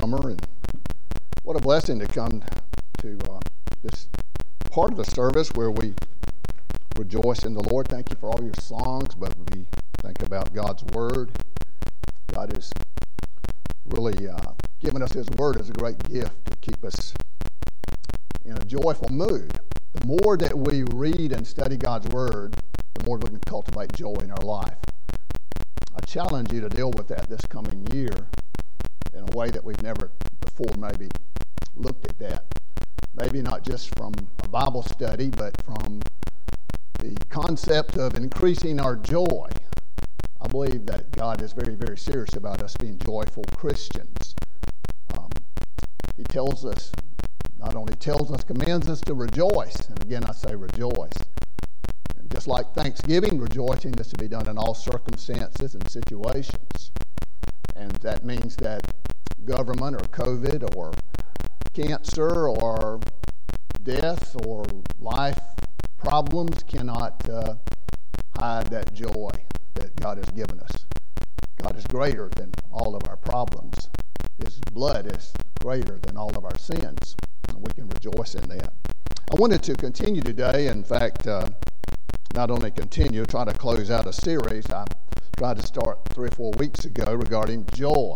summer, 0.00 0.30
and 0.30 0.46
what 1.42 1.56
a 1.56 1.60
blessing 1.60 1.98
to 1.98 2.06
come 2.06 2.42
to 2.98 3.18
uh, 3.30 3.40
this 3.82 4.08
part 4.70 4.90
of 4.90 4.96
the 4.96 5.04
service 5.04 5.50
where 5.52 5.70
we 5.70 5.94
rejoice 6.96 7.44
in 7.44 7.54
the 7.54 7.62
Lord. 7.62 7.88
Thank 7.88 8.10
you 8.10 8.16
for 8.16 8.30
all 8.30 8.42
your 8.42 8.54
songs, 8.54 9.14
but 9.14 9.34
we 9.50 9.66
think 9.98 10.22
about 10.22 10.52
God's 10.52 10.82
Word. 10.94 11.30
God 12.32 12.52
has 12.54 12.72
really 13.86 14.28
uh, 14.28 14.52
given 14.80 15.02
us 15.02 15.12
His 15.12 15.28
Word 15.30 15.58
as 15.58 15.70
a 15.70 15.72
great 15.72 15.98
gift 16.10 16.44
to 16.46 16.56
keep 16.56 16.84
us 16.84 17.14
in 18.44 18.56
a 18.56 18.64
joyful 18.64 19.10
mood. 19.10 19.58
The 19.92 20.06
more 20.06 20.36
that 20.36 20.56
we 20.56 20.82
read 20.92 21.32
and 21.32 21.46
study 21.46 21.76
God's 21.76 22.08
Word, 22.08 22.56
the 22.94 23.04
more 23.06 23.18
we 23.18 23.28
can 23.28 23.40
cultivate 23.40 23.92
joy 23.92 24.14
in 24.20 24.30
our 24.30 24.44
life. 24.44 24.76
I 25.96 26.00
challenge 26.06 26.52
you 26.52 26.60
to 26.60 26.68
deal 26.68 26.90
with 26.90 27.06
that 27.08 27.28
this 27.28 27.42
coming 27.42 27.86
year 27.92 28.26
in 29.24 29.34
a 29.34 29.36
way 29.36 29.50
that 29.50 29.64
we've 29.64 29.82
never 29.82 30.10
before 30.40 30.74
maybe 30.78 31.08
looked 31.76 32.06
at 32.06 32.18
that. 32.18 32.44
Maybe 33.14 33.42
not 33.42 33.62
just 33.62 33.94
from 33.96 34.12
a 34.42 34.48
Bible 34.48 34.82
study, 34.82 35.30
but 35.30 35.60
from 35.62 36.00
the 36.98 37.16
concept 37.28 37.96
of 37.96 38.14
increasing 38.16 38.80
our 38.80 38.96
joy. 38.96 39.48
I 40.40 40.48
believe 40.48 40.86
that 40.86 41.10
God 41.12 41.42
is 41.42 41.52
very, 41.52 41.74
very 41.74 41.96
serious 41.96 42.34
about 42.34 42.62
us 42.62 42.76
being 42.76 42.98
joyful 42.98 43.44
Christians. 43.56 44.34
Um, 45.16 45.30
he 46.16 46.24
tells 46.24 46.64
us, 46.64 46.92
not 47.58 47.76
only 47.76 47.94
tells 47.94 48.30
us, 48.30 48.44
commands 48.44 48.88
us 48.88 49.00
to 49.02 49.14
rejoice. 49.14 49.88
And 49.88 50.02
again, 50.02 50.24
I 50.24 50.32
say 50.32 50.54
rejoice. 50.54 51.16
And 52.18 52.30
just 52.30 52.46
like 52.46 52.74
Thanksgiving, 52.74 53.38
rejoicing 53.40 53.94
is 53.94 54.08
to 54.08 54.18
be 54.18 54.28
done 54.28 54.48
in 54.48 54.58
all 54.58 54.74
circumstances 54.74 55.74
and 55.74 55.88
situations. 55.88 56.90
And 57.76 57.92
that 57.96 58.24
means 58.24 58.56
that 58.56 58.84
government 59.44 59.96
or 59.96 60.04
COVID 60.06 60.76
or 60.76 60.92
cancer 61.72 62.48
or 62.48 63.00
death 63.82 64.36
or 64.46 64.64
life 64.98 65.40
problems 65.98 66.62
cannot 66.62 67.28
uh, 67.28 67.54
hide 68.38 68.66
that 68.66 68.92
joy 68.92 69.30
that 69.74 69.94
God 69.96 70.18
has 70.18 70.26
given 70.34 70.60
us. 70.60 70.86
God 71.62 71.76
is 71.76 71.84
greater 71.86 72.30
than 72.36 72.52
all 72.70 72.94
of 72.94 73.02
our 73.08 73.16
problems. 73.16 73.88
His 74.42 74.60
blood 74.72 75.14
is 75.16 75.32
greater 75.60 75.98
than 76.02 76.16
all 76.16 76.36
of 76.36 76.44
our 76.44 76.58
sins, 76.58 77.16
and 77.48 77.58
we 77.58 77.72
can 77.74 77.88
rejoice 77.88 78.34
in 78.34 78.48
that. 78.50 78.72
I 79.08 79.40
wanted 79.40 79.62
to 79.64 79.74
continue 79.74 80.20
today. 80.20 80.66
In 80.66 80.84
fact, 80.84 81.26
uh, 81.26 81.48
not 82.34 82.50
only 82.50 82.70
continue, 82.70 83.24
try 83.24 83.44
to 83.44 83.52
close 83.52 83.90
out 83.90 84.06
a 84.06 84.12
series 84.12 84.70
I 84.70 84.84
tried 85.36 85.56
to 85.56 85.66
start 85.66 85.98
three 86.10 86.28
or 86.28 86.32
four 86.32 86.52
weeks 86.58 86.84
ago 86.84 87.14
regarding 87.14 87.66
joy 87.72 88.14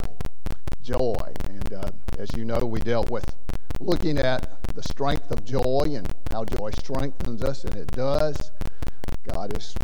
joy. 0.89 1.33
And 1.51 1.75
uh, 1.75 1.91
as 2.19 2.31
you 2.35 2.47
know, 2.47 2.61
we 2.61 2.81
dealt 2.81 3.11
with 3.11 3.37
looking 3.79 4.17
at 4.17 4.65
the 4.75 4.83
strength 4.83 5.31
of 5.31 5.45
joy 5.45 5.85
and 5.95 6.11
how 6.31 6.45
joy 6.45 6.71
strengthens 6.79 7.43
us, 7.43 7.65
and 7.65 7.77
it 7.77 7.89
does. 7.89 8.53
God 9.31 9.55
is 9.55 9.75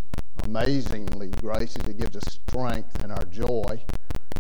amazingly 0.45 1.29
gracious. 1.43 1.77
He 1.87 1.93
gives 1.93 2.17
us 2.17 2.41
strength 2.49 3.03
and 3.03 3.13
our 3.13 3.25
joy. 3.27 3.83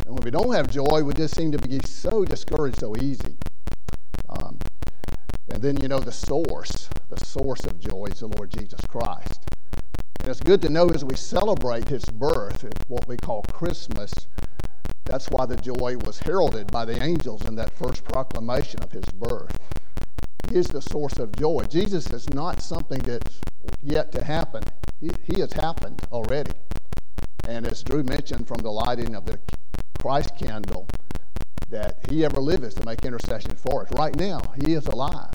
And 0.07 0.15
when 0.15 0.25
we 0.25 0.31
don't 0.31 0.55
have 0.55 0.70
joy, 0.70 1.03
we 1.03 1.12
just 1.12 1.37
seem 1.37 1.53
to 1.53 1.59
be 1.59 1.81
so 1.85 2.25
discouraged 2.25 2.81
so 2.81 2.97
easy. 2.97 3.37
Um, 4.31 4.59
and 5.51 5.62
then, 5.62 5.77
you 5.83 5.89
know, 5.89 6.01
the 6.01 6.12
source, 6.12 6.89
the 7.11 7.23
source 7.23 7.65
of 7.65 7.79
joy 7.79 8.07
is 8.07 8.20
the 8.20 8.29
Lord 8.29 8.51
Jesus 8.51 8.81
Christ. 8.89 9.45
And 10.20 10.31
it's 10.31 10.41
good 10.41 10.62
to 10.62 10.70
know 10.70 10.89
as 10.89 11.05
we 11.05 11.17
celebrate 11.17 11.89
his 11.89 12.07
birth, 12.07 12.65
what 12.89 13.07
we 13.07 13.19
call 13.19 13.42
Christmas, 13.42 14.15
that's 15.05 15.29
why 15.29 15.47
the 15.47 15.57
joy 15.57 15.97
was 16.05 16.19
heralded 16.19 16.71
by 16.71 16.85
the 16.85 17.03
angels 17.03 17.45
in 17.45 17.55
that 17.57 17.73
first 17.73 18.05
proclamation 18.05 18.83
of 18.83 18.93
his 18.93 19.05
birth. 19.05 19.59
He 20.49 20.57
is 20.57 20.67
the 20.67 20.83
source 20.83 21.19
of 21.19 21.35
joy. 21.37 21.65
Jesus 21.69 22.11
is 22.11 22.29
not 22.31 22.63
something 22.63 23.01
that's 23.01 23.41
yet 23.83 24.13
to 24.13 24.25
happen, 24.25 24.63
he, 25.01 25.11
he 25.25 25.41
has 25.41 25.53
happened 25.53 26.03
already. 26.13 26.53
And 27.48 27.67
as 27.67 27.83
Drew 27.83 28.03
mentioned 28.03 28.48
from 28.48 28.59
the 28.59 28.70
lighting 28.70 29.14
of 29.14 29.27
the 29.27 29.39
Christ 30.01 30.37
candle, 30.37 30.87
that 31.69 31.98
he 32.09 32.25
ever 32.25 32.41
liveth 32.41 32.77
to 32.77 32.87
make 32.87 33.05
intercession 33.05 33.55
for 33.57 33.83
us. 33.83 33.93
Right 33.93 34.14
now, 34.17 34.41
he 34.64 34.75
is 34.75 34.87
alive. 34.87 35.35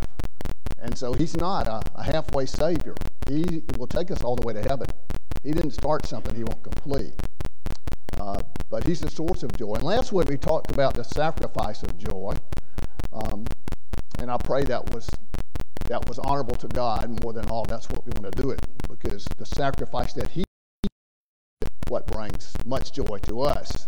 And 0.81 0.97
so 0.97 1.13
he's 1.13 1.35
not 1.35 1.67
a, 1.67 1.81
a 1.95 2.03
halfway 2.03 2.45
Savior. 2.45 2.95
He 3.27 3.63
will 3.77 3.87
take 3.87 4.09
us 4.11 4.23
all 4.23 4.35
the 4.35 4.45
way 4.45 4.53
to 4.53 4.61
heaven. 4.61 4.87
He 5.43 5.51
didn't 5.51 5.71
start 5.71 6.05
something 6.05 6.35
he 6.35 6.43
won't 6.43 6.63
complete. 6.63 7.13
Uh, 8.19 8.41
but 8.69 8.85
he's 8.85 8.99
the 8.99 9.09
source 9.09 9.43
of 9.43 9.51
joy. 9.57 9.75
And 9.75 9.83
last 9.83 10.11
week 10.11 10.29
we 10.29 10.37
talked 10.37 10.71
about 10.71 10.93
the 10.93 11.03
sacrifice 11.03 11.83
of 11.83 11.97
joy. 11.97 12.35
Um, 13.13 13.45
and 14.19 14.29
I 14.29 14.37
pray 14.37 14.63
that 14.65 14.93
was 14.93 15.09
that 15.87 16.07
was 16.07 16.19
honorable 16.19 16.55
to 16.57 16.67
God 16.67 17.23
more 17.23 17.33
than 17.33 17.49
all. 17.49 17.65
That's 17.65 17.89
what 17.89 18.05
we 18.05 18.11
want 18.19 18.33
to 18.35 18.41
do 18.41 18.51
it 18.51 18.61
because 18.87 19.25
the 19.37 19.45
sacrifice 19.45 20.13
that 20.13 20.29
He 20.29 20.43
what 21.87 22.05
brings 22.07 22.53
much 22.65 22.93
joy 22.93 23.17
to 23.23 23.41
us. 23.41 23.87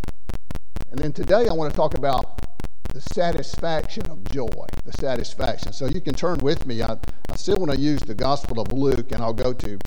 And 0.90 1.00
then 1.00 1.14
today 1.14 1.48
I 1.48 1.54
want 1.54 1.72
to 1.72 1.78
talk 1.78 1.96
about 1.96 2.42
the 2.94 3.02
satisfaction 3.02 4.06
of 4.08 4.24
joy. 4.32 4.66
The 4.86 4.94
satisfaction. 4.94 5.72
So 5.74 5.86
you 5.86 6.02
can 6.02 6.14
turn 6.14 6.40
with 6.40 6.66
me. 6.66 6.82
I, 6.82 6.98
I 7.30 7.36
still 7.36 7.58
want 7.58 7.72
to 7.72 7.80
use 7.80 8.02
the 8.02 8.16
Gospel 8.16 8.60
of 8.60 8.74
Luke, 8.74 9.12
and 9.12 9.22
I'll 9.22 9.34
go 9.34 9.54
to 9.54 9.80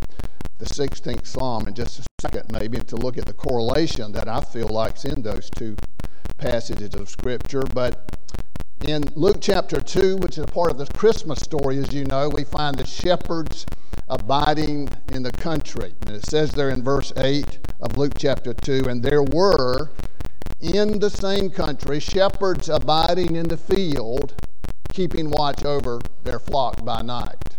the 0.59 0.66
16th 0.66 1.26
Psalm 1.26 1.66
in 1.69 1.75
just 1.75 2.00
a 2.00 2.04
second, 2.20 2.50
maybe, 2.53 2.78
to 2.78 2.97
look 2.97 3.19
at 3.19 3.26
the 3.26 3.32
correlation 3.32 4.12
that 4.12 4.28
I 4.28 4.41
feel 4.41 4.69
like 4.69 4.97
is 4.97 5.04
in 5.04 5.22
those 5.22 5.50
two 5.50 5.76
passages 6.38 6.94
of 6.94 7.09
Scripture. 7.09 7.62
But 7.62 8.16
in 8.87 9.03
Luke 9.15 9.38
chapter 9.41 9.81
2, 9.81 10.19
which 10.19 10.38
is 10.38 10.44
a 10.44 10.47
part 10.47 10.70
of 10.70 10.78
the 10.78 10.87
Christmas 10.87 11.41
story, 11.41 11.78
as 11.78 11.92
you 11.92 12.04
know, 12.04 12.28
we 12.28 12.44
find 12.44 12.76
the 12.76 12.87
shepherds 12.87 13.66
abiding 14.09 14.88
in 15.12 15.22
the 15.22 15.32
country. 15.32 15.94
And 16.03 16.10
it 16.16 16.26
says 16.26 16.50
there 16.53 16.71
in 16.71 16.82
verse 16.82 17.12
8 17.16 17.59
of 17.81 17.97
Luke 17.97 18.15
chapter 18.16 18.53
2 18.53 18.84
and 18.88 19.03
there 19.03 19.22
were 19.22 19.91
in 20.60 20.98
the 20.98 21.10
same 21.10 21.50
country 21.50 22.00
shepherds 22.00 22.69
abiding 22.69 23.36
in 23.36 23.48
the 23.48 23.56
field, 23.56 24.34
keeping 24.92 25.31
watch 25.31 25.65
over 25.65 26.00
their 26.22 26.38
flock 26.38 26.84
by 26.84 27.03
night. 27.03 27.59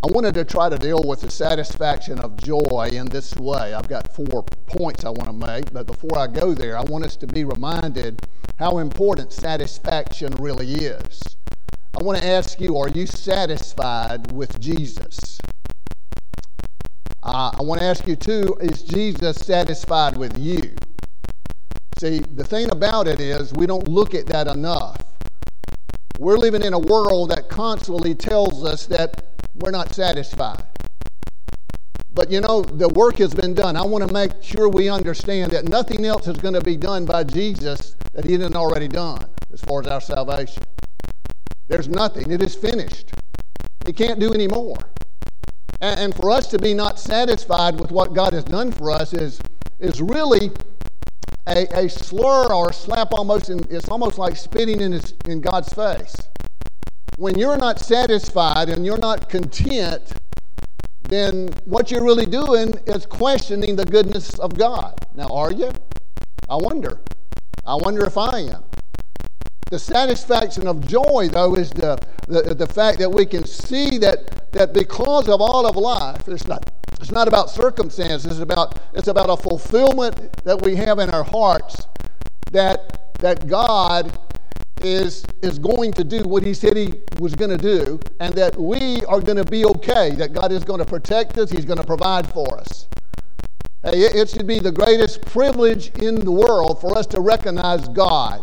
I 0.00 0.06
wanted 0.12 0.34
to 0.34 0.44
try 0.44 0.68
to 0.68 0.78
deal 0.78 1.02
with 1.04 1.22
the 1.22 1.30
satisfaction 1.30 2.20
of 2.20 2.36
joy 2.36 2.90
in 2.92 3.06
this 3.06 3.34
way. 3.34 3.74
I've 3.74 3.88
got 3.88 4.14
four 4.14 4.44
points 4.66 5.04
I 5.04 5.10
want 5.10 5.24
to 5.24 5.32
make, 5.32 5.72
but 5.72 5.88
before 5.88 6.16
I 6.16 6.28
go 6.28 6.54
there, 6.54 6.78
I 6.78 6.82
want 6.82 7.04
us 7.04 7.16
to 7.16 7.26
be 7.26 7.44
reminded 7.44 8.24
how 8.60 8.78
important 8.78 9.32
satisfaction 9.32 10.34
really 10.36 10.70
is. 10.72 11.36
I 12.00 12.04
want 12.04 12.16
to 12.16 12.24
ask 12.24 12.60
you 12.60 12.76
are 12.76 12.88
you 12.88 13.06
satisfied 13.06 14.30
with 14.30 14.60
Jesus? 14.60 15.40
Uh, 17.24 17.50
I 17.58 17.62
want 17.62 17.80
to 17.80 17.86
ask 17.86 18.06
you, 18.06 18.14
too, 18.14 18.56
is 18.60 18.84
Jesus 18.84 19.36
satisfied 19.36 20.16
with 20.16 20.38
you? 20.38 20.76
See, 21.98 22.20
the 22.20 22.44
thing 22.44 22.70
about 22.70 23.08
it 23.08 23.18
is, 23.18 23.52
we 23.52 23.66
don't 23.66 23.88
look 23.88 24.14
at 24.14 24.26
that 24.26 24.46
enough. 24.46 24.96
We're 26.20 26.38
living 26.38 26.62
in 26.62 26.72
a 26.72 26.78
world 26.78 27.30
that 27.30 27.48
constantly 27.48 28.14
tells 28.14 28.64
us 28.64 28.86
that 28.86 29.27
we're 29.58 29.70
not 29.70 29.94
satisfied. 29.94 30.64
But 32.12 32.30
you 32.30 32.40
know, 32.40 32.62
the 32.62 32.88
work 32.88 33.18
has 33.18 33.34
been 33.34 33.54
done. 33.54 33.76
I 33.76 33.84
want 33.84 34.06
to 34.06 34.12
make 34.12 34.42
sure 34.42 34.68
we 34.68 34.88
understand 34.88 35.52
that 35.52 35.68
nothing 35.68 36.04
else 36.04 36.26
is 36.26 36.36
going 36.36 36.54
to 36.54 36.60
be 36.60 36.76
done 36.76 37.04
by 37.04 37.24
Jesus 37.24 37.94
that 38.12 38.24
he 38.24 38.32
didn't 38.32 38.56
already 38.56 38.88
done 38.88 39.24
as 39.52 39.60
far 39.60 39.80
as 39.80 39.86
our 39.86 40.00
salvation. 40.00 40.64
There's 41.68 41.88
nothing. 41.88 42.30
It 42.30 42.42
is 42.42 42.54
finished. 42.54 43.12
He 43.86 43.92
can't 43.92 44.18
do 44.18 44.32
any 44.32 44.48
more. 44.48 44.78
And, 45.80 46.12
for 46.12 46.30
us 46.32 46.48
to 46.48 46.58
be 46.58 46.74
not 46.74 46.98
satisfied 46.98 47.78
with 47.78 47.92
what 47.92 48.14
God 48.14 48.32
has 48.32 48.42
done 48.42 48.72
for 48.72 48.90
us 48.90 49.14
is, 49.14 49.40
is 49.78 50.02
really 50.02 50.50
a, 51.46 51.66
a 51.84 51.88
slur 51.88 52.52
or 52.52 52.70
a 52.70 52.72
slap 52.72 53.12
almost 53.12 53.48
in, 53.48 53.60
it's 53.70 53.88
almost 53.88 54.18
like 54.18 54.34
spitting 54.34 54.80
in, 54.80 54.90
his, 54.90 55.14
in 55.26 55.40
God's 55.40 55.72
face 55.72 56.16
when 57.18 57.36
you're 57.36 57.56
not 57.58 57.80
satisfied 57.80 58.68
and 58.68 58.86
you're 58.86 58.96
not 58.96 59.28
content, 59.28 60.12
then 61.02 61.48
what 61.64 61.90
you're 61.90 62.04
really 62.04 62.26
doing 62.26 62.72
is 62.86 63.06
questioning 63.06 63.74
the 63.74 63.84
goodness 63.84 64.38
of 64.38 64.56
God. 64.56 64.94
Now, 65.16 65.26
are 65.30 65.50
you? 65.50 65.72
I 66.48 66.54
wonder. 66.54 67.00
I 67.66 67.74
wonder 67.74 68.06
if 68.06 68.16
I 68.16 68.38
am. 68.38 68.62
The 69.68 69.80
satisfaction 69.80 70.68
of 70.68 70.86
joy, 70.86 71.28
though, 71.32 71.56
is 71.56 71.70
the, 71.70 71.98
the, 72.28 72.54
the 72.54 72.68
fact 72.68 73.00
that 73.00 73.10
we 73.10 73.26
can 73.26 73.44
see 73.44 73.98
that, 73.98 74.52
that 74.52 74.72
because 74.72 75.28
of 75.28 75.40
all 75.40 75.66
of 75.66 75.74
life, 75.74 76.28
it's 76.28 76.46
not, 76.46 76.70
it's 77.00 77.10
not 77.10 77.26
about 77.26 77.50
circumstances, 77.50 78.30
it's 78.30 78.40
about, 78.40 78.78
it's 78.94 79.08
about 79.08 79.28
a 79.28 79.36
fulfillment 79.36 80.32
that 80.44 80.62
we 80.62 80.76
have 80.76 81.00
in 81.00 81.10
our 81.10 81.24
hearts 81.24 81.84
that, 82.52 83.12
that 83.18 83.48
God 83.48 84.16
is, 84.84 85.24
is 85.42 85.58
going 85.58 85.92
to 85.92 86.04
do 86.04 86.22
what 86.24 86.42
He 86.42 86.54
said 86.54 86.76
He 86.76 86.94
was 87.18 87.34
going 87.34 87.50
to 87.50 87.58
do, 87.58 88.00
and 88.20 88.34
that 88.34 88.58
we 88.58 89.04
are 89.06 89.20
going 89.20 89.36
to 89.36 89.44
be 89.44 89.64
okay, 89.64 90.10
that 90.12 90.32
God 90.32 90.52
is 90.52 90.64
going 90.64 90.78
to 90.78 90.84
protect 90.84 91.38
us, 91.38 91.50
He's 91.50 91.64
going 91.64 91.78
to 91.78 91.86
provide 91.86 92.26
for 92.32 92.58
us. 92.58 92.88
Hey, 93.82 94.00
it 94.00 94.28
should 94.28 94.46
be 94.46 94.58
the 94.58 94.72
greatest 94.72 95.22
privilege 95.22 95.90
in 96.02 96.16
the 96.16 96.32
world 96.32 96.80
for 96.80 96.98
us 96.98 97.06
to 97.08 97.20
recognize 97.20 97.86
God. 97.88 98.42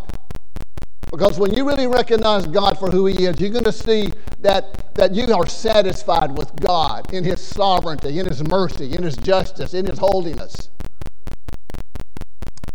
Because 1.10 1.38
when 1.38 1.52
you 1.52 1.66
really 1.66 1.86
recognize 1.86 2.46
God 2.46 2.78
for 2.78 2.90
who 2.90 3.06
He 3.06 3.26
is, 3.26 3.40
you're 3.40 3.50
going 3.50 3.64
to 3.64 3.72
see 3.72 4.12
that, 4.40 4.94
that 4.94 5.14
you 5.14 5.32
are 5.34 5.46
satisfied 5.46 6.36
with 6.36 6.54
God 6.56 7.12
in 7.12 7.22
His 7.22 7.40
sovereignty, 7.40 8.18
in 8.18 8.26
His 8.26 8.42
mercy, 8.42 8.94
in 8.94 9.02
His 9.02 9.16
justice, 9.16 9.74
in 9.74 9.86
His 9.86 9.98
holiness. 9.98 10.70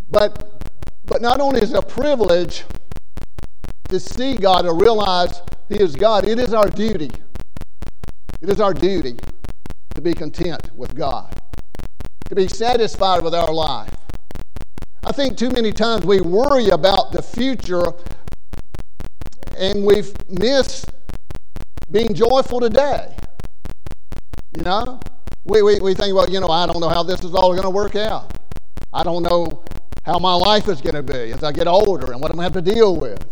But, 0.10 0.64
but 1.06 1.22
not 1.22 1.42
only 1.42 1.62
is 1.62 1.74
it 1.74 1.78
a 1.78 1.82
privilege 1.82 2.64
to 3.92 4.00
see 4.00 4.36
God, 4.36 4.64
to 4.64 4.74
realize 4.74 5.42
He 5.70 5.80
is 5.80 5.96
God, 5.96 6.26
it 6.26 6.40
is 6.40 6.54
our 6.54 6.70
duty. 6.70 7.12
It 8.42 8.50
is 8.50 8.60
our 8.60 8.74
duty 8.74 9.18
to 9.94 10.02
be 10.02 10.14
content 10.14 10.74
with 10.76 10.96
God, 10.96 11.40
to 12.30 12.36
be 12.36 12.48
satisfied 12.48 13.24
with 13.24 13.36
our 13.36 13.54
life. 13.54 13.94
I 15.06 15.12
think 15.12 15.38
too 15.38 15.50
many 15.50 15.72
times 15.72 16.06
we 16.06 16.22
worry 16.22 16.70
about 16.70 17.12
the 17.12 17.22
future 17.22 17.94
and 19.58 19.86
we've 19.86 20.14
missed 20.30 20.92
being 21.92 22.14
joyful 22.14 22.60
today. 22.60 23.16
You 24.56 24.64
know? 24.64 25.00
We, 25.44 25.62
we, 25.62 25.80
we 25.80 25.94
think, 25.94 26.16
well, 26.16 26.30
you 26.30 26.40
know, 26.40 26.50
I 26.50 26.66
don't 26.66 26.80
know 26.80 26.90
how 26.90 27.04
this 27.04 27.24
is 27.24 27.34
all 27.34 27.52
going 27.52 27.64
to 27.64 27.70
work 27.70 27.96
out. 27.96 28.38
I 28.94 29.04
don't 29.04 29.24
know 29.24 29.64
how 30.04 30.20
my 30.20 30.34
life 30.34 30.68
is 30.68 30.82
going 30.82 30.96
to 30.96 31.04
be 31.04 31.32
as 31.32 31.44
I 31.44 31.52
get 31.52 31.68
older 31.68 32.12
and 32.12 32.22
what 32.22 32.32
I'm 32.32 32.38
going 32.38 32.50
to 32.50 32.56
have 32.56 32.64
to 32.66 32.74
deal 32.74 32.96
with. 32.96 33.24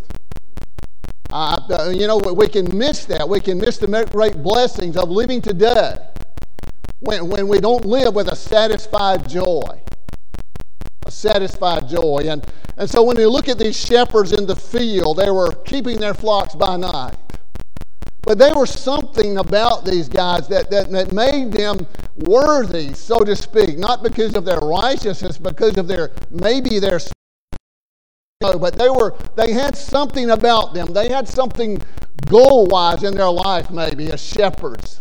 Uh, 1.32 1.92
you 1.94 2.08
know, 2.08 2.18
we 2.18 2.48
can 2.48 2.76
miss 2.78 3.06
that. 3.06 3.28
We 3.28 3.40
can 3.40 3.58
miss 3.58 3.78
the 3.78 3.88
great 4.12 4.42
blessings 4.42 4.98
of 4.98 5.10
living 5.10 5.42
today 5.42 5.98
when, 7.00 7.30
when 7.30 7.48
we 7.48 7.60
don't 7.60 7.86
live 7.86 8.16
with 8.16 8.30
a 8.30 8.36
satisfied 8.36 9.30
joy 9.30 9.82
a 11.10 11.12
satisfied 11.12 11.88
joy. 11.88 12.22
And, 12.26 12.46
and 12.78 12.90
so 12.90 13.04
when 13.04 13.18
you 13.18 13.30
look 13.30 13.50
at 13.50 13.58
these 13.58 13.78
shepherds 13.78 14.32
in 14.32 14.46
the 14.46 14.56
field, 14.56 15.18
they 15.18 15.32
were 15.32 15.52
keeping 15.66 16.00
their 16.00 16.14
flocks 16.14 16.56
by 16.56 16.78
night. 16.78 17.16
But 18.22 18.38
there 18.38 18.54
was 18.54 18.70
something 18.70 19.38
about 19.38 19.86
these 19.86 20.08
guys 20.08 20.48
that, 20.50 20.70
that, 20.70 20.92
that 20.92 21.12
made 21.12 21.52
them 21.52 21.88
worthy, 22.18 22.94
so 22.94 23.20
to 23.20 23.36
speak, 23.36 23.78
not 23.78 24.04
because 24.04 24.36
of 24.36 24.46
their 24.46 24.60
righteousness, 24.60 25.38
because 25.38 25.78
of 25.78 25.88
their 25.88 26.12
maybe 26.30 26.78
their 26.78 27.00
but 28.40 28.78
they 28.78 28.90
were 28.90 29.14
they 29.36 29.52
had 29.52 29.76
something 29.76 30.30
about 30.30 30.74
them. 30.74 30.94
They 30.94 31.10
had 31.10 31.28
something 31.28 31.82
goal-wise 32.28 33.04
in 33.04 33.16
their 33.16 33.30
life, 33.30 33.70
maybe 33.70 34.10
as 34.14 34.24
shepherds. 34.24 34.98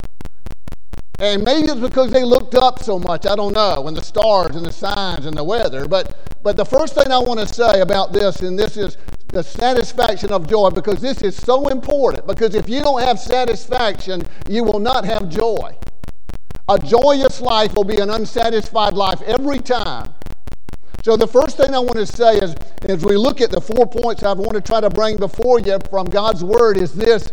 And 1.20 1.44
maybe 1.44 1.68
it's 1.68 1.80
because 1.80 2.10
they 2.10 2.24
looked 2.24 2.56
up 2.56 2.82
so 2.82 2.98
much, 2.98 3.26
I 3.26 3.36
don't 3.36 3.52
know, 3.52 3.86
and 3.86 3.96
the 3.96 4.02
stars 4.02 4.56
and 4.56 4.66
the 4.66 4.72
signs 4.72 5.24
and 5.24 5.36
the 5.36 5.44
weather. 5.44 5.86
But, 5.86 6.16
but 6.42 6.56
the 6.56 6.64
first 6.64 6.96
thing 6.96 7.12
I 7.12 7.18
want 7.18 7.38
to 7.38 7.46
say 7.46 7.80
about 7.80 8.12
this, 8.12 8.40
and 8.40 8.58
this 8.58 8.76
is 8.76 8.96
the 9.28 9.44
satisfaction 9.44 10.32
of 10.32 10.48
joy, 10.48 10.70
because 10.70 11.00
this 11.00 11.22
is 11.22 11.36
so 11.36 11.68
important. 11.68 12.26
Because 12.26 12.56
if 12.56 12.68
you 12.68 12.82
don't 12.82 13.02
have 13.02 13.20
satisfaction, 13.20 14.22
you 14.48 14.64
will 14.64 14.80
not 14.80 15.04
have 15.04 15.28
joy. 15.28 15.76
A 16.68 16.76
joyous 16.76 17.40
life 17.40 17.72
will 17.74 17.84
be 17.84 18.00
an 18.00 18.10
unsatisfied 18.10 18.94
life 18.94 19.22
every 19.22 19.60
time. 19.60 20.12
So, 21.04 21.16
the 21.16 21.26
first 21.26 21.56
thing 21.56 21.74
I 21.74 21.78
want 21.78 21.96
to 21.96 22.06
say 22.06 22.38
is, 22.38 22.54
as 22.82 23.04
we 23.04 23.16
look 23.16 23.40
at 23.40 23.50
the 23.50 23.60
four 23.60 23.86
points 23.86 24.22
I 24.22 24.32
want 24.32 24.52
to 24.52 24.60
try 24.60 24.80
to 24.80 24.90
bring 24.90 25.16
before 25.16 25.60
you 25.60 25.78
from 25.90 26.06
God's 26.06 26.44
Word, 26.44 26.76
is 26.76 26.92
this. 26.92 27.32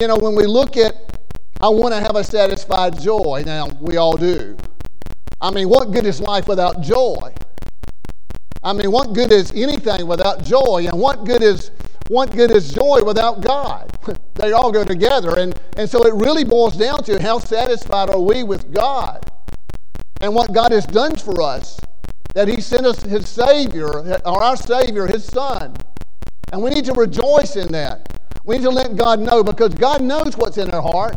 You 0.00 0.06
know, 0.06 0.16
when 0.16 0.34
we 0.34 0.46
look 0.46 0.76
at 0.76 0.94
I 1.60 1.68
want 1.68 1.92
to 1.92 2.00
have 2.00 2.14
a 2.14 2.22
satisfied 2.22 3.00
joy. 3.00 3.42
Now, 3.44 3.66
we 3.80 3.96
all 3.96 4.16
do. 4.16 4.56
I 5.40 5.50
mean, 5.50 5.68
what 5.68 5.90
good 5.90 6.06
is 6.06 6.20
life 6.20 6.46
without 6.46 6.82
joy? 6.82 7.34
I 8.62 8.72
mean, 8.72 8.92
what 8.92 9.12
good 9.12 9.32
is 9.32 9.50
anything 9.52 10.06
without 10.06 10.44
joy? 10.44 10.86
And 10.88 11.00
what 11.00 11.24
good 11.24 11.42
is 11.42 11.72
what 12.08 12.30
good 12.30 12.52
is 12.52 12.72
joy 12.72 13.02
without 13.04 13.40
God? 13.40 13.90
they 14.34 14.52
all 14.52 14.70
go 14.70 14.84
together. 14.84 15.38
And, 15.38 15.60
and 15.76 15.90
so 15.90 16.06
it 16.06 16.14
really 16.14 16.44
boils 16.44 16.76
down 16.76 17.02
to 17.04 17.20
how 17.20 17.38
satisfied 17.38 18.08
are 18.08 18.20
we 18.20 18.44
with 18.44 18.72
God 18.72 19.30
and 20.20 20.34
what 20.34 20.52
God 20.52 20.70
has 20.70 20.86
done 20.86 21.16
for 21.16 21.42
us. 21.42 21.78
That 22.38 22.46
He 22.46 22.60
sent 22.60 22.86
us 22.86 23.02
His 23.02 23.28
Savior, 23.28 23.88
or 24.24 24.44
our 24.44 24.56
Savior, 24.56 25.08
His 25.08 25.24
Son. 25.24 25.74
And 26.52 26.62
we 26.62 26.70
need 26.70 26.84
to 26.84 26.92
rejoice 26.92 27.56
in 27.56 27.66
that. 27.72 28.20
We 28.44 28.58
need 28.58 28.62
to 28.62 28.70
let 28.70 28.94
God 28.94 29.18
know 29.18 29.42
because 29.42 29.74
God 29.74 30.02
knows 30.02 30.36
what's 30.36 30.56
in 30.56 30.70
our 30.70 30.80
heart. 30.80 31.16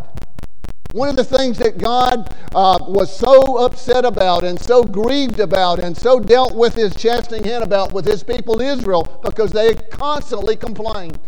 One 0.93 1.09
of 1.09 1.15
the 1.15 1.23
things 1.23 1.59
that 1.59 1.77
God 1.77 2.35
uh, 2.55 2.79
was 2.87 3.15
so 3.15 3.57
upset 3.57 4.03
about 4.03 4.43
and 4.43 4.59
so 4.59 4.83
grieved 4.83 5.39
about 5.39 5.77
and 5.77 5.95
so 5.95 6.19
dealt 6.19 6.55
with 6.55 6.73
his 6.73 6.95
chastening 6.95 7.43
hand 7.43 7.63
about 7.63 7.93
with 7.93 8.03
his 8.03 8.23
people 8.23 8.59
Israel 8.59 9.21
because 9.23 9.51
they 9.51 9.75
constantly 9.75 10.55
complained. 10.55 11.19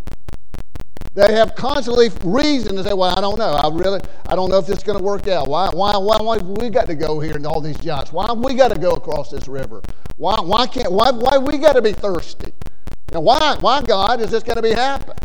They 1.15 1.31
have 1.33 1.53
constantly 1.53 2.09
reason 2.23 2.75
to 2.75 2.83
say, 2.83 2.93
"Well, 2.93 3.15
I 3.15 3.21
don't 3.21 3.37
know. 3.37 3.51
I 3.51 3.69
really, 3.69 4.01
I 4.27 4.35
don't 4.35 4.49
know 4.49 4.57
if 4.57 4.65
this 4.65 4.77
is 4.77 4.83
going 4.83 4.97
to 4.97 5.03
work 5.03 5.27
out. 5.27 5.47
Why, 5.47 5.69
why, 5.71 5.95
why, 5.97 6.17
why 6.17 6.37
we 6.39 6.69
got 6.69 6.87
to 6.87 6.95
go 6.95 7.19
here 7.19 7.35
and 7.35 7.45
all 7.45 7.61
these 7.61 7.77
giants? 7.77 8.11
Why 8.11 8.31
we 8.33 8.55
got 8.55 8.69
to 8.69 8.79
go 8.79 8.91
across 8.91 9.29
this 9.29 9.47
river? 9.47 9.81
Why, 10.17 10.39
why 10.41 10.65
can't, 10.65 10.91
why, 10.91 11.11
why 11.11 11.37
we 11.37 11.59
got 11.59 11.73
to 11.73 11.83
be 11.83 11.93
thirsty? 11.93 12.51
You 13.11 13.15
know, 13.15 13.19
why, 13.21 13.57
why 13.59 13.83
God 13.83 14.21
is 14.21 14.31
this 14.31 14.41
going 14.41 14.55
to 14.55 14.63
be 14.63 14.71
happen? 14.71 15.15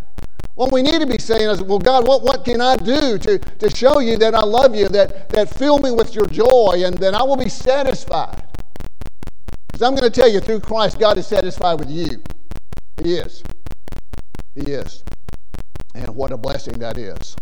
What 0.57 0.73
we 0.73 0.83
need 0.83 1.01
to 1.01 1.07
be 1.07 1.19
saying 1.19 1.49
is, 1.49 1.63
well, 1.63 1.79
God, 1.79 2.07
what, 2.07 2.23
what 2.23 2.45
can 2.45 2.61
I 2.61 2.77
do 2.77 3.17
to, 3.17 3.39
to 3.39 3.71
show 3.71 4.01
you 4.01 4.19
that 4.19 4.35
I 4.35 4.43
love 4.43 4.75
you, 4.75 4.89
that, 4.89 5.31
that 5.31 5.49
fill 5.49 5.79
me 5.79 5.93
with 5.93 6.15
your 6.15 6.27
joy, 6.27 6.83
and 6.85 6.99
then 6.99 7.15
I 7.15 7.23
will 7.23 7.37
be 7.37 7.49
satisfied? 7.49 8.43
Because 9.69 9.83
I'm 9.83 9.95
going 9.95 10.11
to 10.11 10.11
tell 10.11 10.29
you, 10.29 10.41
through 10.41 10.61
Christ, 10.61 10.99
God 10.99 11.17
is 11.17 11.27
satisfied 11.27 11.79
with 11.79 11.89
you. 11.89 12.23
He 13.03 13.15
is. 13.15 13.45
He 14.55 14.73
is. 14.73 15.05
And 15.99 16.15
what 16.15 16.31
a 16.31 16.37
blessing 16.37 16.79
that 16.79 16.97
is. 16.97 17.35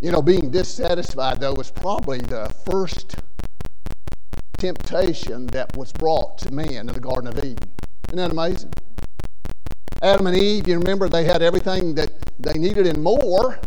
You 0.00 0.12
know, 0.12 0.22
being 0.22 0.48
dissatisfied, 0.50 1.40
though, 1.40 1.54
was 1.54 1.72
probably 1.72 2.18
the 2.18 2.54
first 2.64 3.16
temptation 4.58 5.48
that 5.48 5.76
was 5.76 5.90
brought 5.92 6.38
to 6.38 6.52
man 6.52 6.72
in 6.72 6.86
the 6.86 7.00
Garden 7.00 7.28
of 7.28 7.44
Eden. 7.44 7.68
Isn't 8.08 8.16
that 8.16 8.30
amazing? 8.30 8.72
Adam 10.02 10.28
and 10.28 10.36
Eve, 10.36 10.68
you 10.68 10.78
remember 10.78 11.08
they 11.08 11.24
had 11.24 11.42
everything 11.42 11.96
that 11.96 12.12
they 12.38 12.54
needed 12.54 12.86
and 12.86 13.02
more, 13.02 13.58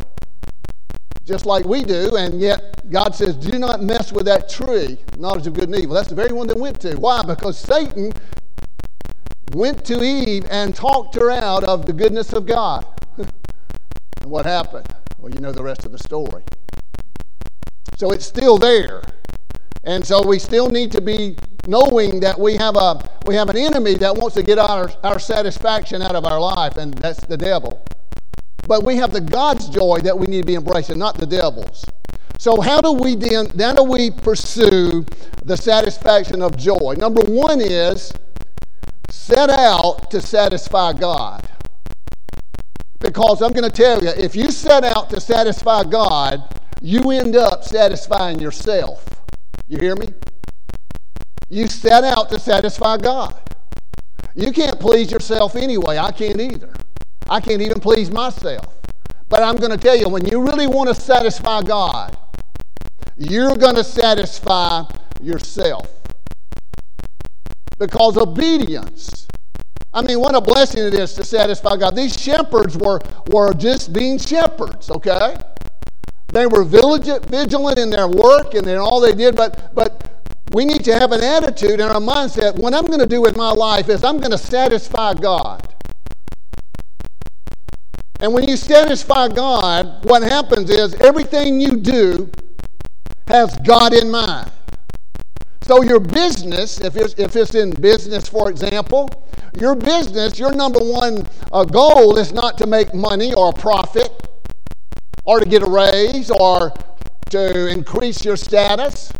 just 1.26 1.46
like 1.46 1.66
we 1.66 1.84
do, 1.84 2.16
and 2.16 2.40
yet 2.40 2.90
God 2.90 3.14
says, 3.14 3.36
Do 3.36 3.60
not 3.60 3.84
mess 3.84 4.14
with 4.14 4.26
that 4.26 4.48
tree, 4.48 4.98
knowledge 5.18 5.48
of 5.48 5.54
good 5.54 5.66
and 5.66 5.76
evil. 5.76 5.96
That's 5.96 6.10
the 6.10 6.16
very 6.16 6.32
one 6.32 6.48
they 6.48 6.54
went 6.54 6.80
to. 6.82 6.96
Why? 6.96 7.24
Because 7.24 7.60
Satan 7.60 8.14
went 9.54 9.86
to 9.86 10.04
Eve 10.04 10.46
and 10.50 10.76
talked 10.76 11.16
her 11.16 11.32
out 11.32 11.64
of 11.64 11.86
the 11.86 11.94
goodness 11.94 12.34
of 12.34 12.46
God. 12.46 12.86
and 13.18 13.32
what 14.26 14.46
happened? 14.46 14.88
Well, 15.20 15.34
you 15.34 15.40
know 15.40 15.52
the 15.52 15.64
rest 15.64 15.86
of 15.86 15.92
the 15.92 16.00
story. 16.00 16.44
So 17.98 18.12
it's 18.12 18.26
still 18.26 18.58
there. 18.58 19.02
And 19.84 20.06
so 20.06 20.26
we 20.26 20.40
still 20.40 20.70
need 20.70 20.92
to 20.94 21.02
be 21.02 21.38
knowing 21.68 22.20
that 22.20 22.40
we 22.40 22.56
have 22.56 22.76
a 22.76 23.10
we 23.26 23.36
have 23.36 23.50
an 23.50 23.58
enemy 23.58 23.96
that 23.96 24.16
wants 24.16 24.36
to 24.36 24.44
get 24.44 24.58
our, 24.58 24.92
our 25.04 25.20
satisfaction 25.20 26.02
out 26.02 26.16
of 26.16 26.26
our 26.26 26.40
life, 26.40 26.78
and 26.78 26.94
that's 26.96 27.20
the 27.26 27.38
devil. 27.38 27.84
But 28.68 28.84
we 28.84 28.96
have 28.98 29.12
the 29.12 29.22
God's 29.22 29.70
joy 29.70 30.00
that 30.04 30.18
we 30.18 30.28
need 30.28 30.42
to 30.42 30.46
be 30.46 30.56
embracing, 30.56 30.98
not 30.98 31.18
the 31.18 31.26
devil's. 31.26 31.86
So 32.40 32.62
how 32.62 32.82
do 32.82 32.92
we 32.94 33.16
then 33.16 33.48
how 33.58 33.74
do 33.74 33.84
we 33.84 34.12
pursue 34.12 35.06
the 35.44 35.56
satisfaction 35.56 36.42
of 36.42 36.58
joy? 36.58 36.96
Number 36.98 37.22
one 37.22 37.62
is 37.62 38.12
set 39.10 39.50
out 39.50 40.12
to 40.12 40.22
satisfy 40.22 40.94
God. 40.94 41.50
Because 43.00 43.42
I'm 43.42 43.52
going 43.52 43.70
to 43.70 43.76
tell 43.76 44.04
you, 44.04 44.10
if 44.10 44.36
you 44.36 44.52
set 44.52 44.84
out 44.84 45.10
to 45.12 45.22
satisfy 45.22 45.84
God, 45.84 46.60
you 46.82 47.12
end 47.12 47.36
up 47.36 47.64
satisfying 47.64 48.40
yourself. 48.40 49.06
You 49.68 49.78
hear 49.78 49.96
me? 49.96 50.08
You 51.50 51.68
set 51.68 52.04
out 52.04 52.30
to 52.30 52.40
satisfy 52.40 52.98
God. 52.98 53.40
You 54.36 54.52
can't 54.52 54.80
please 54.80 55.12
yourself 55.12 55.56
anyway. 55.56 55.98
I 55.98 56.12
can't 56.12 56.40
either. 56.40 56.74
I 57.30 57.40
can't 57.40 57.62
even 57.62 57.80
please 57.80 58.12
myself. 58.12 58.76
But 59.30 59.42
I'm 59.44 59.56
going 59.56 59.72
to 59.72 59.78
tell 59.78 59.96
you, 59.96 60.10
when 60.10 60.26
you 60.26 60.42
really 60.42 60.68
want 60.68 60.90
to 60.90 60.96
satisfy 60.96 61.62
God, 61.62 62.18
you're 63.18 63.56
going 63.56 63.76
to 63.76 63.84
satisfy 63.84 64.84
yourself. 65.22 66.05
Because 67.78 68.18
obedience, 68.18 69.28
I 69.94 70.02
mean, 70.02 70.20
what 70.20 70.36
a 70.36 70.42
blessing 70.42 70.84
it 70.84 70.94
is 70.94 71.14
to 71.14 71.24
satisfy 71.24 71.78
God. 71.78 71.96
These 71.96 72.20
shepherds 72.22 72.78
were, 72.78 73.00
were 73.28 73.54
just 73.54 73.94
being 73.94 74.18
shepherds, 74.18 74.90
okay? 74.92 75.36
They 76.28 76.48
were 76.48 76.64
vigilant 76.64 77.80
in 77.80 77.90
their 77.90 78.08
work 78.08 78.56
and 78.56 78.68
in 78.68 78.78
all 78.78 79.00
they 79.00 79.14
did, 79.14 79.36
but, 79.36 79.74
but 79.74 80.24
we 80.52 80.66
need 80.66 80.84
to 80.86 80.94
have 80.94 81.12
an 81.12 81.24
attitude 81.24 81.80
and 81.80 81.92
a 81.92 82.00
mindset. 82.00 82.56
What 82.58 82.74
I'm 82.74 82.86
going 82.86 83.00
to 83.00 83.06
do 83.06 83.22
with 83.22 83.36
my 83.38 83.52
life 83.52 83.90
is 83.90 84.04
I'm 84.04 84.20
going 84.20 84.32
to 84.32 84.38
satisfy 84.38 85.14
God. 85.14 85.74
And 88.20 88.34
when 88.34 88.48
you 88.48 88.58
satisfy 88.58 89.28
God, 89.28 90.06
what 90.06 90.24
happens 90.24 90.70
is 90.70 90.94
everything 90.96 91.60
you 91.60 91.78
do 91.78 92.30
has 93.28 93.56
God 93.58 93.94
in 93.94 94.10
mind. 94.10 94.52
So, 95.66 95.82
your 95.82 96.00
business, 96.00 96.80
if 96.80 96.96
it's, 96.96 97.16
if 97.16 97.36
it's 97.36 97.56
in 97.56 97.72
business, 97.72 98.28
for 98.28 98.52
example, 98.52 99.10
your 99.60 99.74
business, 99.74 100.38
your 100.38 100.54
number 100.54 100.78
one 100.78 101.28
uh, 101.52 101.64
goal 101.64 102.20
is 102.20 102.32
not 102.32 102.60
to 102.60 102.68
make 102.68 102.94
money 102.94 103.34
or 103.34 103.52
profit 103.52 104.12
or 105.24 105.40
to 105.40 105.46
get 105.48 105.64
a 105.64 105.66
raise 105.66 106.30
or 106.30 106.72
to 107.32 107.68
increase 107.68 108.24
your 108.24 108.38
status. 108.38 109.12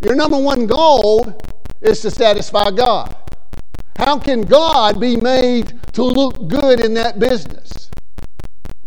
Your 0.00 0.14
number 0.14 0.36
one 0.38 0.66
goal 0.66 1.34
is 1.80 2.02
to 2.02 2.10
satisfy 2.10 2.70
God. 2.70 3.16
How 3.96 4.18
can 4.18 4.42
God 4.42 5.00
be 5.00 5.16
made 5.16 5.80
to 5.94 6.02
look 6.02 6.46
good 6.46 6.78
in 6.78 6.92
that 6.92 7.18
business? 7.18 7.90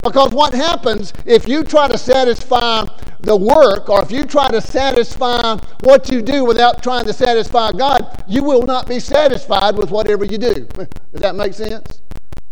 Because 0.07 0.31
what 0.31 0.53
happens 0.53 1.11
if 1.25 1.49
you 1.49 1.65
try 1.65 1.89
to 1.89 1.97
satisfy 1.97 2.85
the 3.19 3.35
work 3.35 3.89
or 3.89 4.01
if 4.01 4.09
you 4.09 4.23
try 4.23 4.47
to 4.49 4.61
satisfy 4.61 5.57
what 5.81 6.09
you 6.09 6.21
do 6.21 6.45
without 6.45 6.81
trying 6.81 7.03
to 7.05 7.11
satisfy 7.11 7.73
God, 7.73 8.23
you 8.25 8.41
will 8.41 8.61
not 8.61 8.87
be 8.87 9.01
satisfied 9.01 9.75
with 9.75 9.91
whatever 9.91 10.23
you 10.23 10.37
do. 10.37 10.53
Does 10.75 11.21
that 11.21 11.35
make 11.35 11.53
sense? 11.53 12.01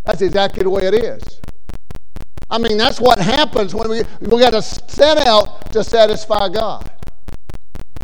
That's 0.04 0.20
exactly 0.20 0.64
the 0.64 0.70
way 0.70 0.82
it 0.82 0.94
is. 0.94 1.40
I 2.50 2.58
mean, 2.58 2.76
that's 2.76 3.00
what 3.00 3.18
happens 3.18 3.74
when 3.74 3.88
we, 3.88 4.02
we 4.20 4.38
got 4.38 4.50
to 4.50 4.60
set 4.60 5.26
out 5.26 5.72
to 5.72 5.82
satisfy 5.82 6.50
God. 6.50 6.90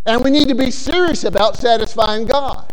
And 0.07 0.25
we 0.25 0.31
need 0.31 0.49
to 0.49 0.55
be 0.55 0.71
serious 0.71 1.25
about 1.25 1.59
satisfying 1.59 2.25
God 2.25 2.73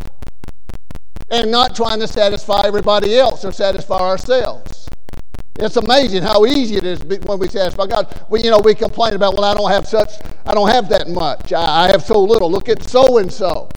and 1.29 1.51
not 1.51 1.75
trying 1.75 2.00
to 2.00 2.07
satisfy 2.07 2.63
everybody 2.65 3.17
else 3.17 3.43
or 3.43 3.51
satisfy 3.51 4.00
ourselves. 4.00 4.89
It's 5.62 5.75
amazing 5.78 6.24
how 6.24 6.46
easy 6.46 6.78
it 6.78 6.86
is 6.86 7.04
when 7.04 7.38
we 7.39 7.50
satisfy 7.50 7.86
God. 7.88 8.25
We, 8.30 8.42
you 8.44 8.50
know, 8.50 8.60
we 8.60 8.75
complain 8.75 9.13
about, 9.13 9.34
well, 9.36 9.44
I 9.44 9.54
don't 9.54 9.70
have 9.70 9.88
such, 9.88 10.10
I 10.46 10.54
don't 10.54 10.70
have 10.70 10.88
that 10.89 11.10
much. 11.10 11.51
I, 11.51 11.86
I 11.86 11.88
have 11.89 12.04
so 12.04 12.20
little. 12.22 12.50
Look 12.50 12.70
at 12.70 12.82
so 12.84 13.18
and 13.18 13.32
so. 13.32 13.70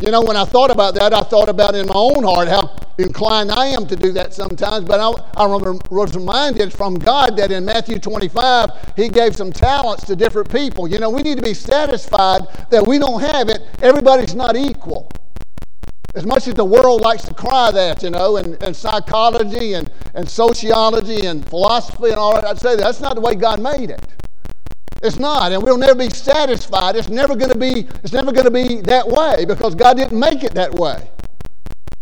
You 0.00 0.10
know, 0.10 0.22
when 0.22 0.36
I 0.36 0.44
thought 0.44 0.70
about 0.72 0.94
that, 0.96 1.14
I 1.14 1.22
thought 1.22 1.48
about 1.48 1.76
in 1.76 1.86
my 1.86 1.94
own 1.94 2.24
heart 2.24 2.48
how 2.48 2.76
inclined 2.98 3.52
I 3.52 3.66
am 3.66 3.86
to 3.86 3.96
do 3.96 4.12
that 4.12 4.34
sometimes. 4.34 4.86
But 4.86 4.98
I, 5.00 5.08
I 5.36 5.46
was 5.46 6.16
reminded 6.16 6.72
from 6.72 6.96
God 6.96 7.36
that 7.36 7.52
in 7.52 7.64
Matthew 7.64 8.00
25, 8.00 8.94
He 8.96 9.08
gave 9.08 9.36
some 9.36 9.52
talents 9.52 10.04
to 10.06 10.16
different 10.16 10.50
people. 10.50 10.88
You 10.88 10.98
know, 10.98 11.10
we 11.10 11.22
need 11.22 11.36
to 11.36 11.42
be 11.42 11.54
satisfied 11.54 12.42
that 12.70 12.84
we 12.86 12.98
don't 12.98 13.20
have 13.20 13.48
it. 13.48 13.62
Everybody's 13.82 14.34
not 14.34 14.56
equal. 14.56 15.10
As 16.14 16.24
much 16.24 16.46
as 16.46 16.54
the 16.54 16.64
world 16.64 17.00
likes 17.00 17.24
to 17.24 17.34
cry 17.34 17.70
that, 17.72 18.02
you 18.02 18.10
know, 18.10 18.36
and, 18.36 18.62
and 18.62 18.74
psychology 18.74 19.74
and, 19.74 19.90
and 20.14 20.28
sociology 20.28 21.26
and 21.26 21.46
philosophy 21.48 22.10
and 22.10 22.14
all 22.14 22.34
that, 22.34 22.44
I'd 22.44 22.58
say 22.58 22.76
that's 22.76 23.00
not 23.00 23.16
the 23.16 23.20
way 23.20 23.34
God 23.34 23.60
made 23.60 23.90
it. 23.90 24.06
It's 25.02 25.18
not, 25.18 25.52
and 25.52 25.62
we'll 25.62 25.76
never 25.76 25.94
be 25.96 26.08
satisfied. 26.08 26.96
It's 26.96 27.10
never 27.10 27.36
going 27.36 27.52
to 27.52 27.58
be. 27.58 27.86
It's 28.02 28.12
never 28.12 28.32
going 28.32 28.46
to 28.46 28.50
be 28.50 28.80
that 28.82 29.06
way 29.06 29.44
because 29.44 29.74
God 29.74 29.96
didn't 29.98 30.18
make 30.18 30.42
it 30.44 30.54
that 30.54 30.72
way. 30.72 31.10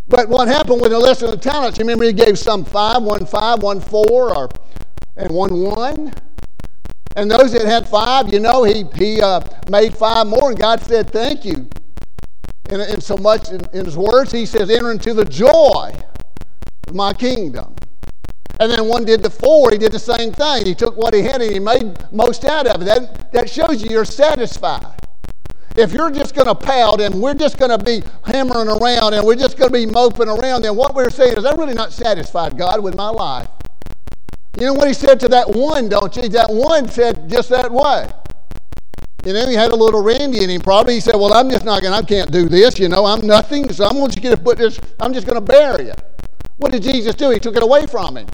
But 0.06 0.28
what 0.28 0.46
happened 0.46 0.80
with 0.82 0.92
the 0.92 0.98
lesson 0.98 1.32
of 1.32 1.40
talents? 1.40 1.78
Remember 1.78 2.04
He 2.04 2.12
gave 2.12 2.38
some 2.38 2.64
five, 2.64 3.02
one 3.02 3.26
five, 3.26 3.62
one 3.62 3.80
four, 3.80 4.36
or 4.36 4.48
and 5.16 5.30
one 5.32 5.62
one. 5.62 6.14
And 7.16 7.30
those 7.30 7.52
that 7.52 7.64
had 7.64 7.88
five, 7.88 8.32
you 8.32 8.38
know, 8.38 8.62
He 8.62 8.84
He 8.94 9.20
uh, 9.20 9.40
made 9.68 9.96
five 9.96 10.26
more, 10.28 10.50
and 10.50 10.58
God 10.58 10.80
said, 10.80 11.10
"Thank 11.10 11.44
you." 11.44 11.68
And, 12.72 12.80
and 12.80 13.02
so 13.02 13.16
much 13.16 13.50
in, 13.50 13.60
in 13.72 13.84
His 13.84 13.96
words, 13.96 14.32
He 14.32 14.46
says, 14.46 14.70
"Enter 14.70 14.90
into 14.90 15.14
the 15.14 15.24
joy 15.24 15.92
of 16.88 16.94
my 16.94 17.12
kingdom." 17.12 17.74
And 18.60 18.70
then 18.70 18.86
one 18.86 19.04
did 19.04 19.22
the 19.22 19.30
four, 19.30 19.70
he 19.72 19.78
did 19.78 19.90
the 19.90 19.98
same 19.98 20.32
thing. 20.32 20.66
He 20.66 20.74
took 20.74 20.96
what 20.96 21.14
he 21.14 21.22
had 21.22 21.40
and 21.40 21.52
he 21.52 21.58
made 21.58 21.96
most 22.12 22.44
out 22.44 22.66
of 22.66 22.82
it. 22.82 22.84
That, 22.84 23.32
that 23.32 23.50
shows 23.50 23.82
you 23.82 23.90
you're 23.90 24.04
satisfied. 24.04 24.94
If 25.74 25.92
you're 25.92 26.10
just 26.10 26.34
going 26.34 26.48
to 26.48 26.54
pout 26.54 27.00
and 27.00 27.20
we're 27.20 27.34
just 27.34 27.58
going 27.58 27.76
to 27.76 27.84
be 27.84 28.02
hammering 28.24 28.68
around 28.68 29.14
and 29.14 29.26
we're 29.26 29.36
just 29.36 29.56
going 29.56 29.70
to 29.70 29.74
be 29.74 29.86
moping 29.86 30.28
around, 30.28 30.62
then 30.62 30.76
what 30.76 30.94
we're 30.94 31.10
saying 31.10 31.38
is, 31.38 31.44
I'm 31.44 31.58
really 31.58 31.74
not 31.74 31.92
satisfied, 31.92 32.58
God, 32.58 32.82
with 32.82 32.94
my 32.94 33.08
life. 33.08 33.48
You 34.60 34.66
know 34.66 34.74
what 34.74 34.86
he 34.86 34.94
said 34.94 35.18
to 35.20 35.28
that 35.28 35.48
one, 35.48 35.88
don't 35.88 36.14
you? 36.14 36.28
That 36.28 36.50
one 36.50 36.88
said 36.88 37.28
just 37.28 37.48
that 37.48 37.72
way. 37.72 38.10
You 39.24 39.32
know, 39.32 39.46
he 39.46 39.54
had 39.54 39.70
a 39.70 39.76
little 39.76 40.02
Randy 40.02 40.42
in 40.42 40.50
him 40.50 40.60
probably. 40.60 40.94
He 40.94 41.00
said, 41.00 41.14
Well, 41.14 41.32
I'm 41.32 41.48
just 41.50 41.64
not 41.64 41.82
going 41.82 41.94
I 41.94 42.02
can't 42.02 42.30
do 42.30 42.48
this, 42.48 42.78
you 42.78 42.88
know, 42.88 43.04
I'm 43.04 43.26
nothing, 43.26 43.72
so 43.72 43.84
I'm 43.84 43.96
just 44.06 44.20
going 44.20 44.36
to 44.36 44.36
get 44.36 44.44
put 44.44 44.58
this, 44.58 44.80
I'm 44.98 45.12
just 45.12 45.26
going 45.26 45.36
to 45.36 45.40
bury 45.40 45.86
you. 45.86 45.94
What 46.56 46.72
did 46.72 46.82
Jesus 46.82 47.14
do? 47.14 47.30
He 47.30 47.38
took 47.38 47.56
it 47.56 47.62
away 47.62 47.86
from 47.86 48.16
him. 48.16 48.26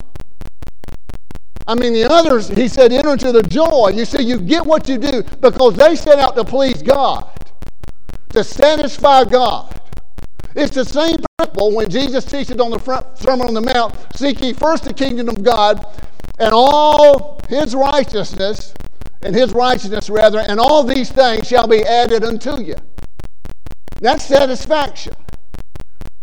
I 1.67 1.75
mean, 1.75 1.93
the 1.93 2.11
others, 2.11 2.49
he 2.49 2.67
said, 2.67 2.93
enter 2.93 3.13
into 3.13 3.31
the 3.31 3.43
joy. 3.43 3.91
You 3.95 4.07
see, 4.07 4.23
you 4.23 4.41
get 4.41 4.65
what 4.65 4.89
you 4.89 4.97
do 4.97 5.23
because 5.23 5.77
they 5.77 5.95
set 5.97 6.19
out 6.19 6.35
to 6.37 6.45
please 6.45 6.83
God, 6.83 7.31
to 8.31 8.43
satisfy 8.43 9.25
God. 9.25 9.79
It's 10.55 10.75
the 10.75 10.85
same 10.85 11.19
principle 11.37 11.75
when 11.75 11.91
Jesus 11.91 12.25
teaches 12.25 12.59
on 12.59 12.71
the 12.71 12.79
front, 12.79 13.19
Sermon 13.19 13.49
on 13.49 13.55
the 13.55 13.61
Mount 13.61 13.95
seek 14.17 14.41
ye 14.41 14.55
first 14.55 14.85
the 14.85 14.95
kingdom 14.95 15.29
of 15.29 15.43
God 15.43 15.85
and 16.39 16.53
all 16.53 17.41
his 17.49 17.75
righteousness, 17.75 18.75
and 19.23 19.35
his 19.35 19.53
righteousness 19.53 20.09
rather, 20.11 20.39
and 20.41 20.61
all 20.61 20.85
these 20.85 21.11
things 21.11 21.47
shall 21.49 21.67
be 21.67 21.85
added 21.85 22.25
unto 22.25 22.63
you. 22.63 22.77
That's 24.01 24.25
satisfaction. 24.25 25.15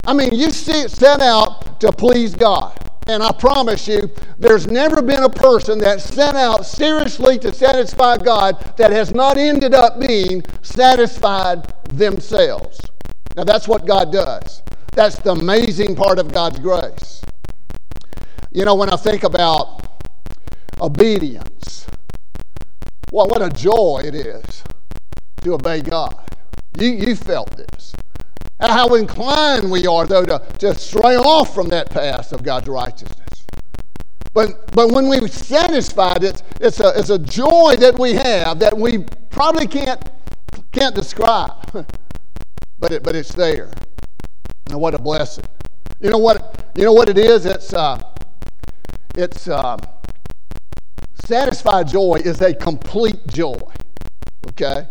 I 0.08 0.14
mean, 0.14 0.34
you 0.34 0.52
set 0.52 1.22
out 1.22 1.80
to 1.82 1.92
please 1.92 2.36
God. 2.36 2.80
And 3.08 3.22
I 3.22 3.32
promise 3.34 3.88
you, 3.88 4.10
there's 4.40 4.66
never 4.66 5.02
been 5.02 5.24
a 5.24 5.30
person 5.30 5.78
that 5.80 6.02
set 6.02 6.36
out 6.36 6.66
seriously 6.66 7.38
to 7.40 7.54
satisfy 7.54 8.18
God 8.18 8.74
that 8.78 8.92
has 8.92 9.14
not 9.14 9.38
ended 9.38 9.76
up 9.76 10.00
being 10.00 10.44
satisfied 10.64 11.72
themselves. 11.90 12.82
Now, 13.36 13.44
that's 13.44 13.68
what 13.68 13.86
God 13.86 14.12
does. 14.12 14.64
That's 14.94 15.20
the 15.20 15.32
amazing 15.32 15.96
part 15.96 16.18
of 16.18 16.32
God's 16.32 16.58
grace. 16.58 17.22
You 18.52 18.66
know, 18.66 18.76
when 18.76 18.90
I 18.90 18.96
think 18.96 19.24
about 19.24 19.86
obedience, 20.82 21.86
well, 23.12 23.28
what 23.28 23.42
a 23.42 23.50
joy 23.50 24.02
it 24.04 24.16
is 24.16 24.64
to 25.42 25.54
obey 25.54 25.82
God. 25.82 26.18
You, 26.78 26.90
you 26.90 27.16
felt 27.16 27.56
this. 27.56 27.94
How 28.60 28.96
inclined 28.96 29.70
we 29.70 29.86
are, 29.86 30.06
though, 30.06 30.26
to, 30.26 30.40
to 30.60 30.76
stray 30.76 31.16
off 31.16 31.54
from 31.54 31.70
that 31.70 31.90
path 31.90 32.32
of 32.32 32.44
God's 32.44 32.68
righteousness. 32.68 33.46
But, 34.34 34.72
but 34.74 34.92
when 34.92 35.08
we've 35.08 35.32
satisfied 35.32 36.24
it, 36.24 36.44
it's 36.60 36.80
a, 36.80 36.92
it's 36.98 37.10
a 37.10 37.20
joy 37.20 37.76
that 37.80 37.98
we 37.98 38.14
have 38.14 38.60
that 38.60 38.78
we 38.78 39.00
probably 39.30 39.68
can't, 39.68 40.02
can't 40.72 40.96
describe. 40.96 41.54
but, 42.80 42.92
it, 42.92 43.04
but 43.04 43.16
it's 43.16 43.34
there. 43.34 43.72
And 44.70 44.80
what 44.80 44.94
a 44.94 45.00
blessing. 45.00 45.46
You 46.02 46.10
know 46.10 46.18
what, 46.18 46.66
you 46.76 46.84
know 46.84 46.94
what 46.94 47.08
it 47.08 47.18
is? 47.18 47.46
It's, 47.46 47.74
uh, 47.74 48.02
it's 49.16 49.48
uh, 49.48 49.78
satisfied 51.24 51.88
joy 51.88 52.22
is 52.24 52.42
a 52.42 52.54
complete 52.54 53.26
joy. 53.28 53.62
Okay? 54.50 54.88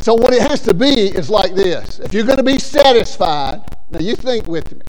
So, 0.00 0.14
what 0.14 0.32
it 0.32 0.40
has 0.42 0.62
to 0.62 0.74
be 0.74 1.08
is 1.08 1.28
like 1.28 1.54
this 1.54 1.98
if 1.98 2.14
you're 2.14 2.24
going 2.24 2.38
to 2.38 2.42
be 2.42 2.58
satisfied, 2.58 3.62
now 3.90 4.00
you 4.00 4.16
think 4.16 4.46
with 4.46 4.72
me, 4.74 4.82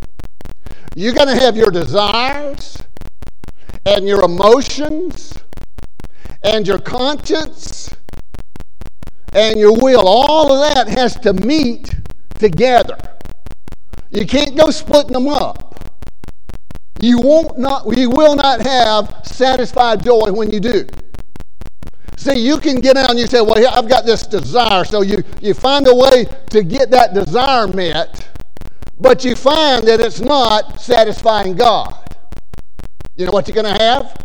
you're 0.96 1.14
going 1.14 1.28
to 1.28 1.36
have 1.36 1.58
your 1.58 1.72
desires 1.72 2.78
and 3.86 4.08
your 4.08 4.24
emotions 4.24 5.34
and 6.44 6.66
your 6.68 6.80
conscience 6.80 7.94
and 9.34 9.60
your 9.60 9.78
will. 9.78 10.08
All 10.08 10.52
of 10.52 10.74
that 10.74 10.88
has 10.88 11.16
to 11.22 11.34
meet 11.34 11.94
together. 12.40 12.98
You 14.10 14.26
can't 14.26 14.58
go 14.58 14.72
splitting 14.72 15.14
them 15.14 15.28
up. 15.28 15.91
You, 17.02 17.20
won't 17.20 17.58
not, 17.58 17.98
you 17.98 18.10
will 18.10 18.36
not 18.36 18.62
have 18.62 19.22
satisfied 19.24 20.04
joy 20.04 20.32
when 20.32 20.52
you 20.52 20.60
do. 20.60 20.88
See, 22.16 22.40
you 22.40 22.60
can 22.60 22.80
get 22.80 22.98
out 22.98 23.10
and 23.10 23.18
you 23.18 23.26
say, 23.26 23.42
Well, 23.42 23.58
I've 23.76 23.90
got 23.90 24.06
this 24.06 24.28
desire. 24.28 24.86
So 24.86 25.02
you, 25.02 25.24
you 25.42 25.56
find 25.56 25.88
a 25.88 25.96
way 25.96 26.26
to 26.52 26.64
get 26.64 26.92
that 26.92 27.16
desire 27.16 27.68
met, 27.68 28.30
but 29.00 29.26
you 29.26 29.36
find 29.36 29.88
that 29.88 30.00
it's 30.00 30.20
not 30.20 30.80
satisfying 30.80 31.56
God. 31.56 31.96
You 33.16 33.26
know 33.26 33.32
what 33.32 33.48
you're 33.48 33.56
going 33.56 33.76
to 33.76 33.84
have? 33.84 34.16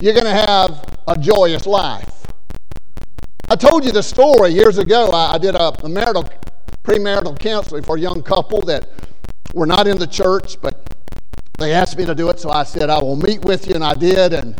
You're 0.00 0.14
going 0.14 0.24
to 0.24 0.30
have 0.30 1.02
a 1.06 1.18
joyous 1.18 1.66
life. 1.66 2.26
I 3.50 3.56
told 3.56 3.84
you 3.84 3.92
the 3.92 4.02
story 4.02 4.52
years 4.52 4.78
ago. 4.78 5.10
I, 5.10 5.34
I 5.34 5.38
did 5.38 5.54
a, 5.54 5.84
a 5.84 5.88
marital 5.88 6.30
premarital 6.84 7.38
counseling 7.38 7.82
for 7.82 7.96
a 7.96 8.00
young 8.00 8.22
couple 8.22 8.62
that 8.62 8.88
were 9.52 9.66
not 9.66 9.86
in 9.86 9.98
the 9.98 10.06
church, 10.06 10.58
but 10.62 10.79
they 11.60 11.72
asked 11.72 11.98
me 11.98 12.06
to 12.06 12.14
do 12.14 12.30
it, 12.30 12.40
so 12.40 12.50
I 12.50 12.64
said, 12.64 12.88
I 12.88 12.98
will 12.98 13.16
meet 13.16 13.44
with 13.44 13.66
you, 13.68 13.74
and 13.74 13.84
I 13.84 13.92
did. 13.92 14.32
And, 14.32 14.58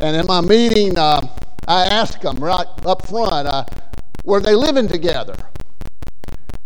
and 0.00 0.14
in 0.14 0.26
my 0.26 0.42
meeting, 0.42 0.98
uh, 0.98 1.26
I 1.66 1.86
asked 1.86 2.20
them 2.20 2.36
right 2.36 2.66
up 2.84 3.06
front, 3.08 3.48
uh, 3.48 3.64
were 4.24 4.40
they 4.40 4.54
living 4.54 4.86
together? 4.86 5.34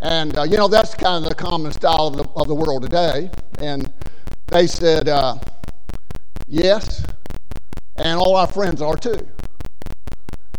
And, 0.00 0.36
uh, 0.36 0.42
you 0.42 0.56
know, 0.56 0.66
that's 0.66 0.94
kind 0.94 1.24
of 1.24 1.28
the 1.28 1.36
common 1.36 1.70
style 1.72 2.08
of 2.08 2.16
the, 2.16 2.24
of 2.34 2.48
the 2.48 2.54
world 2.54 2.82
today. 2.82 3.30
And 3.60 3.92
they 4.48 4.66
said, 4.66 5.08
uh, 5.08 5.38
yes, 6.48 7.04
and 7.96 8.18
all 8.18 8.34
our 8.34 8.48
friends 8.48 8.82
are 8.82 8.96
too. 8.96 9.26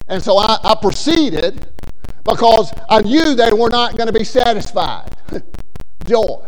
And 0.08 0.24
so 0.24 0.38
I, 0.38 0.58
I 0.64 0.76
proceeded 0.82 1.70
because 2.24 2.72
I 2.90 3.02
knew 3.02 3.36
they 3.36 3.52
were 3.52 3.70
not 3.70 3.98
going 3.98 4.08
to 4.08 4.14
be 4.14 4.24
satisfied. 4.24 5.16
Joy. 6.06 6.46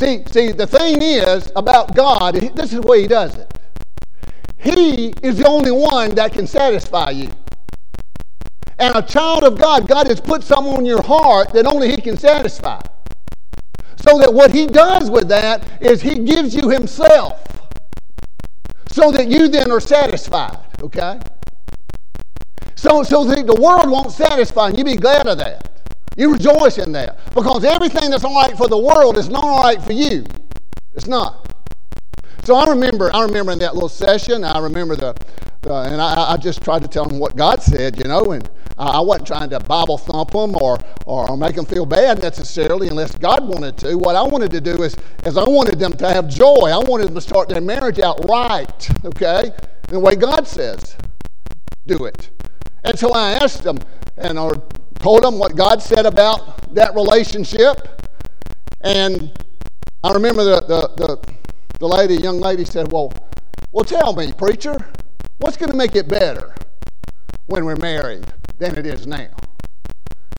See, 0.00 0.24
see, 0.30 0.52
the 0.52 0.66
thing 0.66 1.02
is 1.02 1.52
about 1.56 1.94
God, 1.94 2.34
this 2.34 2.72
is 2.72 2.80
the 2.80 2.86
way 2.86 3.02
He 3.02 3.06
does 3.06 3.34
it. 3.34 3.60
He 4.56 5.08
is 5.22 5.36
the 5.36 5.46
only 5.46 5.72
one 5.72 6.14
that 6.14 6.32
can 6.32 6.46
satisfy 6.46 7.10
you. 7.10 7.28
And 8.78 8.96
a 8.96 9.02
child 9.02 9.44
of 9.44 9.58
God, 9.58 9.86
God 9.86 10.06
has 10.06 10.18
put 10.18 10.42
something 10.42 10.72
on 10.72 10.86
your 10.86 11.02
heart 11.02 11.52
that 11.52 11.66
only 11.66 11.90
He 11.90 11.98
can 11.98 12.16
satisfy. 12.16 12.80
So 13.96 14.18
that 14.20 14.32
what 14.32 14.52
He 14.52 14.66
does 14.66 15.10
with 15.10 15.28
that 15.28 15.82
is 15.82 16.00
He 16.00 16.14
gives 16.14 16.54
you 16.54 16.70
Himself 16.70 17.46
so 18.88 19.12
that 19.12 19.28
you 19.28 19.48
then 19.48 19.70
are 19.70 19.80
satisfied, 19.80 20.60
okay? 20.80 21.20
So, 22.74 23.02
so 23.02 23.22
the, 23.24 23.42
the 23.42 23.60
world 23.60 23.90
won't 23.90 24.12
satisfy, 24.12 24.68
and 24.68 24.78
you 24.78 24.84
be 24.84 24.96
glad 24.96 25.26
of 25.26 25.36
that. 25.36 25.79
You 26.16 26.32
rejoice 26.32 26.78
in 26.78 26.92
that. 26.92 27.18
Because 27.34 27.64
everything 27.64 28.10
that's 28.10 28.24
all 28.24 28.34
right 28.34 28.56
for 28.56 28.68
the 28.68 28.78
world 28.78 29.16
is 29.16 29.28
not 29.28 29.44
all 29.44 29.62
right 29.62 29.82
for 29.82 29.92
you. 29.92 30.24
It's 30.94 31.06
not. 31.06 31.46
So 32.44 32.56
I 32.56 32.68
remember, 32.68 33.14
I 33.14 33.22
remember 33.22 33.52
in 33.52 33.58
that 33.60 33.74
little 33.74 33.88
session, 33.88 34.44
I 34.44 34.58
remember 34.58 34.96
the, 34.96 35.14
the 35.60 35.72
and 35.72 36.00
I, 36.00 36.32
I, 36.32 36.36
just 36.36 36.62
tried 36.62 36.82
to 36.82 36.88
tell 36.88 37.04
them 37.04 37.18
what 37.18 37.36
God 37.36 37.62
said, 37.62 37.98
you 37.98 38.04
know, 38.04 38.32
and 38.32 38.48
I, 38.78 38.98
I 38.98 39.00
wasn't 39.00 39.26
trying 39.26 39.50
to 39.50 39.60
Bible 39.60 39.98
thump 39.98 40.30
them 40.30 40.56
or, 40.56 40.78
or, 41.06 41.36
make 41.36 41.54
them 41.54 41.66
feel 41.66 41.84
bad 41.84 42.22
necessarily 42.22 42.88
unless 42.88 43.16
God 43.16 43.46
wanted 43.46 43.76
to. 43.78 43.96
What 43.96 44.16
I 44.16 44.22
wanted 44.22 44.50
to 44.52 44.60
do 44.60 44.82
is, 44.82 44.96
is 45.24 45.36
I 45.36 45.44
wanted 45.44 45.78
them 45.78 45.92
to 45.92 46.08
have 46.08 46.28
joy. 46.28 46.70
I 46.72 46.78
wanted 46.78 47.08
them 47.08 47.14
to 47.14 47.20
start 47.20 47.48
their 47.48 47.60
marriage 47.60 48.00
out 48.00 48.26
right, 48.28 49.04
okay, 49.04 49.52
the 49.88 50.00
way 50.00 50.16
God 50.16 50.46
says 50.48 50.96
do 51.86 52.04
it. 52.04 52.30
And 52.84 52.98
so 52.98 53.12
I 53.12 53.32
asked 53.32 53.62
them 53.62 53.78
and 54.16 54.38
or 54.38 54.54
told 55.00 55.24
them 55.24 55.38
what 55.38 55.56
God 55.56 55.82
said 55.82 56.06
about 56.06 56.74
that 56.74 56.94
relationship. 56.94 58.02
And 58.82 59.32
I 60.04 60.12
remember 60.12 60.44
the, 60.44 60.60
the, 60.60 61.06
the, 61.06 61.34
the 61.78 61.88
lady, 61.88 62.14
young 62.14 62.38
lady 62.40 62.64
said, 62.64 62.92
Well, 62.92 63.12
well, 63.72 63.84
tell 63.84 64.14
me, 64.14 64.32
preacher, 64.32 64.76
what's 65.38 65.56
going 65.56 65.70
to 65.70 65.76
make 65.76 65.96
it 65.96 66.08
better 66.08 66.54
when 67.46 67.64
we're 67.64 67.76
married 67.76 68.24
than 68.58 68.76
it 68.78 68.86
is 68.86 69.06
now? 69.06 69.28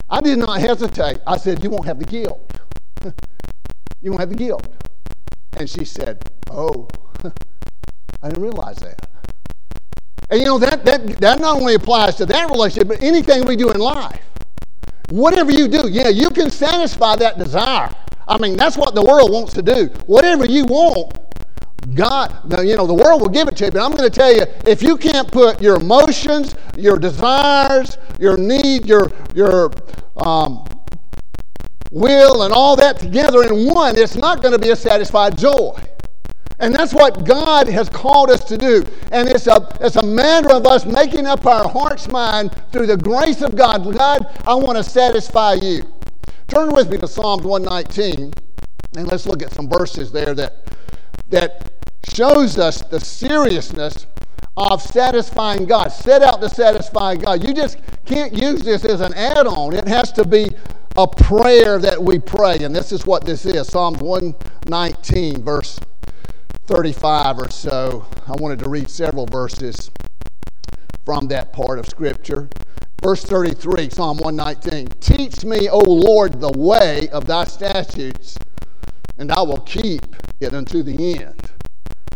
I 0.08 0.20
did 0.20 0.38
not 0.38 0.60
hesitate. 0.60 1.18
I 1.26 1.36
said, 1.36 1.62
You 1.62 1.70
won't 1.70 1.86
have 1.86 1.98
the 1.98 2.04
guilt. 2.04 2.52
you 4.00 4.10
won't 4.10 4.20
have 4.20 4.30
the 4.30 4.36
guilt. 4.36 4.66
And 5.54 5.68
she 5.68 5.84
said, 5.84 6.24
Oh, 6.50 6.88
I 8.22 8.28
didn't 8.28 8.42
realize 8.42 8.76
that. 8.76 9.08
And 10.30 10.40
you 10.40 10.46
know, 10.46 10.58
that, 10.58 10.84
that, 10.84 11.06
that 11.20 11.40
not 11.40 11.56
only 11.56 11.74
applies 11.74 12.16
to 12.16 12.26
that 12.26 12.50
relationship, 12.50 12.88
but 12.88 13.02
anything 13.02 13.44
we 13.44 13.56
do 13.56 13.70
in 13.70 13.78
life. 13.78 14.22
Whatever 15.12 15.52
you 15.52 15.68
do, 15.68 15.90
yeah, 15.90 16.08
you 16.08 16.30
can 16.30 16.50
satisfy 16.50 17.16
that 17.16 17.36
desire. 17.36 17.94
I 18.26 18.38
mean, 18.38 18.56
that's 18.56 18.78
what 18.78 18.94
the 18.94 19.02
world 19.02 19.30
wants 19.30 19.52
to 19.52 19.60
do. 19.60 19.88
Whatever 20.06 20.46
you 20.46 20.64
want, 20.64 21.18
God, 21.92 22.32
you 22.64 22.76
know, 22.76 22.86
the 22.86 22.94
world 22.94 23.20
will 23.20 23.28
give 23.28 23.46
it 23.46 23.58
to 23.58 23.66
you. 23.66 23.70
But 23.72 23.84
I'm 23.84 23.90
going 23.90 24.10
to 24.10 24.16
tell 24.18 24.34
you, 24.34 24.46
if 24.66 24.82
you 24.82 24.96
can't 24.96 25.30
put 25.30 25.60
your 25.60 25.76
emotions, 25.76 26.56
your 26.78 26.98
desires, 26.98 27.98
your 28.18 28.38
need, 28.38 28.86
your 28.86 29.12
your 29.34 29.70
um, 30.16 30.64
will, 31.90 32.44
and 32.44 32.54
all 32.54 32.74
that 32.76 32.98
together 32.98 33.42
in 33.42 33.66
one, 33.66 33.98
it's 33.98 34.16
not 34.16 34.40
going 34.40 34.52
to 34.52 34.58
be 34.58 34.70
a 34.70 34.76
satisfied 34.76 35.36
joy. 35.36 35.78
And 36.62 36.72
that's 36.72 36.94
what 36.94 37.24
God 37.24 37.66
has 37.66 37.88
called 37.88 38.30
us 38.30 38.44
to 38.44 38.56
do. 38.56 38.84
And 39.10 39.28
it's 39.28 39.48
a, 39.48 39.76
it's 39.80 39.96
a 39.96 40.06
matter 40.06 40.52
of 40.52 40.64
us 40.64 40.86
making 40.86 41.26
up 41.26 41.44
our 41.44 41.68
heart's 41.68 42.06
mind 42.06 42.54
through 42.70 42.86
the 42.86 42.96
grace 42.96 43.42
of 43.42 43.56
God. 43.56 43.82
God, 43.92 44.38
I 44.46 44.54
want 44.54 44.78
to 44.78 44.84
satisfy 44.84 45.54
you. 45.54 45.92
Turn 46.46 46.70
with 46.72 46.88
me 46.88 46.98
to 46.98 47.08
Psalms 47.08 47.42
119, 47.42 48.32
and 48.96 49.08
let's 49.08 49.26
look 49.26 49.42
at 49.42 49.52
some 49.52 49.68
verses 49.68 50.12
there 50.12 50.34
that, 50.34 50.68
that 51.30 51.72
shows 52.14 52.58
us 52.58 52.82
the 52.82 53.00
seriousness 53.00 54.06
of 54.56 54.80
satisfying 54.80 55.64
God. 55.66 55.88
Set 55.88 56.22
out 56.22 56.40
to 56.42 56.48
satisfy 56.48 57.16
God. 57.16 57.42
You 57.42 57.54
just 57.54 57.78
can't 58.04 58.32
use 58.40 58.62
this 58.62 58.84
as 58.84 59.00
an 59.00 59.14
add 59.14 59.48
on, 59.48 59.74
it 59.74 59.88
has 59.88 60.12
to 60.12 60.24
be 60.24 60.48
a 60.96 61.08
prayer 61.08 61.80
that 61.80 62.00
we 62.00 62.20
pray. 62.20 62.58
And 62.58 62.76
this 62.76 62.92
is 62.92 63.04
what 63.04 63.24
this 63.24 63.46
is 63.46 63.66
Psalms 63.66 63.98
119, 63.98 65.42
verse 65.42 65.80
35 66.66 67.38
or 67.38 67.50
so, 67.50 68.06
I 68.26 68.32
wanted 68.38 68.60
to 68.60 68.68
read 68.68 68.88
several 68.88 69.26
verses 69.26 69.90
from 71.04 71.26
that 71.28 71.52
part 71.52 71.78
of 71.78 71.86
Scripture. 71.86 72.48
Verse 73.02 73.24
33, 73.24 73.90
Psalm 73.90 74.18
119 74.18 74.86
Teach 75.00 75.44
me, 75.44 75.68
O 75.68 75.80
Lord, 75.80 76.40
the 76.40 76.52
way 76.52 77.08
of 77.08 77.26
thy 77.26 77.44
statutes, 77.44 78.38
and 79.18 79.32
I 79.32 79.42
will 79.42 79.60
keep 79.60 80.02
it 80.38 80.54
unto 80.54 80.84
the 80.84 81.20
end. 81.20 81.50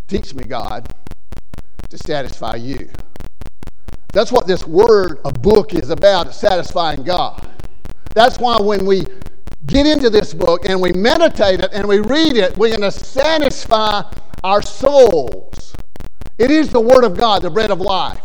Teach 0.06 0.32
me, 0.32 0.44
God, 0.44 0.94
to 1.90 1.98
satisfy 1.98 2.54
you. 2.54 2.88
That's 4.12 4.30
what 4.30 4.46
this 4.46 4.64
word, 4.64 5.18
a 5.24 5.32
book, 5.32 5.74
is 5.74 5.90
about, 5.90 6.32
satisfying 6.32 7.02
God. 7.02 7.50
That's 8.14 8.38
why 8.38 8.58
when 8.60 8.86
we 8.86 9.06
get 9.66 9.86
into 9.86 10.08
this 10.08 10.32
book 10.32 10.68
and 10.68 10.80
we 10.80 10.92
meditate 10.92 11.60
it 11.60 11.70
and 11.72 11.86
we 11.88 11.98
read 11.98 12.36
it, 12.36 12.56
we're 12.56 12.70
going 12.70 12.80
to 12.80 12.92
satisfy 12.92 14.04
our 14.44 14.62
souls. 14.62 15.74
It 16.38 16.50
is 16.50 16.70
the 16.70 16.80
Word 16.80 17.04
of 17.04 17.16
God, 17.16 17.42
the 17.42 17.50
bread 17.50 17.70
of 17.70 17.80
life. 17.80 18.20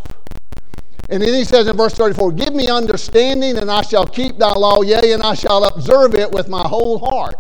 And 1.10 1.22
then 1.22 1.34
he 1.34 1.44
says 1.44 1.68
in 1.68 1.76
verse 1.76 1.94
34 1.94 2.32
Give 2.32 2.54
me 2.54 2.70
understanding, 2.70 3.58
and 3.58 3.70
I 3.70 3.82
shall 3.82 4.06
keep 4.06 4.38
thy 4.38 4.54
law, 4.54 4.82
yea, 4.82 5.12
and 5.12 5.22
I 5.22 5.34
shall 5.34 5.66
observe 5.66 6.16
it 6.16 6.32
with 6.32 6.48
my 6.48 6.66
whole 6.68 7.00
heart. 7.00 7.36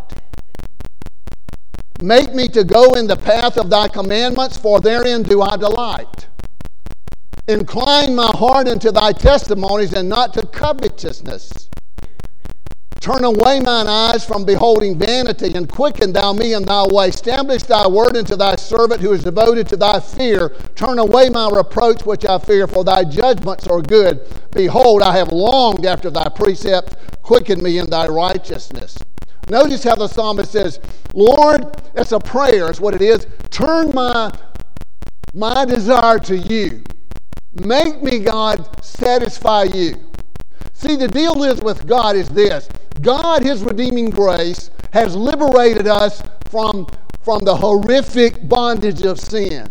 Make 2.01 2.33
me 2.33 2.47
to 2.49 2.63
go 2.63 2.95
in 2.95 3.07
the 3.07 3.15
path 3.15 3.57
of 3.57 3.69
thy 3.69 3.87
commandments, 3.87 4.57
for 4.57 4.81
therein 4.81 5.23
do 5.23 5.41
I 5.41 5.55
delight. 5.55 6.27
Incline 7.47 8.15
my 8.15 8.31
heart 8.33 8.67
unto 8.67 8.91
thy 8.91 9.13
testimonies, 9.13 9.93
and 9.93 10.09
not 10.09 10.33
to 10.33 10.45
covetousness. 10.45 11.69
Turn 13.01 13.23
away 13.23 13.59
mine 13.59 13.87
eyes 13.87 14.23
from 14.23 14.45
beholding 14.45 14.95
vanity, 14.95 15.55
and 15.55 15.67
quicken 15.67 16.13
thou 16.13 16.33
me 16.33 16.53
in 16.53 16.61
thy 16.61 16.85
way. 16.85 17.07
Establish 17.07 17.63
thy 17.63 17.87
word 17.87 18.15
unto 18.15 18.35
thy 18.35 18.55
servant 18.55 19.01
who 19.01 19.11
is 19.11 19.23
devoted 19.23 19.67
to 19.69 19.75
thy 19.75 19.99
fear. 19.99 20.49
Turn 20.75 20.99
away 20.99 21.27
my 21.29 21.49
reproach 21.49 22.05
which 22.05 22.25
I 22.25 22.37
fear, 22.37 22.67
for 22.67 22.83
thy 22.83 23.03
judgments 23.03 23.65
are 23.65 23.81
good. 23.81 24.21
Behold, 24.51 25.01
I 25.01 25.17
have 25.17 25.31
longed 25.31 25.87
after 25.87 26.11
thy 26.11 26.29
precepts. 26.29 26.95
Quicken 27.23 27.63
me 27.63 27.79
in 27.79 27.89
thy 27.89 28.07
righteousness. 28.07 28.99
Notice 29.49 29.83
how 29.83 29.95
the 29.95 30.07
psalmist 30.07 30.51
says, 30.51 30.79
Lord, 31.15 31.75
it's 31.95 32.11
a 32.11 32.19
prayer, 32.19 32.69
it's 32.69 32.79
what 32.79 32.93
it 32.93 33.01
is. 33.01 33.25
Turn 33.49 33.91
my, 33.95 34.31
my 35.33 35.65
desire 35.65 36.19
to 36.19 36.37
you. 36.37 36.83
Make 37.53 38.03
me, 38.03 38.19
God, 38.19 38.83
satisfy 38.83 39.63
you. 39.63 39.95
See, 40.73 40.95
the 40.95 41.07
deal 41.07 41.43
is 41.43 41.61
with 41.61 41.87
God 41.87 42.15
is 42.15 42.29
this 42.29 42.69
God, 42.99 43.43
His 43.43 43.63
redeeming 43.63 44.09
grace, 44.09 44.69
has 44.93 45.15
liberated 45.15 45.87
us 45.87 46.21
from, 46.49 46.87
from 47.23 47.43
the 47.43 47.55
horrific 47.55 48.47
bondage 48.49 49.03
of 49.03 49.19
sin. 49.19 49.67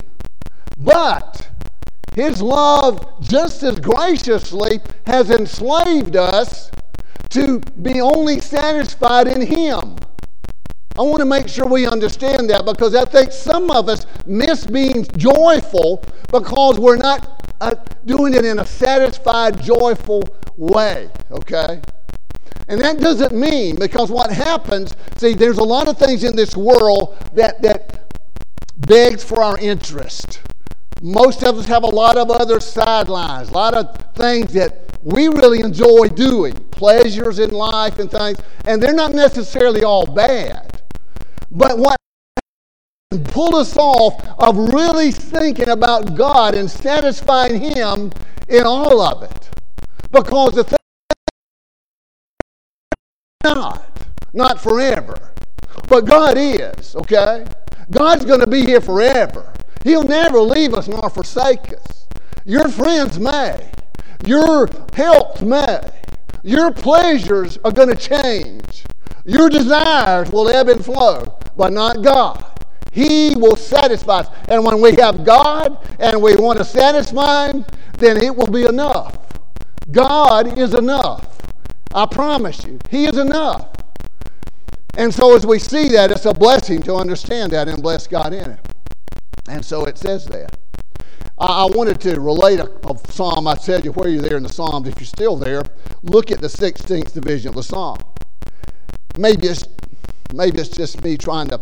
But 0.78 1.48
His 2.14 2.40
love, 2.40 3.20
just 3.20 3.62
as 3.62 3.78
graciously, 3.78 4.80
has 5.06 5.30
enslaved 5.30 6.16
us 6.16 6.70
to 7.30 7.60
be 7.82 8.00
only 8.00 8.40
satisfied 8.40 9.28
in 9.28 9.42
Him. 9.42 9.96
I 10.98 11.02
want 11.02 11.20
to 11.20 11.24
make 11.24 11.48
sure 11.48 11.66
we 11.66 11.86
understand 11.86 12.50
that 12.50 12.64
because 12.64 12.94
I 12.94 13.04
think 13.04 13.32
some 13.32 13.70
of 13.70 13.88
us 13.88 14.06
miss 14.26 14.66
being 14.66 15.06
joyful 15.16 16.02
because 16.32 16.78
we're 16.78 16.96
not 16.96 17.54
uh, 17.60 17.74
doing 18.06 18.34
it 18.34 18.44
in 18.44 18.58
a 18.58 18.66
satisfied, 18.66 19.62
joyful 19.62 20.22
way, 20.56 21.08
okay? 21.30 21.80
And 22.70 22.80
that 22.82 23.00
doesn't 23.00 23.32
mean, 23.34 23.74
because 23.74 24.12
what 24.12 24.30
happens, 24.30 24.94
see, 25.16 25.34
there's 25.34 25.58
a 25.58 25.64
lot 25.64 25.88
of 25.88 25.98
things 25.98 26.22
in 26.22 26.36
this 26.36 26.56
world 26.56 27.18
that, 27.34 27.60
that 27.62 28.14
begs 28.86 29.24
for 29.24 29.42
our 29.42 29.58
interest. 29.58 30.40
Most 31.02 31.42
of 31.42 31.58
us 31.58 31.66
have 31.66 31.82
a 31.82 31.88
lot 31.88 32.16
of 32.16 32.30
other 32.30 32.60
sidelines, 32.60 33.48
a 33.48 33.52
lot 33.52 33.74
of 33.74 34.14
things 34.14 34.52
that 34.52 34.88
we 35.02 35.26
really 35.26 35.60
enjoy 35.60 36.10
doing, 36.10 36.54
pleasures 36.70 37.40
in 37.40 37.50
life 37.50 37.98
and 37.98 38.08
things, 38.08 38.38
and 38.64 38.80
they're 38.80 38.94
not 38.94 39.14
necessarily 39.14 39.82
all 39.82 40.06
bad. 40.06 40.80
But 41.50 41.76
what 41.76 41.96
pulled 43.24 43.56
us 43.56 43.76
off 43.76 44.24
of 44.38 44.72
really 44.72 45.10
thinking 45.10 45.70
about 45.70 46.14
God 46.14 46.54
and 46.54 46.70
satisfying 46.70 47.60
Him 47.60 48.12
in 48.48 48.64
all 48.64 49.00
of 49.00 49.24
it. 49.24 49.50
Because 50.12 50.52
the 50.52 50.62
thing 50.62 50.79
not, 53.42 53.98
not 54.34 54.60
forever. 54.60 55.32
But 55.88 56.02
God 56.02 56.36
is, 56.36 56.94
okay? 56.94 57.46
God's 57.90 58.26
going 58.26 58.40
to 58.40 58.46
be 58.46 58.66
here 58.66 58.82
forever. 58.82 59.50
He'll 59.82 60.04
never 60.04 60.40
leave 60.40 60.74
us 60.74 60.88
nor 60.88 61.08
forsake 61.08 61.72
us. 61.72 62.06
Your 62.44 62.68
friends 62.68 63.18
may. 63.18 63.70
Your 64.26 64.68
health 64.92 65.40
may. 65.40 65.80
Your 66.42 66.70
pleasures 66.70 67.58
are 67.64 67.72
going 67.72 67.88
to 67.88 67.96
change. 67.96 68.84
Your 69.24 69.48
desires 69.48 70.30
will 70.30 70.48
ebb 70.50 70.68
and 70.68 70.84
flow, 70.84 71.38
but 71.56 71.72
not 71.72 72.02
God. 72.02 72.44
He 72.92 73.34
will 73.36 73.56
satisfy 73.56 74.18
us. 74.18 74.28
And 74.48 74.64
when 74.64 74.82
we 74.82 74.92
have 74.96 75.24
God 75.24 75.78
and 75.98 76.20
we 76.20 76.36
want 76.36 76.58
to 76.58 76.64
satisfy 76.64 77.52
Him, 77.52 77.64
then 77.98 78.18
it 78.18 78.34
will 78.34 78.50
be 78.50 78.64
enough. 78.64 79.16
God 79.90 80.58
is 80.58 80.74
enough. 80.74 81.39
I 81.94 82.06
promise 82.06 82.64
you, 82.64 82.78
He 82.90 83.06
is 83.06 83.16
enough. 83.16 83.68
And 84.96 85.12
so 85.14 85.36
as 85.36 85.46
we 85.46 85.58
see 85.58 85.88
that, 85.90 86.10
it's 86.10 86.26
a 86.26 86.34
blessing 86.34 86.82
to 86.82 86.94
understand 86.94 87.52
that 87.52 87.68
and 87.68 87.82
bless 87.82 88.06
God 88.06 88.32
in 88.32 88.50
it. 88.50 88.60
And 89.48 89.64
so 89.64 89.84
it 89.84 89.98
says 89.98 90.26
that. 90.26 90.56
I, 91.38 91.64
wanted 91.64 92.00
to 92.02 92.20
relate 92.20 92.60
a, 92.60 92.70
a 92.86 92.98
psalm. 93.10 93.48
I 93.48 93.54
tell 93.54 93.80
you 93.80 93.92
where 93.92 94.08
you're 94.10 94.20
there 94.20 94.36
in 94.36 94.42
the 94.42 94.52
Psalms. 94.52 94.86
If 94.86 94.96
you're 94.98 95.06
still 95.06 95.36
there, 95.36 95.62
look 96.02 96.30
at 96.30 96.40
the 96.40 96.48
16th 96.48 97.14
division 97.14 97.48
of 97.48 97.54
the 97.54 97.62
Psalm. 97.62 97.98
Maybe 99.16 99.48
it's, 99.48 99.64
maybe 100.34 100.58
it's 100.60 100.68
just 100.68 101.02
me 101.02 101.16
trying 101.16 101.48
to 101.48 101.60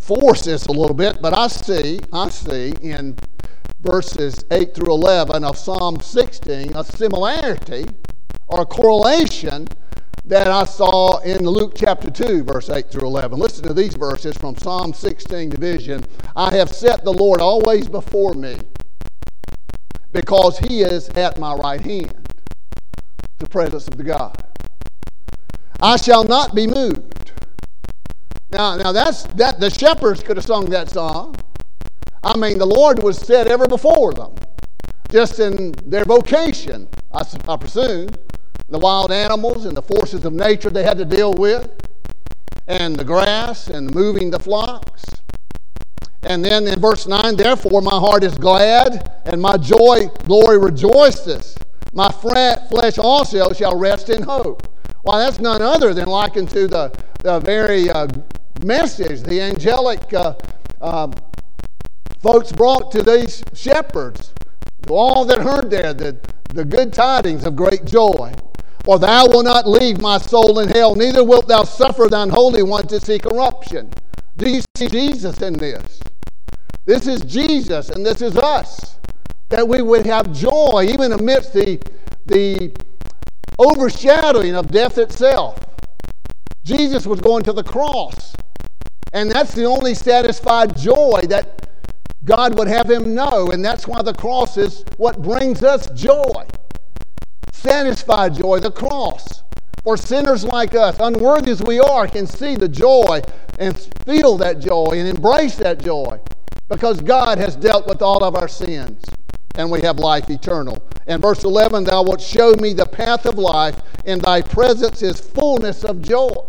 force 0.00 0.46
this 0.46 0.64
a 0.66 0.72
little 0.72 0.94
bit, 0.94 1.20
but 1.20 1.34
I 1.34 1.48
see, 1.48 2.00
I 2.10 2.30
see 2.30 2.72
in 2.80 3.18
verses 3.80 4.42
8 4.50 4.74
through 4.74 4.94
11 4.94 5.44
of 5.44 5.58
Psalm 5.58 6.00
16 6.00 6.74
a 6.74 6.82
similarity 6.84 7.84
or 8.48 8.62
a 8.62 8.66
correlation 8.66 9.68
that 10.24 10.48
I 10.48 10.64
saw 10.64 11.18
in 11.20 11.44
Luke 11.46 11.72
chapter 11.74 12.10
2, 12.10 12.44
verse 12.44 12.68
8 12.68 12.90
through 12.90 13.06
11. 13.06 13.38
Listen 13.38 13.66
to 13.66 13.74
these 13.74 13.94
verses 13.94 14.36
from 14.36 14.56
Psalm 14.56 14.92
16 14.92 15.48
division. 15.48 16.04
I 16.36 16.54
have 16.54 16.70
set 16.70 17.04
the 17.04 17.12
Lord 17.12 17.40
always 17.40 17.88
before 17.88 18.34
me 18.34 18.58
because 20.12 20.58
he 20.58 20.82
is 20.82 21.08
at 21.10 21.38
my 21.38 21.54
right 21.54 21.80
hand, 21.80 22.14
the 23.38 23.48
presence 23.48 23.88
of 23.88 23.96
the 23.96 24.04
God. 24.04 24.44
I 25.80 25.96
shall 25.96 26.24
not 26.24 26.54
be 26.54 26.66
moved. 26.66 27.32
Now, 28.50 28.76
now 28.76 28.92
that's 28.92 29.24
that 29.34 29.60
the 29.60 29.70
shepherds 29.70 30.22
could 30.22 30.36
have 30.36 30.46
sung 30.46 30.66
that 30.70 30.90
song. 30.90 31.36
I 32.22 32.36
mean, 32.36 32.58
the 32.58 32.66
Lord 32.66 33.02
was 33.02 33.18
set 33.18 33.46
ever 33.46 33.68
before 33.68 34.12
them, 34.12 34.34
just 35.10 35.38
in 35.38 35.72
their 35.86 36.04
vocation, 36.04 36.88
I, 37.12 37.22
I 37.46 37.56
presume 37.56 38.08
the 38.68 38.78
wild 38.78 39.10
animals 39.10 39.64
and 39.64 39.76
the 39.76 39.82
forces 39.82 40.24
of 40.24 40.32
nature 40.32 40.70
they 40.70 40.82
had 40.82 40.98
to 40.98 41.04
deal 41.04 41.32
with, 41.34 41.70
and 42.66 42.96
the 42.96 43.04
grass 43.04 43.68
and 43.68 43.94
moving 43.94 44.30
the 44.30 44.38
flocks. 44.38 45.04
And 46.22 46.44
then 46.44 46.66
in 46.66 46.78
verse 46.80 47.06
9, 47.06 47.36
therefore 47.36 47.80
my 47.80 47.98
heart 47.98 48.24
is 48.24 48.34
glad, 48.34 49.20
and 49.24 49.40
my 49.40 49.56
joy, 49.56 50.08
glory 50.24 50.58
rejoices. 50.58 51.56
My 51.92 52.10
flesh 52.10 52.98
also 52.98 53.52
shall 53.52 53.78
rest 53.78 54.10
in 54.10 54.22
hope. 54.22 54.68
Why, 55.02 55.20
that's 55.20 55.38
none 55.38 55.62
other 55.62 55.94
than 55.94 56.06
likened 56.06 56.50
to 56.50 56.66
the, 56.66 56.92
the 57.22 57.40
very 57.40 57.88
uh, 57.88 58.08
message 58.62 59.22
the 59.22 59.40
angelic 59.40 60.12
uh, 60.12 60.34
uh, 60.80 61.10
folks 62.20 62.52
brought 62.52 62.92
to 62.92 63.02
these 63.02 63.42
shepherds, 63.54 64.34
to 64.86 64.92
all 64.92 65.24
that 65.24 65.38
heard 65.38 65.70
there, 65.70 65.94
the, 65.94 66.18
the 66.52 66.64
good 66.64 66.92
tidings 66.92 67.44
of 67.44 67.56
great 67.56 67.84
joy. 67.84 68.34
For 68.84 68.98
thou 68.98 69.26
wilt 69.28 69.44
not 69.44 69.68
leave 69.68 70.00
my 70.00 70.18
soul 70.18 70.60
in 70.60 70.68
hell, 70.68 70.94
neither 70.94 71.24
wilt 71.24 71.48
thou 71.48 71.64
suffer 71.64 72.08
thine 72.08 72.30
holy 72.30 72.62
one 72.62 72.86
to 72.88 73.00
see 73.00 73.18
corruption. 73.18 73.90
Do 74.36 74.48
you 74.48 74.62
see 74.76 74.88
Jesus 74.88 75.42
in 75.42 75.54
this? 75.54 76.00
This 76.86 77.06
is 77.06 77.20
Jesus, 77.22 77.90
and 77.90 78.06
this 78.06 78.22
is 78.22 78.36
us. 78.36 78.98
That 79.50 79.66
we 79.66 79.82
would 79.82 80.06
have 80.06 80.32
joy 80.32 80.86
even 80.90 81.12
amidst 81.12 81.52
the, 81.52 81.80
the 82.26 82.72
overshadowing 83.58 84.54
of 84.54 84.70
death 84.70 84.96
itself. 84.96 85.58
Jesus 86.64 87.06
was 87.06 87.20
going 87.20 87.42
to 87.44 87.52
the 87.52 87.64
cross. 87.64 88.34
And 89.12 89.30
that's 89.30 89.54
the 89.54 89.64
only 89.64 89.94
satisfied 89.94 90.76
joy 90.76 91.22
that 91.28 91.68
God 92.24 92.58
would 92.58 92.68
have 92.68 92.90
him 92.90 93.14
know. 93.14 93.50
And 93.50 93.64
that's 93.64 93.86
why 93.86 94.02
the 94.02 94.12
cross 94.12 94.56
is 94.56 94.84
what 94.98 95.22
brings 95.22 95.62
us 95.62 95.90
joy 95.90 96.46
satisfied 97.58 98.34
joy, 98.34 98.60
the 98.60 98.70
cross. 98.70 99.42
For 99.82 99.96
sinners 99.96 100.44
like 100.44 100.74
us, 100.74 100.96
unworthy 101.00 101.50
as 101.50 101.62
we 101.62 101.80
are, 101.80 102.06
can 102.06 102.26
see 102.26 102.56
the 102.56 102.68
joy 102.68 103.22
and 103.58 103.76
feel 104.04 104.36
that 104.38 104.60
joy 104.60 104.90
and 104.92 105.08
embrace 105.08 105.56
that 105.56 105.80
joy 105.80 106.20
because 106.68 107.00
God 107.00 107.38
has 107.38 107.56
dealt 107.56 107.86
with 107.86 108.02
all 108.02 108.22
of 108.22 108.36
our 108.36 108.48
sins 108.48 109.02
and 109.54 109.70
we 109.70 109.80
have 109.82 109.98
life 109.98 110.30
eternal. 110.30 110.82
And 111.06 111.22
verse 111.22 111.44
11, 111.44 111.84
thou 111.84 112.02
wilt 112.02 112.20
show 112.20 112.52
me 112.54 112.74
the 112.74 112.86
path 112.86 113.26
of 113.26 113.38
life, 113.38 113.80
in 114.04 114.18
thy 114.18 114.42
presence 114.42 115.02
is 115.02 115.20
fullness 115.20 115.84
of 115.84 116.02
joy. 116.02 116.46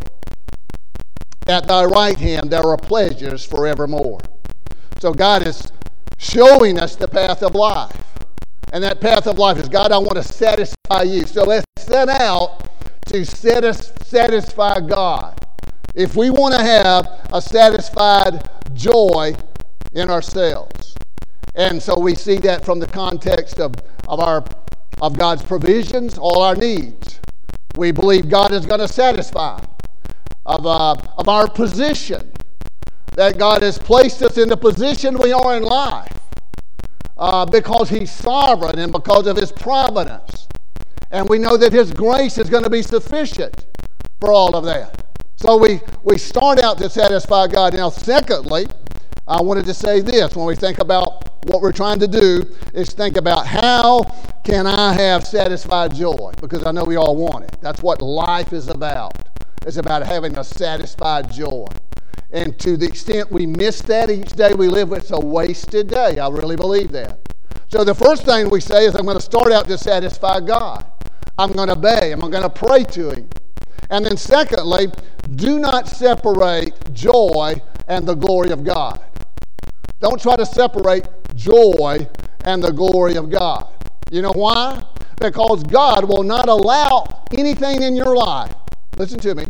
At 1.47 1.67
thy 1.67 1.85
right 1.85 2.17
hand 2.17 2.51
there 2.51 2.63
are 2.63 2.77
pleasures 2.77 3.43
forevermore. 3.43 4.19
So 5.01 5.13
God 5.13 5.47
is 5.47 5.71
showing 6.17 6.77
us 6.77 6.95
the 6.95 7.07
path 7.07 7.41
of 7.41 7.55
life. 7.55 8.08
And 8.71 8.83
that 8.83 9.01
path 9.01 9.25
of 9.27 9.39
life 9.39 9.57
is 9.57 9.67
God, 9.67 9.91
I 9.91 9.97
want 9.97 10.15
to 10.15 10.23
satisfy 10.23 11.03
you. 11.03 11.25
So 11.25 11.43
let's 11.43 11.65
set 11.77 12.07
out 12.09 12.69
to 13.07 13.25
satisfy 13.25 14.79
God. 14.81 15.35
If 15.95 16.15
we 16.15 16.29
want 16.29 16.53
to 16.53 16.61
have 16.61 17.29
a 17.33 17.41
satisfied 17.41 18.47
joy 18.73 19.35
in 19.93 20.09
ourselves. 20.11 20.95
And 21.55 21.81
so 21.81 21.99
we 21.99 22.13
see 22.13 22.37
that 22.37 22.63
from 22.63 22.79
the 22.79 22.87
context 22.87 23.59
of, 23.59 23.73
of, 24.07 24.19
our, 24.19 24.45
of 25.01 25.17
God's 25.17 25.41
provisions, 25.41 26.17
all 26.17 26.41
our 26.41 26.55
needs. 26.55 27.19
We 27.75 27.91
believe 27.91 28.29
God 28.29 28.51
is 28.53 28.65
going 28.65 28.79
to 28.79 28.87
satisfy. 28.87 29.63
Of, 30.45 30.65
uh, 30.65 30.95
of 31.17 31.27
our 31.27 31.49
position, 31.49 32.31
that 33.15 33.37
God 33.37 33.61
has 33.61 33.77
placed 33.77 34.21
us 34.21 34.37
in 34.37 34.49
the 34.49 34.57
position 34.57 35.17
we 35.17 35.31
are 35.31 35.57
in 35.57 35.63
life 35.63 36.19
uh, 37.19 37.45
because 37.45 37.89
He's 37.89 38.11
sovereign 38.11 38.79
and 38.79 38.91
because 38.91 39.27
of 39.27 39.37
His 39.37 39.51
providence. 39.51 40.47
And 41.11 41.27
we 41.29 41.37
know 41.37 41.57
that 41.57 41.71
His 41.71 41.91
grace 41.91 42.37
is 42.37 42.49
going 42.49 42.63
to 42.63 42.69
be 42.69 42.81
sufficient 42.81 43.67
for 44.19 44.31
all 44.31 44.55
of 44.55 44.65
that. 44.65 45.05
So 45.35 45.55
we, 45.57 45.81
we 46.03 46.17
start 46.17 46.59
out 46.59 46.77
to 46.79 46.89
satisfy 46.89 47.47
God. 47.47 47.73
Now, 47.73 47.89
secondly, 47.89 48.67
I 49.27 49.41
wanted 49.41 49.65
to 49.67 49.73
say 49.73 50.01
this 50.01 50.35
when 50.35 50.45
we 50.45 50.55
think 50.55 50.79
about 50.79 51.45
what 51.45 51.61
we're 51.61 51.71
trying 51.71 51.99
to 51.99 52.07
do 52.07 52.43
is 52.73 52.89
think 52.89 53.15
about 53.15 53.45
how 53.45 54.03
can 54.43 54.67
I 54.67 54.93
have 54.93 55.25
satisfied 55.25 55.93
joy? 55.95 56.31
Because 56.41 56.65
I 56.65 56.71
know 56.71 56.83
we 56.83 56.95
all 56.95 57.15
want 57.15 57.45
it. 57.45 57.57
That's 57.61 57.81
what 57.81 58.01
life 58.01 58.53
is 58.53 58.67
about. 58.67 59.13
It's 59.65 59.77
about 59.77 60.05
having 60.05 60.37
a 60.37 60.43
satisfied 60.43 61.31
joy. 61.31 61.67
And 62.31 62.59
to 62.59 62.77
the 62.77 62.85
extent 62.85 63.31
we 63.31 63.45
miss 63.45 63.81
that 63.83 64.09
each 64.09 64.33
day 64.33 64.53
we 64.53 64.67
live, 64.67 64.91
it's 64.93 65.11
a 65.11 65.19
wasted 65.19 65.87
day. 65.87 66.19
I 66.19 66.29
really 66.29 66.55
believe 66.55 66.91
that. 66.91 67.19
So 67.69 67.83
the 67.83 67.95
first 67.95 68.23
thing 68.23 68.49
we 68.49 68.61
say 68.61 68.85
is, 68.85 68.95
I'm 68.95 69.05
going 69.05 69.17
to 69.17 69.23
start 69.23 69.51
out 69.51 69.67
to 69.67 69.77
satisfy 69.77 70.39
God. 70.39 70.85
I'm 71.37 71.51
going 71.51 71.67
to 71.67 71.77
obey. 71.77 72.11
I'm 72.11 72.19
going 72.19 72.43
to 72.43 72.49
pray 72.49 72.83
to 72.83 73.11
Him. 73.11 73.29
And 73.89 74.05
then, 74.05 74.17
secondly, 74.17 74.87
do 75.35 75.59
not 75.59 75.87
separate 75.87 76.93
joy 76.93 77.55
and 77.87 78.07
the 78.07 78.15
glory 78.15 78.51
of 78.51 78.63
God. 78.63 78.99
Don't 79.99 80.21
try 80.21 80.35
to 80.35 80.45
separate 80.45 81.07
joy 81.35 82.07
and 82.45 82.63
the 82.63 82.71
glory 82.71 83.15
of 83.15 83.29
God. 83.29 83.67
You 84.11 84.21
know 84.21 84.31
why? 84.31 84.83
Because 85.19 85.63
God 85.63 86.07
will 86.07 86.23
not 86.23 86.47
allow 86.47 87.23
anything 87.33 87.83
in 87.83 87.95
your 87.95 88.15
life, 88.15 88.53
listen 88.97 89.19
to 89.19 89.35
me, 89.35 89.45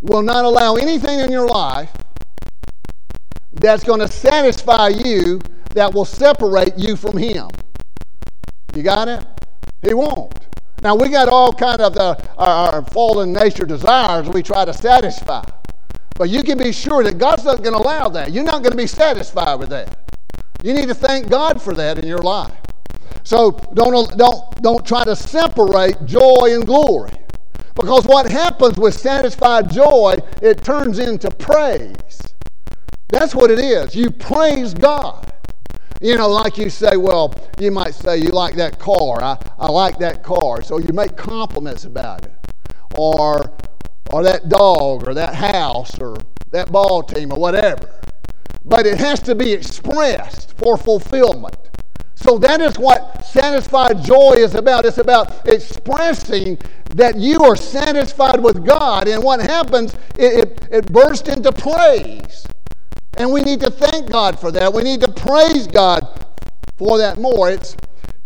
will 0.00 0.22
not 0.22 0.44
allow 0.44 0.76
anything 0.76 1.18
in 1.20 1.30
your 1.30 1.46
life 1.46 1.90
that's 3.60 3.84
going 3.84 4.00
to 4.00 4.08
satisfy 4.08 4.88
you 4.88 5.40
that 5.74 5.92
will 5.92 6.04
separate 6.04 6.76
you 6.76 6.96
from 6.96 7.16
him. 7.16 7.48
You 8.74 8.82
got 8.82 9.08
it? 9.08 9.26
He 9.82 9.94
won't. 9.94 10.34
Now 10.82 10.94
we 10.94 11.08
got 11.08 11.28
all 11.28 11.52
kind 11.52 11.80
of 11.80 11.94
the, 11.94 12.28
our, 12.36 12.74
our 12.74 12.82
fallen 12.86 13.32
nature 13.32 13.66
desires 13.66 14.28
we 14.28 14.42
try 14.42 14.64
to 14.64 14.72
satisfy. 14.72 15.44
But 16.16 16.30
you 16.30 16.42
can 16.42 16.58
be 16.58 16.72
sure 16.72 17.02
that 17.04 17.18
God's 17.18 17.44
not 17.44 17.62
going 17.62 17.76
to 17.76 17.82
allow 17.82 18.08
that. 18.08 18.32
You're 18.32 18.44
not 18.44 18.62
going 18.62 18.72
to 18.72 18.76
be 18.76 18.86
satisfied 18.86 19.56
with 19.56 19.70
that. 19.70 20.12
You 20.62 20.74
need 20.74 20.88
to 20.88 20.94
thank 20.94 21.28
God 21.28 21.62
for 21.62 21.74
that 21.74 21.98
in 21.98 22.06
your 22.06 22.18
life. 22.18 22.54
So 23.22 23.52
don't, 23.74 24.16
don't, 24.18 24.62
don't 24.62 24.86
try 24.86 25.04
to 25.04 25.14
separate 25.14 26.04
joy 26.06 26.54
and 26.54 26.66
glory. 26.66 27.12
Because 27.74 28.04
what 28.06 28.30
happens 28.30 28.76
with 28.76 28.94
satisfied 28.94 29.70
joy, 29.70 30.16
it 30.42 30.64
turns 30.64 30.98
into 30.98 31.30
praise. 31.30 32.20
That's 33.08 33.34
what 33.34 33.50
it 33.50 33.58
is. 33.58 33.94
You 33.94 34.10
praise 34.10 34.74
God. 34.74 35.32
You 36.00 36.16
know, 36.16 36.28
like 36.28 36.58
you 36.58 36.70
say, 36.70 36.96
well, 36.96 37.34
you 37.58 37.70
might 37.70 37.94
say 37.94 38.18
you 38.18 38.28
like 38.28 38.54
that 38.56 38.78
car. 38.78 39.22
I, 39.22 39.36
I 39.58 39.68
like 39.70 39.98
that 39.98 40.22
car. 40.22 40.62
So 40.62 40.78
you 40.78 40.92
make 40.92 41.16
compliments 41.16 41.84
about 41.84 42.24
it. 42.24 42.34
Or, 42.96 43.52
or 44.12 44.22
that 44.22 44.48
dog 44.48 45.08
or 45.08 45.14
that 45.14 45.34
house 45.34 45.98
or 45.98 46.18
that 46.52 46.70
ball 46.70 47.02
team 47.02 47.32
or 47.32 47.38
whatever. 47.38 47.90
But 48.64 48.86
it 48.86 48.98
has 48.98 49.20
to 49.20 49.34
be 49.34 49.52
expressed 49.52 50.56
for 50.58 50.76
fulfillment. 50.76 51.56
So 52.14 52.38
that 52.38 52.60
is 52.60 52.78
what 52.78 53.24
satisfied 53.24 54.04
joy 54.04 54.34
is 54.36 54.54
about. 54.54 54.84
It's 54.84 54.98
about 54.98 55.46
expressing 55.46 56.58
that 56.94 57.16
you 57.16 57.42
are 57.44 57.56
satisfied 57.56 58.40
with 58.42 58.66
God. 58.66 59.08
And 59.08 59.22
what 59.22 59.40
happens, 59.40 59.94
it, 60.18 60.48
it, 60.48 60.68
it 60.70 60.92
bursts 60.92 61.28
into 61.28 61.52
praise. 61.52 62.46
And 63.16 63.32
we 63.32 63.42
need 63.42 63.60
to 63.60 63.70
thank 63.70 64.10
God 64.10 64.38
for 64.38 64.52
that. 64.52 64.72
We 64.72 64.82
need 64.82 65.00
to 65.00 65.10
praise 65.10 65.66
God 65.66 66.26
for 66.76 66.98
that 66.98 67.18
more. 67.18 67.50
It's 67.50 67.76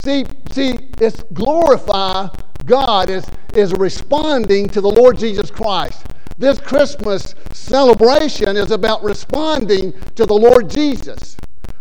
see, 0.04 0.24
see, 0.50 0.78
it's 1.00 1.22
glorify 1.32 2.28
God 2.66 3.08
is, 3.10 3.24
is 3.54 3.72
responding 3.72 4.68
to 4.68 4.80
the 4.80 4.90
Lord 4.90 5.18
Jesus 5.18 5.50
Christ. 5.50 6.06
This 6.38 6.58
Christmas 6.60 7.34
celebration 7.52 8.56
is 8.56 8.70
about 8.70 9.02
responding 9.02 9.92
to 10.16 10.26
the 10.26 10.34
Lord 10.34 10.68
Jesus. 10.68 11.36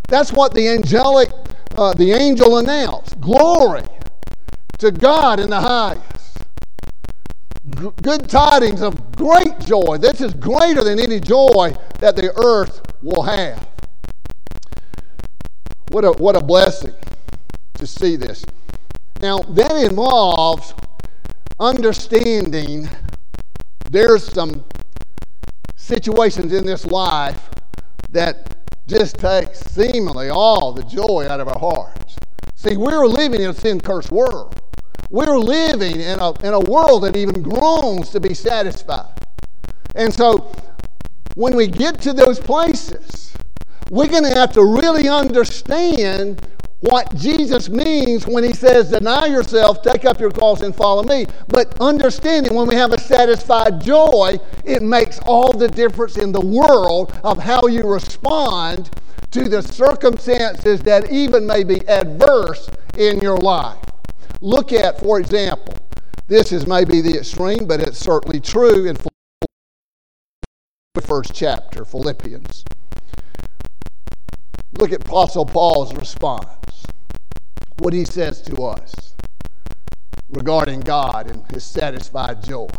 That's 0.07 0.31
what 0.31 0.53
the 0.53 0.67
angelic, 0.67 1.29
uh, 1.75 1.93
the 1.93 2.11
angel 2.11 2.57
announced. 2.57 3.19
Glory 3.19 3.83
to 4.79 4.91
God 4.91 5.39
in 5.39 5.49
the 5.49 5.59
highest. 5.59 6.30
Good 7.69 8.27
tidings 8.27 8.81
of 8.81 9.15
great 9.15 9.59
joy. 9.59 9.97
This 9.99 10.19
is 10.19 10.33
greater 10.33 10.83
than 10.83 10.99
any 10.99 11.19
joy 11.19 11.75
that 11.99 12.15
the 12.15 12.33
earth 12.43 12.81
will 13.03 13.21
have. 13.21 13.67
What 15.89 16.03
a, 16.03 16.11
what 16.13 16.35
a 16.35 16.41
blessing 16.41 16.95
to 17.75 17.85
see 17.85 18.15
this. 18.15 18.43
Now, 19.21 19.39
that 19.39 19.75
involves 19.77 20.73
understanding 21.59 22.89
there's 23.91 24.23
some 24.23 24.65
situations 25.75 26.53
in 26.53 26.65
this 26.65 26.85
life 26.85 27.49
that 28.09 28.57
just 28.87 29.17
takes 29.17 29.59
seemingly 29.59 30.29
all 30.29 30.71
the 30.71 30.83
joy 30.83 31.27
out 31.29 31.39
of 31.39 31.47
our 31.47 31.59
hearts. 31.59 32.15
See, 32.55 32.77
we're 32.77 33.05
living 33.05 33.41
in 33.41 33.51
a 33.51 33.53
sin 33.53 33.79
cursed 33.79 34.11
world. 34.11 34.59
We're 35.11 35.37
living 35.37 35.99
in 35.99 36.19
a, 36.19 36.31
in 36.41 36.53
a 36.53 36.59
world 36.61 37.03
that 37.03 37.17
even 37.17 37.41
groans 37.41 38.11
to 38.11 38.21
be 38.21 38.33
satisfied. 38.33 39.13
And 39.93 40.13
so 40.13 40.53
when 41.35 41.53
we 41.53 41.67
get 41.67 42.01
to 42.03 42.13
those 42.13 42.39
places, 42.39 43.33
we're 43.89 44.07
going 44.07 44.23
to 44.23 44.33
have 44.33 44.53
to 44.53 44.63
really 44.63 45.09
understand 45.09 46.47
what 46.79 47.13
Jesus 47.13 47.67
means 47.67 48.25
when 48.25 48.45
he 48.45 48.53
says, 48.53 48.89
Deny 48.89 49.25
yourself, 49.27 49.81
take 49.83 50.05
up 50.05 50.19
your 50.19 50.31
cross, 50.31 50.61
and 50.61 50.73
follow 50.73 51.03
me. 51.03 51.25
But 51.49 51.75
understanding 51.81 52.55
when 52.55 52.67
we 52.67 52.75
have 52.75 52.93
a 52.93 52.99
satisfied 52.99 53.81
joy, 53.81 54.39
it 54.63 54.81
makes 54.81 55.19
all 55.25 55.51
the 55.51 55.67
difference 55.67 56.17
in 56.17 56.31
the 56.31 56.39
world 56.39 57.13
of 57.25 57.37
how 57.37 57.67
you 57.67 57.83
respond 57.83 58.89
to 59.31 59.49
the 59.49 59.61
circumstances 59.61 60.81
that 60.83 61.11
even 61.11 61.45
may 61.45 61.65
be 61.65 61.85
adverse 61.89 62.69
in 62.97 63.19
your 63.19 63.37
life. 63.37 63.77
Look 64.41 64.73
at, 64.73 64.99
for 64.99 65.19
example, 65.19 65.77
this 66.27 66.51
is 66.51 66.65
maybe 66.65 66.99
the 66.99 67.19
extreme, 67.19 67.67
but 67.67 67.79
it's 67.79 67.99
certainly 67.99 68.39
true 68.39 68.87
in 68.87 68.97
the 70.95 71.01
first 71.01 71.33
chapter, 71.35 71.85
Philippians. 71.85 72.65
Look 74.79 74.91
at 74.91 75.01
Apostle 75.05 75.45
Paul's 75.45 75.93
response 75.93 76.85
what 77.77 77.93
he 77.93 78.03
says 78.03 78.41
to 78.43 78.63
us 78.63 79.15
regarding 80.29 80.79
God 80.79 81.29
and 81.29 81.43
his 81.51 81.63
satisfied 81.63 82.43
joy. 82.43 82.69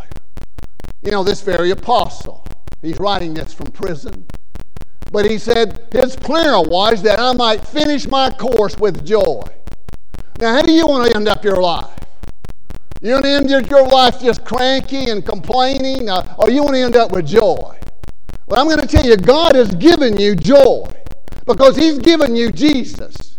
You 1.02 1.12
know, 1.12 1.22
this 1.22 1.42
very 1.42 1.70
apostle, 1.70 2.44
he's 2.80 2.98
writing 2.98 3.34
this 3.34 3.54
from 3.54 3.68
prison. 3.68 4.26
But 5.12 5.30
he 5.30 5.38
said 5.38 5.88
his 5.92 6.16
prayer 6.16 6.60
was 6.60 7.02
that 7.02 7.20
I 7.20 7.32
might 7.34 7.66
finish 7.66 8.08
my 8.08 8.30
course 8.30 8.76
with 8.78 9.04
joy. 9.04 9.42
Now, 10.42 10.56
how 10.56 10.62
do 10.62 10.72
you 10.72 10.88
want 10.88 11.08
to 11.08 11.14
end 11.14 11.28
up 11.28 11.44
your 11.44 11.62
life? 11.62 11.96
You 13.00 13.12
want 13.12 13.26
to 13.26 13.30
end 13.30 13.48
your 13.48 13.86
life 13.86 14.20
just 14.20 14.44
cranky 14.44 15.08
and 15.08 15.24
complaining, 15.24 16.10
or 16.10 16.50
you 16.50 16.64
want 16.64 16.74
to 16.74 16.80
end 16.80 16.96
up 16.96 17.12
with 17.12 17.28
joy? 17.28 17.78
Well, 18.48 18.60
I'm 18.60 18.66
going 18.66 18.80
to 18.80 18.88
tell 18.88 19.06
you, 19.06 19.16
God 19.16 19.54
has 19.54 19.72
given 19.76 20.16
you 20.16 20.34
joy 20.34 20.92
because 21.46 21.76
He's 21.76 22.00
given 22.00 22.34
you 22.34 22.50
Jesus. 22.50 23.38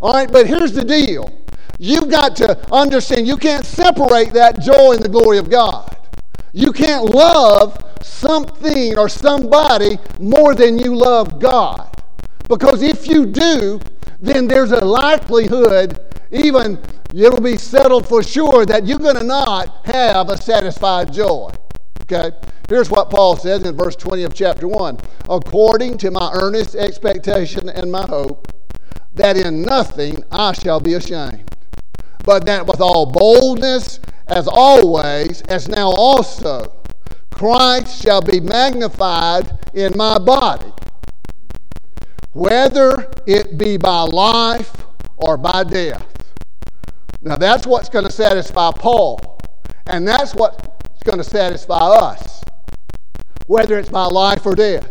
All 0.00 0.14
right, 0.14 0.32
but 0.32 0.46
here's 0.46 0.72
the 0.72 0.82
deal. 0.82 1.30
You've 1.78 2.08
got 2.10 2.36
to 2.36 2.58
understand 2.72 3.26
you 3.26 3.36
can't 3.36 3.66
separate 3.66 4.32
that 4.32 4.62
joy 4.62 4.92
and 4.92 5.02
the 5.02 5.10
glory 5.10 5.36
of 5.36 5.50
God. 5.50 5.94
You 6.54 6.72
can't 6.72 7.04
love 7.04 7.84
something 8.00 8.96
or 8.96 9.10
somebody 9.10 9.98
more 10.18 10.54
than 10.54 10.78
you 10.78 10.96
love 10.96 11.38
God. 11.38 11.94
Because 12.48 12.80
if 12.80 13.06
you 13.06 13.26
do, 13.26 13.78
then 14.22 14.48
there's 14.48 14.72
a 14.72 14.82
likelihood, 14.82 16.00
even 16.30 16.80
it'll 17.14 17.40
be 17.40 17.56
settled 17.56 18.08
for 18.08 18.22
sure, 18.22 18.64
that 18.66 18.86
you're 18.86 18.98
going 18.98 19.16
to 19.16 19.24
not 19.24 19.86
have 19.86 20.28
a 20.28 20.40
satisfied 20.40 21.12
joy. 21.12 21.50
Okay? 22.02 22.30
Here's 22.68 22.90
what 22.90 23.10
Paul 23.10 23.36
says 23.36 23.64
in 23.64 23.76
verse 23.76 23.96
20 23.96 24.22
of 24.24 24.34
chapter 24.34 24.68
1 24.68 24.98
According 25.28 25.98
to 25.98 26.10
my 26.10 26.30
earnest 26.32 26.76
expectation 26.76 27.68
and 27.68 27.90
my 27.90 28.06
hope, 28.06 28.46
that 29.14 29.36
in 29.36 29.62
nothing 29.62 30.22
I 30.30 30.52
shall 30.52 30.80
be 30.80 30.94
ashamed, 30.94 31.56
but 32.24 32.46
that 32.46 32.66
with 32.66 32.80
all 32.80 33.06
boldness, 33.06 33.98
as 34.28 34.46
always, 34.46 35.42
as 35.42 35.68
now 35.68 35.90
also, 35.90 36.72
Christ 37.32 38.02
shall 38.02 38.22
be 38.22 38.38
magnified 38.38 39.58
in 39.74 39.96
my 39.96 40.18
body, 40.18 40.72
whether 42.32 43.10
it 43.26 43.58
be 43.58 43.76
by 43.76 44.02
life 44.02 44.86
or 45.16 45.36
by 45.36 45.64
death. 45.64 46.06
Now 47.22 47.36
that's 47.36 47.66
what's 47.66 47.88
going 47.88 48.06
to 48.06 48.12
satisfy 48.12 48.70
Paul, 48.72 49.38
and 49.86 50.06
that's 50.08 50.34
what's 50.34 51.02
going 51.04 51.18
to 51.18 51.24
satisfy 51.24 51.78
us, 51.78 52.42
whether 53.46 53.78
it's 53.78 53.90
by 53.90 54.04
life 54.04 54.46
or 54.46 54.54
death. 54.54 54.90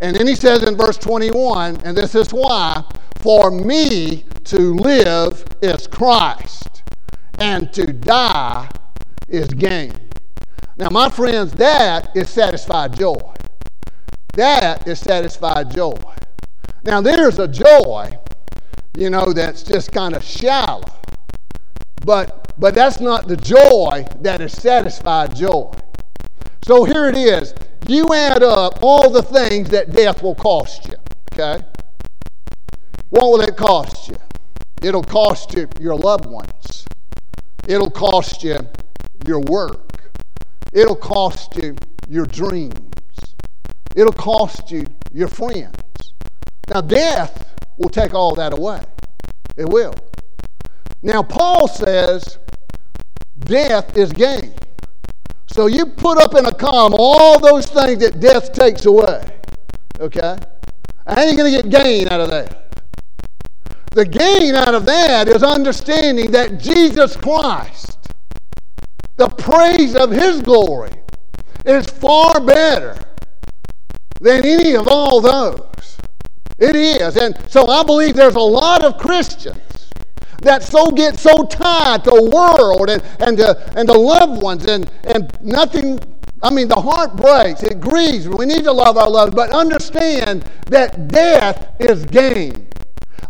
And 0.00 0.16
then 0.16 0.26
he 0.26 0.34
says 0.34 0.64
in 0.64 0.76
verse 0.76 0.98
21, 0.98 1.82
and 1.84 1.96
this 1.96 2.16
is 2.16 2.32
why 2.32 2.84
for 3.20 3.52
me 3.52 4.24
to 4.44 4.74
live 4.74 5.44
is 5.62 5.86
Christ, 5.86 6.82
and 7.38 7.72
to 7.72 7.92
die 7.92 8.68
is 9.28 9.48
gain. 9.48 9.92
Now, 10.76 10.88
my 10.90 11.08
friends, 11.08 11.52
that 11.52 12.16
is 12.16 12.28
satisfied 12.28 12.98
joy. 12.98 13.32
That 14.34 14.88
is 14.88 14.98
satisfied 14.98 15.70
joy. 15.72 16.00
Now, 16.82 17.00
there's 17.00 17.38
a 17.38 17.46
joy, 17.46 18.18
you 18.96 19.10
know, 19.10 19.32
that's 19.32 19.62
just 19.62 19.92
kind 19.92 20.16
of 20.16 20.24
shallow. 20.24 20.82
But, 22.04 22.54
but 22.58 22.74
that's 22.74 23.00
not 23.00 23.28
the 23.28 23.36
joy 23.36 24.06
that 24.20 24.40
is 24.40 24.52
satisfied 24.52 25.36
joy. 25.36 25.72
So 26.64 26.84
here 26.84 27.08
it 27.08 27.16
is. 27.16 27.54
You 27.88 28.12
add 28.14 28.42
up 28.42 28.78
all 28.82 29.10
the 29.10 29.22
things 29.22 29.68
that 29.70 29.92
death 29.92 30.22
will 30.22 30.34
cost 30.34 30.86
you, 30.86 30.94
okay? 31.32 31.64
What 33.10 33.24
will 33.24 33.40
it 33.40 33.56
cost 33.56 34.08
you? 34.08 34.16
It'll 34.80 35.02
cost 35.02 35.54
you 35.54 35.68
your 35.80 35.96
loved 35.96 36.26
ones. 36.26 36.86
It'll 37.66 37.90
cost 37.90 38.42
you 38.42 38.58
your 39.26 39.40
work. 39.40 40.12
It'll 40.72 40.96
cost 40.96 41.56
you 41.56 41.76
your 42.08 42.26
dreams. 42.26 42.74
It'll 43.94 44.12
cost 44.12 44.70
you 44.70 44.86
your 45.12 45.28
friends. 45.28 45.76
Now, 46.68 46.80
death 46.80 47.54
will 47.76 47.90
take 47.90 48.14
all 48.14 48.34
that 48.36 48.52
away. 48.52 48.82
It 49.56 49.68
will. 49.68 49.94
Now, 51.02 51.22
Paul 51.22 51.66
says 51.68 52.38
death 53.40 53.96
is 53.96 54.12
gain. 54.12 54.54
So 55.48 55.66
you 55.66 55.86
put 55.86 56.18
up 56.18 56.34
in 56.34 56.46
a 56.46 56.54
column 56.54 56.94
all 56.96 57.38
those 57.38 57.66
things 57.66 57.98
that 57.98 58.20
death 58.20 58.52
takes 58.52 58.86
away. 58.86 59.22
Okay? 60.00 60.38
How 61.06 61.14
are 61.14 61.24
you 61.24 61.36
going 61.36 61.52
to 61.52 61.62
get 61.62 61.70
gain 61.70 62.08
out 62.08 62.20
of 62.20 62.30
that? 62.30 62.58
The 63.90 64.06
gain 64.06 64.54
out 64.54 64.74
of 64.74 64.86
that 64.86 65.28
is 65.28 65.42
understanding 65.42 66.30
that 66.30 66.58
Jesus 66.58 67.14
Christ, 67.16 67.98
the 69.16 69.28
praise 69.28 69.94
of 69.94 70.10
His 70.10 70.40
glory, 70.40 70.92
is 71.66 71.86
far 71.86 72.40
better 72.40 72.96
than 74.20 74.46
any 74.46 74.74
of 74.74 74.88
all 74.88 75.20
those. 75.20 75.98
It 76.58 76.76
is. 76.76 77.16
And 77.16 77.38
so 77.50 77.66
I 77.66 77.82
believe 77.82 78.14
there's 78.14 78.36
a 78.36 78.40
lot 78.40 78.84
of 78.84 78.96
Christians 78.96 79.90
that 80.42 80.62
so 80.62 80.90
get 80.90 81.18
so 81.18 81.44
tied 81.44 82.04
to 82.04 82.10
the 82.10 82.30
world 82.30 82.90
and, 82.90 83.02
and, 83.20 83.36
to, 83.38 83.78
and 83.78 83.88
the 83.88 83.96
loved 83.98 84.42
ones 84.42 84.66
and, 84.66 84.90
and 85.04 85.30
nothing 85.42 85.98
I 86.44 86.50
mean, 86.50 86.66
the 86.66 86.74
heart 86.74 87.14
breaks, 87.14 87.62
it 87.62 87.80
grieves. 87.80 88.28
We 88.28 88.46
need 88.46 88.64
to 88.64 88.72
love 88.72 88.96
our 88.96 89.08
loved, 89.08 89.36
but 89.36 89.50
understand 89.50 90.44
that 90.66 91.06
death 91.06 91.68
is 91.78 92.04
gain. 92.06 92.66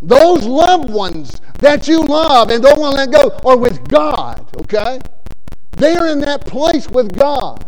Those 0.01 0.45
loved 0.45 0.89
ones 0.89 1.41
that 1.59 1.87
you 1.87 2.03
love 2.03 2.51
and 2.51 2.63
don't 2.63 2.81
want 2.81 2.97
to 2.97 3.05
let 3.05 3.13
go 3.13 3.39
are 3.45 3.59
with 3.59 3.87
God, 3.87 4.47
okay? 4.63 4.99
They're 5.73 6.07
in 6.07 6.21
that 6.21 6.47
place 6.47 6.89
with 6.89 7.17
God. 7.17 7.67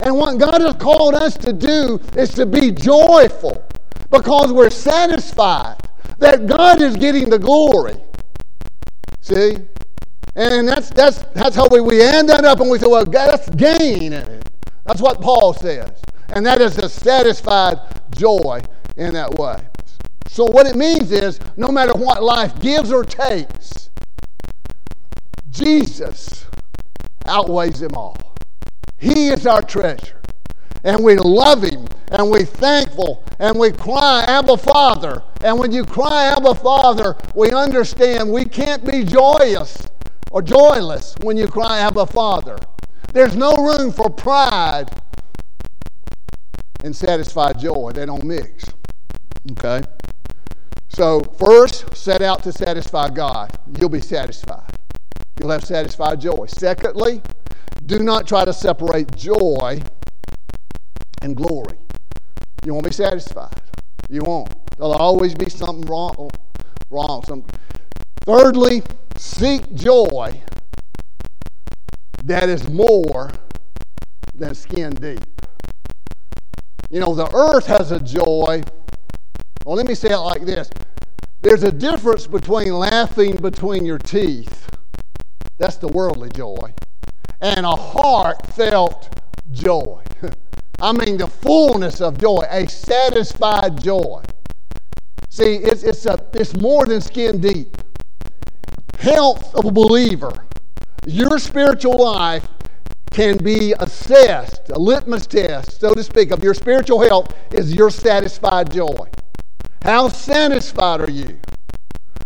And 0.00 0.16
what 0.16 0.38
God 0.38 0.60
has 0.60 0.74
called 0.74 1.14
us 1.14 1.36
to 1.38 1.52
do 1.52 2.00
is 2.16 2.30
to 2.34 2.44
be 2.44 2.72
joyful 2.72 3.64
because 4.10 4.52
we're 4.52 4.70
satisfied 4.70 5.76
that 6.18 6.46
God 6.46 6.82
is 6.82 6.96
getting 6.96 7.30
the 7.30 7.38
glory. 7.38 7.94
See? 9.32 9.56
And 10.34 10.68
that's, 10.68 10.90
that's, 10.90 11.18
that's 11.34 11.56
how 11.56 11.68
we, 11.68 11.80
we 11.80 12.02
end 12.02 12.28
that 12.28 12.44
up 12.44 12.60
and 12.60 12.70
we 12.70 12.78
say, 12.78 12.86
well, 12.86 13.04
that's 13.04 13.48
gain 13.50 14.12
in 14.12 14.12
it. 14.12 14.50
That's 14.84 15.00
what 15.00 15.20
Paul 15.20 15.54
says. 15.54 15.90
And 16.30 16.44
that 16.44 16.60
is 16.60 16.78
a 16.78 16.88
satisfied 16.88 17.78
joy 18.14 18.62
in 18.96 19.14
that 19.14 19.34
way. 19.34 19.62
So, 20.28 20.44
what 20.44 20.66
it 20.66 20.76
means 20.76 21.12
is 21.12 21.38
no 21.56 21.70
matter 21.70 21.92
what 21.92 22.22
life 22.22 22.58
gives 22.60 22.90
or 22.90 23.04
takes, 23.04 23.90
Jesus 25.50 26.46
outweighs 27.26 27.80
them 27.80 27.94
all. 27.94 28.16
He 28.98 29.28
is 29.28 29.46
our 29.46 29.62
treasure. 29.62 30.21
And 30.84 31.02
we 31.04 31.16
love 31.16 31.62
him 31.62 31.86
and 32.10 32.30
we're 32.30 32.44
thankful 32.44 33.24
and 33.38 33.58
we 33.58 33.70
cry, 33.72 34.24
Abba 34.26 34.56
Father. 34.56 35.22
And 35.42 35.58
when 35.58 35.72
you 35.72 35.84
cry, 35.84 36.26
Abba 36.36 36.54
Father, 36.56 37.16
we 37.34 37.52
understand 37.52 38.30
we 38.30 38.44
can't 38.44 38.84
be 38.84 39.04
joyous 39.04 39.88
or 40.30 40.42
joyless 40.42 41.14
when 41.22 41.36
you 41.36 41.46
cry, 41.46 41.80
Abba 41.80 42.06
Father. 42.06 42.58
There's 43.12 43.36
no 43.36 43.54
room 43.56 43.92
for 43.92 44.10
pride 44.10 44.88
and 46.82 46.94
satisfied 46.94 47.58
joy. 47.58 47.92
They 47.92 48.06
don't 48.06 48.24
mix. 48.24 48.64
Okay? 49.52 49.82
So, 50.88 51.20
first, 51.38 51.96
set 51.96 52.22
out 52.22 52.42
to 52.42 52.52
satisfy 52.52 53.08
God. 53.08 53.56
You'll 53.78 53.88
be 53.88 54.00
satisfied. 54.00 54.70
You'll 55.40 55.50
have 55.50 55.64
satisfied 55.64 56.20
joy. 56.20 56.46
Secondly, 56.48 57.22
do 57.86 58.00
not 58.00 58.26
try 58.26 58.44
to 58.44 58.52
separate 58.52 59.16
joy 59.16 59.82
and 61.22 61.36
glory. 61.36 61.78
You 62.64 62.74
won't 62.74 62.84
be 62.84 62.92
satisfied. 62.92 63.60
You 64.08 64.22
won't. 64.22 64.50
There'll 64.76 64.92
always 64.92 65.34
be 65.34 65.48
something 65.48 65.88
wrong. 65.90 66.30
Wrong. 66.90 67.24
Some. 67.24 67.44
Thirdly, 68.24 68.82
seek 69.16 69.74
joy 69.74 70.40
that 72.24 72.48
is 72.48 72.68
more 72.68 73.30
than 74.34 74.54
skin 74.54 74.92
deep. 74.94 75.20
You 76.90 77.00
know, 77.00 77.14
the 77.14 77.34
earth 77.34 77.66
has 77.66 77.90
a 77.90 78.00
joy. 78.00 78.62
Well, 79.64 79.76
let 79.76 79.86
me 79.86 79.94
say 79.94 80.10
it 80.10 80.18
like 80.18 80.44
this 80.44 80.70
there's 81.42 81.64
a 81.64 81.72
difference 81.72 82.26
between 82.28 82.72
laughing 82.72 83.36
between 83.36 83.84
your 83.84 83.98
teeth, 83.98 84.68
that's 85.58 85.76
the 85.76 85.88
worldly 85.88 86.30
joy, 86.30 86.72
and 87.40 87.66
a 87.66 87.74
heartfelt 87.74 89.20
joy. 89.50 90.02
I 90.82 90.90
mean, 90.90 91.16
the 91.16 91.28
fullness 91.28 92.00
of 92.00 92.18
joy, 92.18 92.44
a 92.50 92.68
satisfied 92.68 93.80
joy. 93.80 94.20
See, 95.30 95.54
it's, 95.54 95.84
it's, 95.84 96.06
a, 96.06 96.22
it's 96.34 96.56
more 96.56 96.84
than 96.86 97.00
skin 97.00 97.40
deep. 97.40 97.76
Health 98.98 99.54
of 99.54 99.64
a 99.64 99.70
believer 99.70 100.44
your 101.06 101.38
spiritual 101.38 102.02
life 102.02 102.46
can 103.12 103.36
be 103.36 103.74
assessed, 103.78 104.70
a 104.70 104.78
litmus 104.78 105.26
test, 105.26 105.80
so 105.80 105.94
to 105.94 106.02
speak, 106.02 106.30
of 106.30 106.42
your 106.42 106.54
spiritual 106.54 107.00
health 107.00 107.34
is 107.52 107.74
your 107.74 107.90
satisfied 107.90 108.72
joy. 108.72 109.08
How 109.82 110.08
satisfied 110.08 111.00
are 111.00 111.10
you 111.10 111.38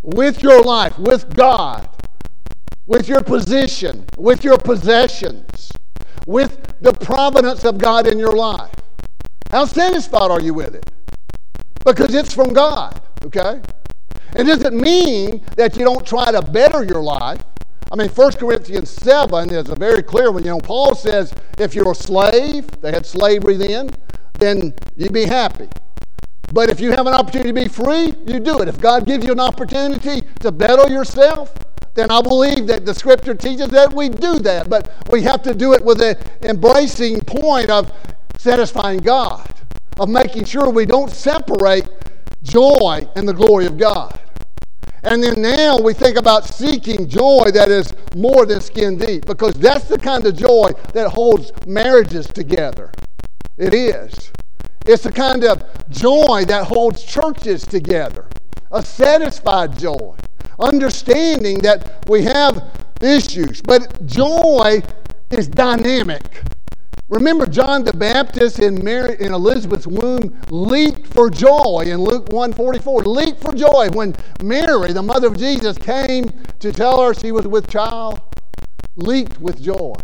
with 0.02 0.42
your 0.42 0.62
life, 0.62 0.98
with 0.98 1.34
God, 1.34 1.88
with 2.86 3.08
your 3.08 3.22
position, 3.22 4.04
with 4.16 4.44
your 4.44 4.58
possessions, 4.58 5.72
with 6.26 6.74
the 6.80 6.92
providence 6.92 7.64
of 7.64 7.78
God 7.78 8.06
in 8.06 8.18
your 8.18 8.32
life? 8.32 8.74
How 9.50 9.64
satisfied 9.64 10.30
are 10.30 10.40
you 10.40 10.54
with 10.54 10.74
it? 10.74 10.90
Because 11.84 12.14
it's 12.14 12.34
from 12.34 12.52
God, 12.52 13.00
okay? 13.24 13.60
It 14.34 14.44
doesn't 14.44 14.78
mean 14.78 15.42
that 15.56 15.76
you 15.76 15.84
don't 15.84 16.04
try 16.04 16.30
to 16.32 16.42
better 16.42 16.84
your 16.84 17.02
life. 17.02 17.42
I 17.90 17.96
mean, 17.96 18.08
1 18.08 18.32
Corinthians 18.32 18.90
7 18.90 19.50
is 19.50 19.68
a 19.68 19.76
very 19.76 20.02
clear 20.02 20.32
one. 20.32 20.42
You 20.42 20.50
know, 20.50 20.60
Paul 20.60 20.96
says 20.96 21.32
if 21.58 21.74
you're 21.74 21.92
a 21.92 21.94
slave, 21.94 22.68
they 22.80 22.90
had 22.90 23.06
slavery 23.06 23.56
then, 23.56 23.90
then 24.34 24.74
you'd 24.96 25.12
be 25.12 25.24
happy. 25.24 25.68
But 26.52 26.70
if 26.70 26.80
you 26.80 26.90
have 26.92 27.06
an 27.06 27.14
opportunity 27.14 27.50
to 27.50 27.54
be 27.54 27.68
free, 27.68 28.14
you 28.26 28.40
do 28.40 28.60
it. 28.60 28.68
If 28.68 28.80
God 28.80 29.06
gives 29.06 29.24
you 29.24 29.32
an 29.32 29.40
opportunity 29.40 30.22
to 30.40 30.52
better 30.52 30.90
yourself, 30.90 31.54
then 31.94 32.10
I 32.10 32.20
believe 32.20 32.66
that 32.66 32.84
the 32.84 32.94
scripture 32.94 33.34
teaches 33.34 33.68
that 33.68 33.92
we 33.92 34.08
do 34.08 34.38
that. 34.40 34.68
But 34.68 34.92
we 35.10 35.22
have 35.22 35.42
to 35.42 35.54
do 35.54 35.72
it 35.72 35.84
with 35.84 36.00
an 36.00 36.16
embracing 36.42 37.20
point 37.20 37.70
of 37.70 37.92
satisfying 38.38 38.98
God, 38.98 39.50
of 39.98 40.08
making 40.08 40.44
sure 40.44 40.70
we 40.70 40.86
don't 40.86 41.10
separate 41.10 41.88
joy 42.42 43.08
and 43.16 43.28
the 43.28 43.32
glory 43.32 43.66
of 43.66 43.78
God. 43.78 44.18
And 45.02 45.22
then 45.22 45.40
now 45.40 45.78
we 45.78 45.94
think 45.94 46.16
about 46.16 46.44
seeking 46.44 47.08
joy 47.08 47.44
that 47.54 47.68
is 47.70 47.94
more 48.14 48.44
than 48.44 48.60
skin 48.60 48.98
deep 48.98 49.24
because 49.24 49.54
that's 49.54 49.84
the 49.88 49.98
kind 49.98 50.26
of 50.26 50.36
joy 50.36 50.70
that 50.92 51.08
holds 51.08 51.52
marriages 51.66 52.26
together. 52.26 52.92
It 53.56 53.72
is. 53.72 54.32
It's 54.86 55.02
the 55.02 55.12
kind 55.12 55.44
of 55.44 55.64
joy 55.90 56.44
that 56.46 56.64
holds 56.64 57.02
churches 57.02 57.66
together. 57.66 58.26
A 58.70 58.84
satisfied 58.84 59.78
joy. 59.78 60.14
Understanding 60.58 61.58
that 61.58 62.08
we 62.08 62.22
have 62.22 62.72
issues, 63.02 63.60
but 63.60 64.06
joy 64.06 64.80
is 65.30 65.48
dynamic. 65.48 66.42
Remember, 67.08 67.46
John 67.46 67.84
the 67.84 67.92
Baptist 67.92 68.58
in, 68.58 68.82
Mary, 68.82 69.16
in 69.20 69.32
Elizabeth's 69.32 69.86
womb 69.86 70.40
leaped 70.50 71.06
for 71.06 71.30
joy 71.30 71.84
in 71.86 71.98
Luke 71.98 72.28
144. 72.32 73.02
Leaped 73.04 73.40
for 73.40 73.52
joy 73.54 73.88
when 73.92 74.14
Mary, 74.42 74.92
the 74.92 75.02
mother 75.02 75.28
of 75.28 75.36
Jesus, 75.36 75.78
came 75.78 76.30
to 76.58 76.72
tell 76.72 77.00
her 77.02 77.14
she 77.14 77.30
was 77.32 77.46
with 77.46 77.68
child. 77.68 78.20
Leaped 78.96 79.40
with 79.40 79.62
joy. 79.62 79.94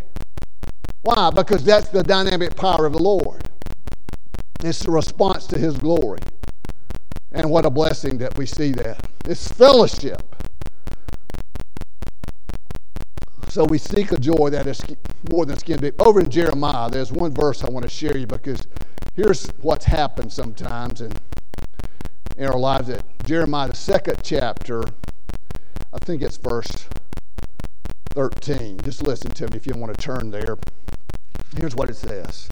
Why? 1.02 1.30
Because 1.30 1.64
that's 1.64 1.88
the 1.88 2.04
dynamic 2.04 2.54
power 2.54 2.86
of 2.86 2.92
the 2.92 3.02
Lord. 3.02 3.48
It's 4.64 4.80
the 4.80 4.90
response 4.90 5.46
to 5.48 5.58
His 5.58 5.76
glory. 5.76 6.20
And 7.32 7.50
what 7.50 7.64
a 7.64 7.70
blessing 7.70 8.18
that 8.18 8.36
we 8.36 8.46
see 8.46 8.72
that. 8.72 9.08
It's 9.24 9.50
fellowship. 9.50 10.22
So 13.48 13.64
we 13.64 13.78
seek 13.78 14.12
a 14.12 14.18
joy 14.18 14.50
that 14.50 14.66
is 14.66 14.80
more 15.30 15.44
than 15.44 15.58
skin 15.58 15.78
deep. 15.78 16.00
Over 16.00 16.20
in 16.20 16.30
Jeremiah, 16.30 16.88
there's 16.90 17.12
one 17.12 17.34
verse 17.34 17.64
I 17.64 17.68
want 17.68 17.82
to 17.82 17.90
share 17.90 18.16
you 18.16 18.26
because 18.26 18.66
here's 19.14 19.46
what's 19.60 19.84
happened 19.84 20.32
sometimes 20.32 21.00
in, 21.00 21.12
in 22.36 22.46
our 22.46 22.58
lives. 22.58 22.88
At 22.88 23.04
Jeremiah, 23.26 23.68
the 23.68 23.74
second 23.74 24.20
chapter, 24.22 24.82
I 25.92 25.98
think 25.98 26.22
it's 26.22 26.38
verse 26.38 26.86
13. 28.10 28.78
Just 28.84 29.02
listen 29.02 29.30
to 29.32 29.48
me 29.48 29.56
if 29.56 29.66
you 29.66 29.74
want 29.74 29.94
to 29.94 30.00
turn 30.00 30.30
there. 30.30 30.56
Here's 31.58 31.74
what 31.74 31.90
it 31.90 31.96
says. 31.96 32.48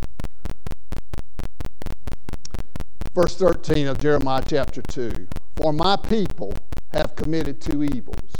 Verse 3.14 3.36
13 3.36 3.88
of 3.88 3.98
Jeremiah 3.98 4.42
chapter 4.46 4.82
2 4.82 5.26
For 5.56 5.72
my 5.72 5.96
people 5.96 6.54
have 6.92 7.16
committed 7.16 7.60
two 7.60 7.82
evils 7.82 8.34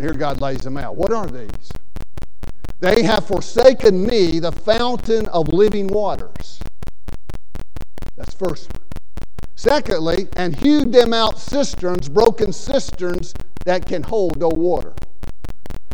here 0.00 0.14
God 0.14 0.40
lays 0.40 0.60
them 0.60 0.76
out. 0.76 0.96
What 0.96 1.12
are 1.12 1.26
these? 1.26 1.70
They 2.80 3.02
have 3.02 3.26
forsaken 3.26 4.06
me, 4.06 4.38
the 4.38 4.52
fountain 4.52 5.26
of 5.28 5.48
living 5.48 5.88
waters. 5.88 6.58
That's 8.16 8.34
first 8.34 8.72
one. 8.72 8.82
Secondly, 9.54 10.28
and 10.36 10.56
hewed 10.56 10.92
them 10.92 11.12
out 11.12 11.38
cisterns, 11.38 12.08
broken 12.08 12.52
cisterns 12.52 13.34
that 13.66 13.84
can 13.84 14.02
hold 14.02 14.38
no 14.38 14.48
water. 14.48 14.94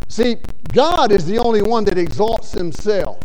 See, 0.06 0.36
God 0.72 1.10
is 1.10 1.26
the 1.26 1.38
only 1.38 1.62
one 1.62 1.84
that 1.86 1.98
exalts 1.98 2.52
himself. 2.52 3.18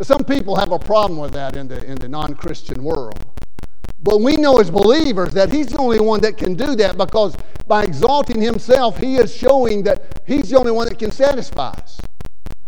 Some 0.00 0.24
people 0.24 0.56
have 0.56 0.72
a 0.72 0.78
problem 0.78 1.20
with 1.20 1.32
that 1.32 1.54
in 1.54 1.68
the, 1.68 1.84
in 1.84 1.96
the 1.96 2.08
non 2.08 2.34
Christian 2.34 2.82
world. 2.82 3.24
But 4.02 4.20
we 4.20 4.36
know 4.36 4.58
as 4.58 4.70
believers 4.70 5.34
that 5.34 5.52
He's 5.52 5.68
the 5.68 5.78
only 5.78 6.00
one 6.00 6.20
that 6.20 6.36
can 6.36 6.54
do 6.54 6.76
that 6.76 6.96
because 6.96 7.36
by 7.66 7.82
exalting 7.84 8.40
Himself, 8.40 8.98
He 8.98 9.16
is 9.16 9.34
showing 9.34 9.82
that 9.84 10.22
He's 10.26 10.50
the 10.50 10.58
only 10.58 10.72
one 10.72 10.88
that 10.88 10.98
can 10.98 11.10
satisfy 11.10 11.70
us. 11.70 12.00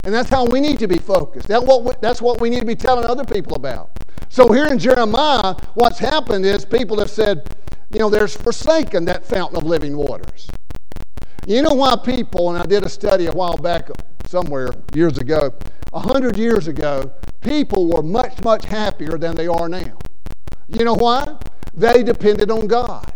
And 0.05 0.14
that's 0.14 0.31
how 0.31 0.47
we 0.47 0.61
need 0.61 0.78
to 0.78 0.89
be 0.89 0.99
focused. 0.99 1.47
That's 1.47 2.22
what 2.22 2.41
we 2.41 2.51
need 2.51 2.61
to 2.61 2.66
be 2.66 2.74
telling 2.74 3.05
other 3.05 3.24
people 3.24 3.55
about. 3.55 3.91
So 4.28 4.51
here 4.53 4.66
in 4.66 4.78
Jeremiah, 4.78 5.55
what's 5.74 5.99
happened 5.99 6.47
is 6.47 6.64
people 6.64 6.99
have 6.99 7.11
said, 7.11 7.55
you 7.93 7.99
know, 7.99 8.09
there's 8.09 8.37
forsaken 8.37 9.05
that 9.07 9.24
fountain 9.24 9.57
of 9.57 9.64
living 9.64 9.97
waters. 9.97 10.49
You 11.47 11.62
know 11.62 11.74
why 11.74 11.97
people, 11.97 12.51
and 12.51 12.59
I 12.59 12.64
did 12.64 12.85
a 12.85 12.89
study 12.89 13.26
a 13.26 13.33
while 13.33 13.57
back 13.57 13.89
somewhere 14.26 14.72
years 14.95 15.18
ago, 15.18 15.53
a 15.93 16.01
hundred 16.01 16.39
years 16.39 16.68
ago, 16.68 17.12
people 17.41 17.89
were 17.89 18.03
much, 18.03 18.43
much 18.45 18.64
happier 18.64 19.18
than 19.18 19.35
they 19.35 19.49
are 19.49 19.68
now. 19.68 19.99
You 20.79 20.85
know 20.85 20.95
why? 20.95 21.37
They 21.75 22.03
depended 22.03 22.51
on 22.51 22.66
God. 22.66 23.12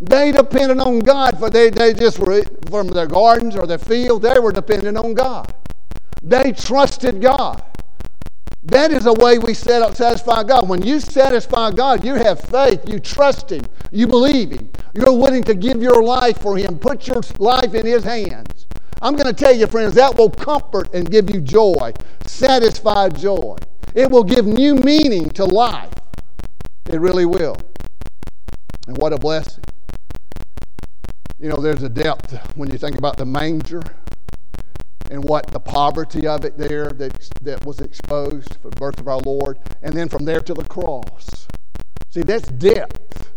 They 0.00 0.30
depended 0.30 0.78
on 0.78 1.00
God 1.00 1.38
for 1.38 1.50
they, 1.50 1.70
they 1.70 1.92
just 1.92 2.18
were 2.18 2.42
from 2.68 2.88
their 2.88 3.06
gardens 3.06 3.56
or 3.56 3.66
their 3.66 3.78
field, 3.78 4.22
they 4.22 4.38
were 4.38 4.52
dependent 4.52 4.96
on 4.96 5.14
God. 5.14 5.52
They 6.22 6.52
trusted 6.52 7.20
God. 7.20 7.62
That 8.64 8.92
is 8.92 9.06
a 9.06 9.12
way 9.12 9.38
we 9.38 9.54
set 9.54 9.82
up, 9.82 9.94
satisfy 9.94 10.42
God. 10.42 10.68
When 10.68 10.82
you 10.82 11.00
satisfy 11.00 11.70
God, 11.70 12.04
you 12.04 12.14
have 12.14 12.40
faith, 12.40 12.88
you 12.88 12.98
trust 12.98 13.50
Him, 13.50 13.64
you 13.90 14.06
believe 14.06 14.50
Him, 14.50 14.70
you're 14.94 15.12
willing 15.12 15.42
to 15.44 15.54
give 15.54 15.80
your 15.80 16.02
life 16.02 16.38
for 16.38 16.56
Him, 16.56 16.78
put 16.78 17.06
your 17.06 17.22
life 17.38 17.74
in 17.74 17.86
His 17.86 18.04
hands. 18.04 18.66
I'm 19.00 19.14
going 19.14 19.26
to 19.26 19.32
tell 19.32 19.54
you, 19.54 19.66
friends, 19.68 19.94
that 19.94 20.16
will 20.16 20.30
comfort 20.30 20.92
and 20.92 21.10
give 21.10 21.30
you 21.32 21.40
joy, 21.40 21.92
satisfied 22.26 23.16
joy. 23.16 23.56
It 23.94 24.10
will 24.10 24.24
give 24.24 24.44
new 24.44 24.74
meaning 24.74 25.30
to 25.30 25.44
life. 25.44 25.90
It 26.88 27.00
really 27.00 27.26
will. 27.26 27.56
And 28.86 28.96
what 28.96 29.12
a 29.12 29.18
blessing. 29.18 29.64
You 31.38 31.50
know, 31.50 31.56
there's 31.56 31.82
a 31.82 31.88
depth 31.88 32.56
when 32.56 32.70
you 32.70 32.78
think 32.78 32.96
about 32.96 33.18
the 33.18 33.26
manger 33.26 33.82
and 35.10 35.22
what 35.22 35.46
the 35.48 35.60
poverty 35.60 36.26
of 36.26 36.44
it 36.46 36.56
there 36.56 36.90
that, 36.90 37.30
that 37.42 37.64
was 37.66 37.80
exposed 37.80 38.56
for 38.62 38.70
the 38.70 38.76
birth 38.76 38.98
of 39.00 39.08
our 39.08 39.18
Lord, 39.18 39.58
and 39.82 39.94
then 39.94 40.08
from 40.08 40.24
there 40.24 40.40
to 40.40 40.54
the 40.54 40.64
cross. 40.64 41.46
See, 42.10 42.22
that's 42.22 42.48
depth. 42.48 43.30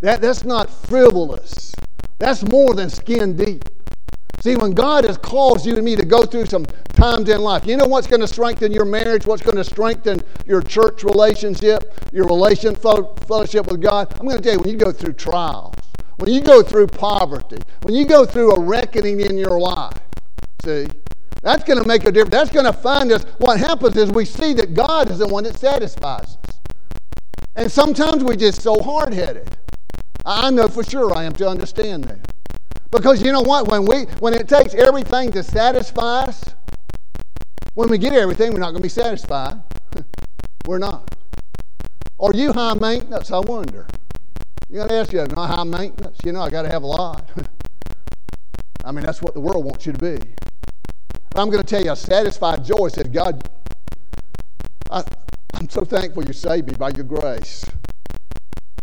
That, 0.00 0.20
that's 0.20 0.44
not 0.44 0.70
frivolous. 0.70 1.72
That's 2.18 2.42
more 2.44 2.74
than 2.74 2.90
skin 2.90 3.36
deep. 3.36 3.64
See, 4.44 4.56
when 4.56 4.72
God 4.72 5.04
has 5.04 5.16
caused 5.16 5.64
you 5.64 5.74
and 5.74 5.82
me 5.82 5.96
to 5.96 6.04
go 6.04 6.26
through 6.26 6.44
some 6.44 6.66
times 6.92 7.30
in 7.30 7.40
life, 7.40 7.66
you 7.66 7.78
know 7.78 7.86
what's 7.86 8.06
going 8.06 8.20
to 8.20 8.28
strengthen 8.28 8.72
your 8.72 8.84
marriage, 8.84 9.24
what's 9.24 9.40
going 9.40 9.56
to 9.56 9.64
strengthen 9.64 10.20
your 10.44 10.60
church 10.60 11.02
relationship, 11.02 11.98
your 12.12 12.26
relation 12.26 12.76
fellowship 12.76 13.66
with 13.68 13.80
God? 13.80 14.12
I'm 14.20 14.26
going 14.26 14.36
to 14.36 14.42
tell 14.42 14.52
you, 14.52 14.60
when 14.60 14.68
you 14.68 14.76
go 14.76 14.92
through 14.92 15.14
trials, 15.14 15.74
when 16.18 16.30
you 16.30 16.42
go 16.42 16.62
through 16.62 16.88
poverty, 16.88 17.56
when 17.84 17.94
you 17.94 18.04
go 18.04 18.26
through 18.26 18.52
a 18.52 18.60
reckoning 18.60 19.20
in 19.20 19.38
your 19.38 19.58
life, 19.58 19.98
see, 20.62 20.88
that's 21.40 21.64
going 21.64 21.80
to 21.80 21.88
make 21.88 22.04
a 22.04 22.12
difference. 22.12 22.32
That's 22.32 22.50
going 22.50 22.66
to 22.66 22.72
find 22.74 23.12
us. 23.12 23.24
What 23.38 23.58
happens 23.58 23.96
is 23.96 24.10
we 24.10 24.26
see 24.26 24.52
that 24.52 24.74
God 24.74 25.10
is 25.10 25.20
the 25.20 25.26
one 25.26 25.44
that 25.44 25.56
satisfies 25.56 26.36
us. 26.46 26.60
And 27.54 27.72
sometimes 27.72 28.22
we're 28.22 28.36
just 28.36 28.60
so 28.60 28.78
hard 28.82 29.14
headed. 29.14 29.48
I 30.26 30.50
know 30.50 30.68
for 30.68 30.84
sure 30.84 31.16
I 31.16 31.24
am 31.24 31.32
to 31.36 31.48
understand 31.48 32.04
that. 32.04 32.34
Because 32.94 33.20
you 33.20 33.32
know 33.32 33.42
what? 33.42 33.66
When, 33.66 33.84
we, 33.86 34.04
when 34.20 34.34
it 34.34 34.48
takes 34.48 34.72
everything 34.72 35.32
to 35.32 35.42
satisfy 35.42 36.26
us, 36.26 36.44
when 37.74 37.88
we 37.88 37.98
get 37.98 38.12
everything, 38.12 38.52
we're 38.52 38.60
not 38.60 38.70
going 38.70 38.76
to 38.76 38.82
be 38.82 38.88
satisfied. 38.88 39.60
we're 40.66 40.78
not. 40.78 41.12
Are 42.20 42.32
you 42.32 42.52
high 42.52 42.74
maintenance? 42.74 43.32
I 43.32 43.40
wonder. 43.40 43.88
You 44.70 44.76
got 44.76 44.90
to 44.90 44.94
ask 44.94 45.12
you, 45.12 45.26
not 45.26 45.50
high 45.50 45.64
maintenance? 45.64 46.18
You 46.24 46.30
know, 46.30 46.40
I 46.40 46.50
got 46.50 46.62
to 46.62 46.68
have 46.68 46.84
a 46.84 46.86
lot. 46.86 47.28
I 48.84 48.92
mean, 48.92 49.04
that's 49.04 49.20
what 49.20 49.34
the 49.34 49.40
world 49.40 49.64
wants 49.64 49.86
you 49.86 49.92
to 49.92 49.98
be. 49.98 50.16
But 51.30 51.42
I'm 51.42 51.50
going 51.50 51.64
to 51.64 51.68
tell 51.68 51.82
you, 51.82 51.90
a 51.90 51.96
satisfied 51.96 52.64
joy 52.64 52.88
said, 52.88 53.12
God, 53.12 53.50
I, 54.92 55.02
I'm 55.54 55.68
so 55.68 55.84
thankful 55.84 56.24
you 56.24 56.32
saved 56.32 56.68
me 56.68 56.74
by 56.74 56.90
your 56.90 57.04
grace. 57.04 57.64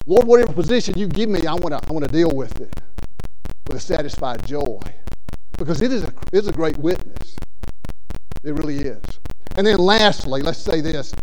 Lord, 0.06 0.28
whatever 0.28 0.52
position 0.52 1.00
you 1.00 1.08
give 1.08 1.30
me, 1.30 1.48
I 1.48 1.54
want 1.54 1.82
to 1.82 1.90
I 1.90 1.94
want 1.94 2.04
to 2.06 2.12
deal 2.12 2.32
with 2.32 2.60
it 2.60 2.82
with 3.68 3.78
a 3.78 3.80
satisfied 3.80 4.46
joy 4.46 4.80
because 5.58 5.82
it 5.82 5.92
is 5.92 6.04
a, 6.04 6.14
it's 6.34 6.48
a 6.48 6.52
great 6.52 6.78
witness. 6.78 7.36
It 8.44 8.54
really 8.54 8.80
is. 8.80 9.04
And 9.56 9.68
then 9.68 9.78
lastly, 9.78 10.42
let's 10.42 10.60
say 10.60 10.82
this 10.82 11.14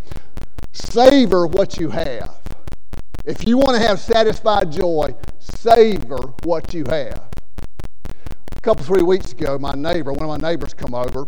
savor 0.72 1.47
what 1.47 1.78
you 1.78 1.91
have. 1.91 2.41
If 3.24 3.47
you 3.47 3.59
want 3.59 3.76
to 3.76 3.86
have 3.86 3.99
satisfied 4.01 4.70
joy, 4.70 5.14
savor 5.39 6.18
what 6.45 6.72
you 6.72 6.84
have. 6.89 7.28
A 8.57 8.61
couple, 8.61 8.84
three 8.84 9.03
weeks 9.03 9.32
ago, 9.32 9.59
my 9.59 9.72
neighbor, 9.74 10.12
one 10.12 10.28
of 10.28 10.41
my 10.41 10.49
neighbors, 10.49 10.72
come 10.74 10.95
over, 10.95 11.26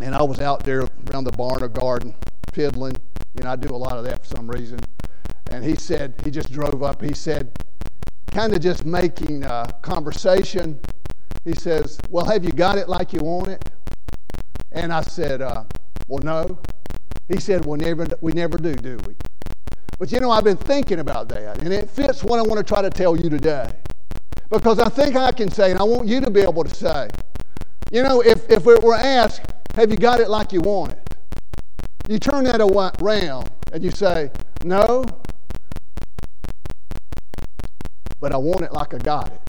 and 0.00 0.14
I 0.14 0.22
was 0.22 0.40
out 0.40 0.64
there 0.64 0.88
around 1.10 1.24
the 1.24 1.32
barn 1.32 1.62
or 1.62 1.68
garden 1.68 2.14
piddling. 2.52 2.96
You 3.34 3.44
know, 3.44 3.50
I 3.50 3.56
do 3.56 3.74
a 3.74 3.76
lot 3.76 3.96
of 3.96 4.04
that 4.04 4.26
for 4.26 4.36
some 4.36 4.48
reason. 4.48 4.80
And 5.50 5.64
he 5.64 5.76
said, 5.76 6.14
he 6.24 6.30
just 6.30 6.52
drove 6.52 6.82
up. 6.82 7.02
He 7.02 7.14
said, 7.14 7.50
kind 8.30 8.52
of 8.52 8.60
just 8.60 8.84
making 8.84 9.44
a 9.44 9.72
conversation. 9.82 10.78
He 11.44 11.54
says, 11.54 11.98
Well, 12.10 12.24
have 12.24 12.44
you 12.44 12.52
got 12.52 12.78
it 12.78 12.88
like 12.88 13.12
you 13.12 13.20
want 13.20 13.48
it? 13.48 13.70
And 14.72 14.92
I 14.92 15.02
said, 15.02 15.42
uh, 15.42 15.64
Well, 16.06 16.20
no. 16.22 16.58
He 17.28 17.40
said, 17.40 17.64
Well, 17.64 17.78
never, 17.78 18.06
we 18.20 18.32
never 18.32 18.58
do, 18.58 18.74
do 18.74 18.98
we? 19.06 19.14
But 19.98 20.12
you 20.12 20.20
know, 20.20 20.30
I've 20.30 20.44
been 20.44 20.56
thinking 20.56 21.00
about 21.00 21.28
that, 21.30 21.58
and 21.58 21.72
it 21.72 21.90
fits 21.90 22.22
what 22.22 22.38
I 22.38 22.42
want 22.42 22.58
to 22.58 22.64
try 22.64 22.82
to 22.82 22.90
tell 22.90 23.16
you 23.16 23.28
today. 23.28 23.72
Because 24.48 24.78
I 24.78 24.88
think 24.88 25.16
I 25.16 25.32
can 25.32 25.50
say, 25.50 25.70
and 25.72 25.80
I 25.80 25.82
want 25.82 26.08
you 26.08 26.20
to 26.20 26.30
be 26.30 26.40
able 26.40 26.64
to 26.64 26.74
say, 26.74 27.08
you 27.90 28.02
know, 28.02 28.20
if, 28.20 28.48
if 28.48 28.66
it 28.66 28.82
were 28.82 28.94
asked, 28.94 29.42
Have 29.74 29.90
you 29.90 29.96
got 29.96 30.20
it 30.20 30.28
like 30.28 30.52
you 30.52 30.60
want 30.60 30.92
it? 30.92 31.16
You 32.08 32.18
turn 32.18 32.44
that 32.44 32.60
around 32.60 33.50
and 33.72 33.82
you 33.82 33.90
say, 33.90 34.30
No, 34.64 35.04
but 38.20 38.32
I 38.32 38.36
want 38.36 38.62
it 38.62 38.72
like 38.72 38.94
I 38.94 38.98
got 38.98 39.32
it. 39.32 39.40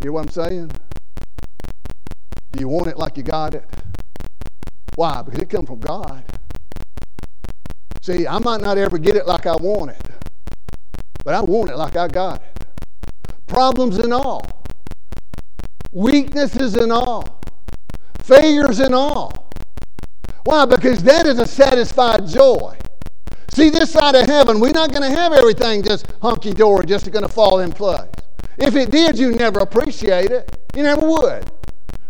You 0.00 0.06
hear 0.06 0.12
what 0.12 0.26
I'm 0.26 0.30
saying? 0.30 0.70
Do 2.52 2.60
you 2.60 2.68
want 2.68 2.88
it 2.88 2.98
like 2.98 3.16
you 3.16 3.22
got 3.22 3.54
it? 3.54 3.64
Why? 4.96 5.22
Because 5.22 5.40
it 5.40 5.48
comes 5.48 5.68
from 5.68 5.80
God. 5.80 6.22
See, 8.02 8.26
I 8.26 8.38
might 8.40 8.60
not 8.60 8.78
ever 8.78 8.98
get 8.98 9.16
it 9.16 9.26
like 9.26 9.46
I 9.46 9.56
want 9.56 9.92
it, 9.92 10.06
but 11.24 11.34
I 11.34 11.40
want 11.40 11.70
it 11.70 11.76
like 11.76 11.96
I 11.96 12.08
got 12.08 12.42
it. 12.42 12.66
Problems 13.46 13.98
and 13.98 14.12
all, 14.12 14.64
weaknesses 15.92 16.74
and 16.74 16.90
all, 16.90 17.40
failures 18.22 18.80
and 18.80 18.94
all. 18.94 19.50
Why? 20.44 20.66
Because 20.66 21.02
that 21.04 21.26
is 21.26 21.38
a 21.38 21.46
satisfied 21.46 22.26
joy. 22.26 22.76
See, 23.54 23.68
this 23.68 23.90
side 23.90 24.14
of 24.14 24.26
heaven, 24.26 24.60
we're 24.60 24.72
not 24.72 24.92
going 24.92 25.02
to 25.02 25.14
have 25.14 25.34
everything 25.34 25.82
just 25.82 26.06
hunky 26.22 26.54
dory, 26.54 26.86
just 26.86 27.10
going 27.10 27.22
to 27.22 27.28
fall 27.28 27.60
in 27.60 27.70
place. 27.70 28.08
If 28.56 28.76
it 28.76 28.90
did, 28.90 29.18
you 29.18 29.32
never 29.32 29.60
appreciate 29.60 30.30
it. 30.30 30.58
You 30.74 30.84
never 30.84 31.06
would. 31.06 31.50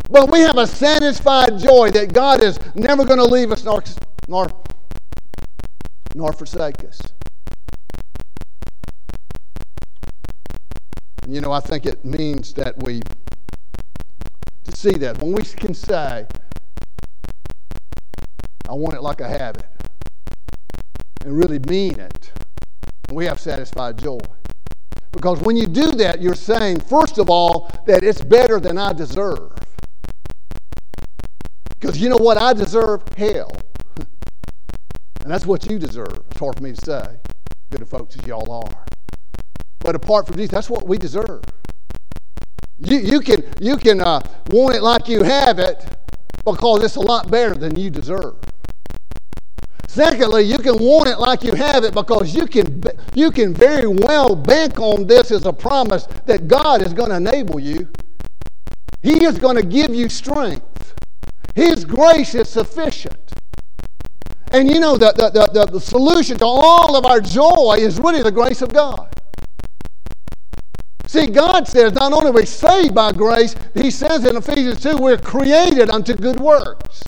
But 0.09 0.30
we 0.30 0.38
have 0.40 0.57
a 0.57 0.68
satisfied 0.68 1.59
joy 1.59 1.90
that 1.90 2.12
God 2.12 2.45
is 2.45 2.61
never 2.76 3.05
going 3.05 3.18
to 3.18 3.24
leave 3.24 3.51
us 3.51 3.64
nor, 3.64 3.82
nor, 4.28 4.49
nor 6.14 6.32
forsake 6.32 6.84
us. 6.84 7.01
And 11.24 11.34
you 11.34 11.40
know, 11.40 11.51
I 11.51 11.61
think 11.61 11.86
it 11.86 12.05
means 12.05 12.55
that 12.55 12.80
we, 12.84 13.01
to 14.62 14.76
see 14.76 14.93
that, 14.93 15.18
when 15.18 15.32
we 15.32 15.43
can 15.43 15.74
say, 15.74 16.24
I 18.68 18.74
want 18.74 18.95
it 18.95 19.03
like 19.03 19.20
I 19.20 19.28
have 19.28 19.57
it 19.57 19.71
and 21.24 21.36
really 21.36 21.58
mean 21.60 21.98
it, 22.00 22.32
and 23.08 23.16
we 23.16 23.26
have 23.26 23.40
satisfied 23.40 23.98
joy. 23.98 24.20
Because 25.12 25.40
when 25.40 25.56
you 25.56 25.66
do 25.66 25.92
that, 25.92 26.22
you're 26.22 26.34
saying, 26.34 26.80
first 26.80 27.18
of 27.18 27.30
all, 27.30 27.70
that 27.86 28.02
it's 28.02 28.22
better 28.22 28.58
than 28.58 28.78
I 28.78 28.92
deserve. 28.92 29.52
Because 31.80 31.98
you 32.00 32.08
know 32.08 32.16
what 32.16 32.38
I 32.38 32.52
deserve? 32.52 33.02
Hell. 33.16 33.52
and 35.22 35.30
that's 35.30 35.46
what 35.46 35.70
you 35.70 35.78
deserve. 35.78 36.24
It's 36.30 36.40
hard 36.40 36.56
for 36.56 36.62
me 36.62 36.72
to 36.72 36.84
say, 36.84 37.16
good 37.70 37.86
folks 37.88 38.16
as 38.16 38.26
y'all 38.26 38.50
are. 38.50 38.84
But 39.80 39.94
apart 39.94 40.26
from 40.26 40.36
Jesus, 40.36 40.50
that's 40.52 40.70
what 40.70 40.86
we 40.86 40.96
deserve. 40.98 41.42
You, 42.78 42.98
you 42.98 43.20
can, 43.20 43.44
you 43.60 43.76
can 43.76 44.00
uh, 44.00 44.20
want 44.50 44.76
it 44.76 44.82
like 44.82 45.08
you 45.08 45.22
have 45.22 45.58
it 45.58 45.84
because 46.44 46.82
it's 46.84 46.96
a 46.96 47.00
lot 47.00 47.30
better 47.30 47.54
than 47.54 47.78
you 47.78 47.90
deserve. 47.90 48.36
Secondly, 49.93 50.45
you 50.45 50.57
can 50.57 50.78
want 50.78 51.07
it 51.07 51.18
like 51.18 51.43
you 51.43 51.53
have 51.53 51.84
it 51.84 51.93
because 51.93 52.34
you 52.34 52.47
can, 52.47 52.82
you 53.14 53.30
can 53.30 53.53
very 53.53 53.86
well 53.86 54.34
bank 54.34 54.80
on 54.80 55.07
this 55.07 55.30
as 55.30 55.45
a 55.45 55.53
promise 55.53 56.07
that 56.24 56.49
God 56.49 56.80
is 56.80 56.95
going 56.95 57.11
to 57.11 57.16
enable 57.16 57.61
you. 57.61 57.93
He 59.03 59.22
is 59.22 59.36
going 59.36 59.57
to 59.57 59.62
give 59.62 59.95
you 59.95 60.09
strength. 60.09 60.95
His 61.55 61.84
grace 61.84 62.34
is 62.34 62.49
sufficient. 62.49 63.34
And 64.51 64.70
you 64.70 64.80
know, 64.80 64.97
the, 64.97 65.12
the, 65.12 65.51
the, 65.53 65.66
the 65.72 65.78
solution 65.78 66.38
to 66.38 66.47
all 66.47 66.97
of 66.97 67.05
our 67.05 67.20
joy 67.20 67.76
is 67.78 68.01
really 68.01 68.22
the 68.22 68.32
grace 68.32 68.62
of 68.62 68.72
God. 68.72 69.14
See, 71.07 71.26
God 71.26 71.68
says 71.68 71.93
not 71.93 72.14
only 72.14 72.30
are 72.30 72.32
we 72.32 72.47
saved 72.47 72.95
by 72.95 73.12
grace, 73.12 73.55
He 73.74 73.90
says 73.90 74.24
in 74.24 74.36
Ephesians 74.38 74.82
2, 74.82 74.97
we're 74.97 75.18
created 75.18 75.90
unto 75.90 76.14
good 76.14 76.40
works. 76.40 77.03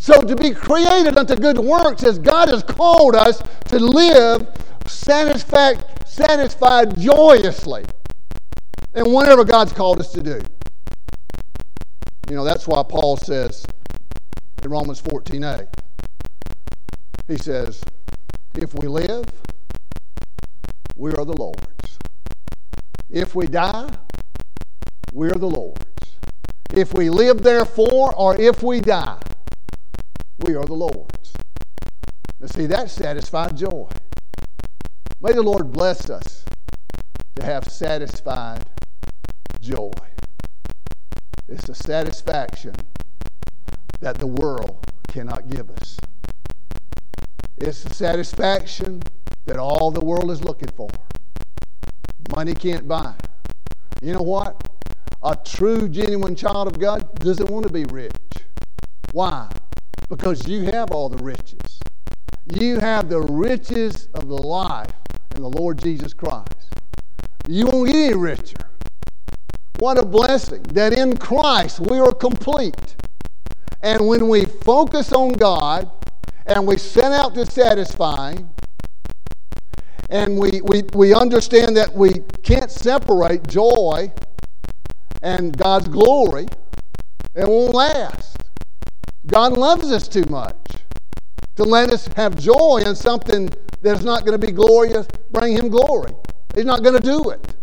So 0.00 0.22
to 0.22 0.34
be 0.34 0.52
created 0.52 1.18
unto 1.18 1.36
good 1.36 1.58
works 1.58 2.04
as 2.04 2.18
God 2.18 2.48
has 2.48 2.62
called 2.62 3.14
us 3.14 3.42
to 3.66 3.78
live 3.78 4.48
satisfied, 4.86 5.84
satisfied 6.08 6.98
joyously. 6.98 7.84
and 8.94 9.12
whatever 9.12 9.44
God's 9.44 9.74
called 9.74 10.00
us 10.00 10.10
to 10.12 10.22
do. 10.22 10.40
You 12.30 12.36
know, 12.36 12.44
that's 12.44 12.66
why 12.66 12.82
Paul 12.82 13.18
says 13.18 13.66
in 14.64 14.70
Romans 14.70 15.00
14 15.00 15.44
8, 15.44 15.66
he 17.28 17.36
says, 17.36 17.82
If 18.54 18.74
we 18.74 18.88
live, 18.88 19.26
we 20.96 21.12
are 21.12 21.26
the 21.26 21.36
Lord's. 21.36 21.98
If 23.10 23.34
we 23.34 23.46
die, 23.48 23.90
we 25.12 25.28
are 25.28 25.38
the 25.38 25.50
Lord's. 25.50 25.84
If 26.72 26.94
we 26.94 27.10
live, 27.10 27.42
therefore, 27.42 28.14
or 28.16 28.40
if 28.40 28.62
we 28.62 28.80
die, 28.80 29.18
we 30.44 30.54
are 30.54 30.64
the 30.64 30.74
Lord's. 30.74 31.32
Now, 32.40 32.46
see, 32.46 32.66
that 32.66 32.90
satisfied 32.90 33.56
joy. 33.56 33.88
May 35.20 35.32
the 35.32 35.42
Lord 35.42 35.70
bless 35.72 36.08
us 36.08 36.44
to 37.36 37.44
have 37.44 37.64
satisfied 37.68 38.64
joy. 39.60 39.92
It's 41.48 41.68
a 41.68 41.74
satisfaction 41.74 42.74
that 44.00 44.16
the 44.18 44.26
world 44.26 44.86
cannot 45.08 45.48
give 45.50 45.70
us. 45.70 45.98
It's 47.58 47.84
a 47.84 47.92
satisfaction 47.92 49.02
that 49.44 49.58
all 49.58 49.90
the 49.90 50.00
world 50.00 50.30
is 50.30 50.42
looking 50.42 50.70
for. 50.76 50.88
Money 52.34 52.54
can't 52.54 52.88
buy. 52.88 53.14
You 54.00 54.14
know 54.14 54.22
what? 54.22 54.66
A 55.22 55.36
true, 55.44 55.88
genuine 55.88 56.34
child 56.34 56.68
of 56.68 56.78
God 56.78 57.14
doesn't 57.16 57.50
want 57.50 57.66
to 57.66 57.72
be 57.72 57.84
rich. 57.84 58.14
Why? 59.12 59.50
Because 60.10 60.46
you 60.48 60.64
have 60.64 60.90
all 60.90 61.08
the 61.08 61.22
riches. 61.22 61.80
You 62.52 62.80
have 62.80 63.08
the 63.08 63.20
riches 63.20 64.08
of 64.12 64.28
the 64.28 64.36
life 64.36 64.90
in 65.36 65.42
the 65.42 65.48
Lord 65.48 65.78
Jesus 65.80 66.12
Christ. 66.12 66.74
You 67.48 67.68
won't 67.68 67.88
get 67.88 67.96
any 67.96 68.14
richer. 68.14 68.68
What 69.78 69.98
a 69.98 70.04
blessing 70.04 70.62
that 70.74 70.92
in 70.92 71.16
Christ 71.16 71.78
we 71.80 72.00
are 72.00 72.12
complete. 72.12 72.96
And 73.82 74.06
when 74.08 74.28
we 74.28 74.44
focus 74.44 75.12
on 75.12 75.32
God 75.32 75.88
and 76.44 76.66
we 76.66 76.76
set 76.76 77.12
out 77.12 77.34
to 77.36 77.46
satisfy 77.46 78.32
Him, 78.32 78.50
and 80.10 80.36
we, 80.36 80.60
we, 80.62 80.82
we 80.92 81.14
understand 81.14 81.76
that 81.76 81.94
we 81.94 82.14
can't 82.42 82.70
separate 82.70 83.46
joy 83.46 84.12
and 85.22 85.56
God's 85.56 85.86
glory, 85.86 86.48
it 87.36 87.46
won't 87.46 87.72
last. 87.72 88.39
God 89.30 89.56
loves 89.56 89.92
us 89.92 90.08
too 90.08 90.24
much 90.28 90.56
to 91.54 91.62
let 91.62 91.90
us 91.90 92.08
have 92.16 92.36
joy 92.36 92.82
in 92.84 92.96
something 92.96 93.48
that's 93.80 94.02
not 94.02 94.24
going 94.24 94.38
to 94.38 94.44
be 94.44 94.52
glorious, 94.52 95.06
bring 95.30 95.56
Him 95.56 95.68
glory. 95.68 96.12
He's 96.54 96.64
not 96.64 96.82
going 96.82 97.00
to 97.00 97.02
do 97.02 97.30
it. 97.30 97.54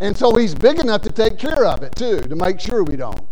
And 0.00 0.16
so 0.16 0.34
He's 0.34 0.54
big 0.56 0.80
enough 0.80 1.02
to 1.02 1.10
take 1.10 1.38
care 1.38 1.64
of 1.64 1.84
it 1.84 1.94
too, 1.94 2.20
to 2.20 2.34
make 2.34 2.58
sure 2.58 2.82
we 2.82 2.96
don't. 2.96 3.24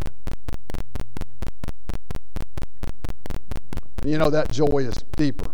You 4.05 4.19
know, 4.19 4.31
that 4.31 4.53
joy 4.53 4.79
is 4.79 4.95
deeper 5.17 5.51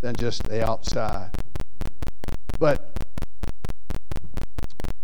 than 0.00 0.16
just 0.16 0.44
the 0.44 0.66
outside. 0.66 1.30
But 2.58 2.96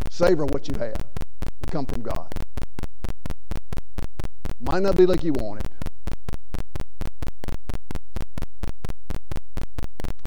savor 0.09 0.47
what 0.47 0.67
you 0.67 0.79
have. 0.79 1.05
come 1.71 1.85
from 1.85 2.03
God. 2.03 2.33
Might 4.61 4.83
not 4.83 4.97
be 4.97 5.07
like 5.07 5.23
you 5.23 5.33
want 5.35 5.61
it. 5.61 5.71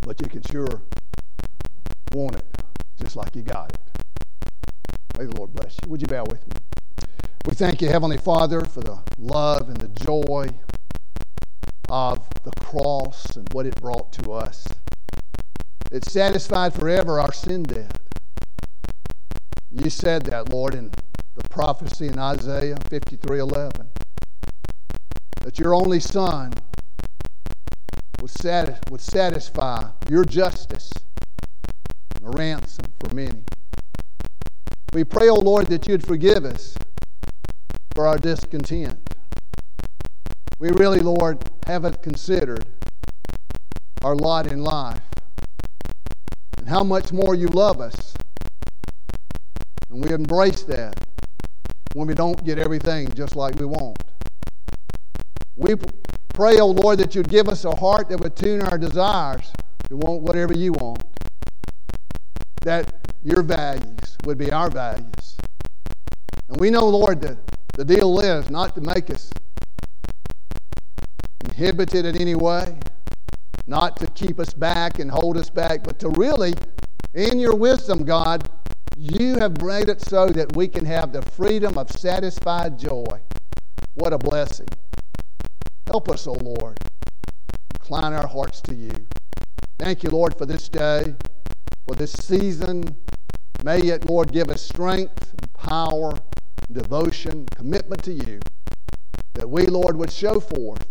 But 0.06 0.22
you 0.22 0.28
can 0.28 0.42
sure 0.44 0.82
want 2.12 2.36
it 2.36 2.46
just 3.02 3.16
like 3.16 3.36
you 3.36 3.42
got 3.42 3.74
it. 3.74 3.80
May 5.18 5.26
the 5.26 5.36
Lord 5.36 5.54
bless 5.54 5.78
you. 5.82 5.90
Would 5.90 6.02
you 6.02 6.08
bow 6.08 6.24
with 6.30 6.48
me? 6.48 6.56
We 7.46 7.54
thank 7.54 7.82
you, 7.82 7.90
Heavenly 7.90 8.18
Father, 8.18 8.62
for 8.62 8.82
the 8.82 9.00
love 9.18 9.70
and 9.70 9.78
the 9.78 9.88
joy 9.88 10.50
of 11.90 12.28
the 12.44 12.52
cross 12.60 13.36
and 13.36 13.52
what 13.54 13.66
it 13.66 13.80
brought 13.82 14.14
to 14.14 14.32
us. 14.32 14.68
It 15.92 16.06
satisfied 16.06 16.74
forever 16.74 17.20
our 17.20 17.34
sin 17.34 17.64
debt. 17.64 18.00
You 19.72 19.90
said 19.90 20.24
that, 20.24 20.50
Lord, 20.50 20.76
in 20.76 20.92
the 21.36 21.44
prophecy 21.50 22.08
in 22.08 22.20
Isaiah 22.20 22.78
53:11, 22.90 23.88
that 25.42 25.60
your 25.60 25.74
only 25.74 26.00
Son 26.00 26.54
would, 28.22 28.32
satis- 28.32 28.80
would 28.90 29.02
satisfy 29.02 29.90
your 30.10 30.26
justice, 30.26 30.92
a 32.24 32.30
ransom 32.32 32.86
for 33.00 33.14
many. 33.14 33.44
We 34.94 35.04
pray, 35.04 35.30
O 35.30 35.36
oh 35.36 35.40
Lord, 35.40 35.68
that 35.68 35.88
you'd 35.88 36.06
forgive 36.06 36.46
us 36.46 36.76
for 37.94 38.08
our 38.08 38.18
discontent 38.18 39.10
we 40.60 40.72
really, 40.72 41.00
Lord, 41.00 41.50
haven't 41.66 42.04
considered 42.04 42.68
our 44.04 44.14
lot 44.14 44.46
in 44.46 44.62
life 44.62 45.02
and 46.58 46.68
how 46.68 46.84
much 46.84 47.14
more 47.14 47.34
you 47.34 47.48
love 47.48 47.80
us. 47.80 48.14
And 49.90 50.04
we 50.04 50.12
embrace 50.12 50.64
that 50.64 50.96
when 51.94 52.08
we 52.08 52.14
don't 52.14 52.44
get 52.44 52.60
everything 52.60 53.10
just 53.14 53.38
like 53.38 53.56
we 53.56 53.66
want. 53.66 54.04
We 55.60 55.76
pray, 56.30 56.58
O 56.60 56.62
oh 56.62 56.68
Lord, 56.72 57.00
that 57.00 57.14
you'd 57.14 57.28
give 57.28 57.50
us 57.50 57.66
a 57.66 57.76
heart 57.76 58.08
that 58.10 58.22
would 58.22 58.34
tune 58.34 58.62
our 58.62 58.78
desires 58.78 59.52
to 59.90 59.98
want 59.98 60.22
whatever 60.22 60.54
you 60.54 60.72
want. 60.72 61.04
That 62.62 62.94
your 63.26 63.44
values 63.44 64.18
would 64.24 64.38
be 64.38 64.54
our 64.54 64.70
values. 64.70 65.36
And 66.48 66.58
we 66.62 66.70
know, 66.70 66.88
Lord, 66.88 67.20
that 67.24 67.38
the 67.76 67.84
deal 67.84 68.22
is 68.22 68.50
not 68.50 68.74
to 68.76 68.82
make 68.82 69.10
us 69.10 69.34
inhibited 71.44 72.06
in 72.06 72.16
any 72.16 72.36
way, 72.36 72.80
not 73.68 73.98
to 73.98 74.08
keep 74.08 74.40
us 74.40 74.54
back 74.54 75.00
and 75.00 75.12
hold 75.12 75.36
us 75.36 75.50
back, 75.50 75.84
but 75.84 76.00
to 76.00 76.10
really, 76.12 76.54
in 77.14 77.38
your 77.38 77.54
wisdom, 77.54 78.06
God, 78.06 78.50
you 78.98 79.38
have 79.40 79.62
made 79.62 79.90
it 79.90 80.00
so 80.00 80.28
that 80.30 80.56
we 80.56 80.70
can 80.70 80.86
have 80.86 81.12
the 81.12 81.22
freedom 81.22 81.78
of 81.78 81.92
satisfied 81.92 82.80
joy. 82.80 83.20
What 83.96 84.14
a 84.14 84.18
blessing. 84.18 84.68
Help 85.90 86.08
us, 86.10 86.28
O 86.28 86.36
oh 86.40 86.44
Lord. 86.44 86.78
Incline 87.74 88.14
our 88.14 88.28
hearts 88.28 88.62
to 88.62 88.76
you. 88.76 88.92
Thank 89.80 90.04
you, 90.04 90.12
Lord, 90.12 90.38
for 90.38 90.46
this 90.46 90.70
day, 90.70 91.16
for 91.88 91.96
this 91.96 92.12
season. 92.12 92.96
May 93.64 93.80
it, 93.80 94.08
Lord, 94.08 94.32
give 94.32 94.50
us 94.50 94.62
strength 94.62 95.34
and 95.40 95.52
power, 95.54 96.14
devotion, 96.72 97.48
commitment 97.48 98.04
to 98.04 98.14
you, 98.14 98.40
that 99.34 99.50
we, 99.50 99.66
Lord, 99.66 99.98
would 99.98 100.12
show 100.12 100.40
forth 100.40 100.86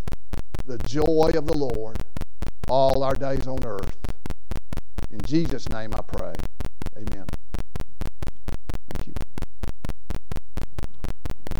the 0.65 0.77
joy 0.79 1.31
of 1.33 1.45
the 1.45 1.57
Lord 1.57 2.03
all 2.67 3.01
our 3.01 3.15
days 3.15 3.47
on 3.47 3.63
earth. 3.63 3.95
In 5.11 5.21
Jesus' 5.21 5.69
name 5.69 5.93
I 5.93 6.01
pray. 6.01 6.33
Amen. 6.97 7.25
Thank 8.91 9.07
you. 9.07 9.13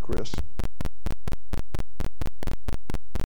Chris. 0.02 0.34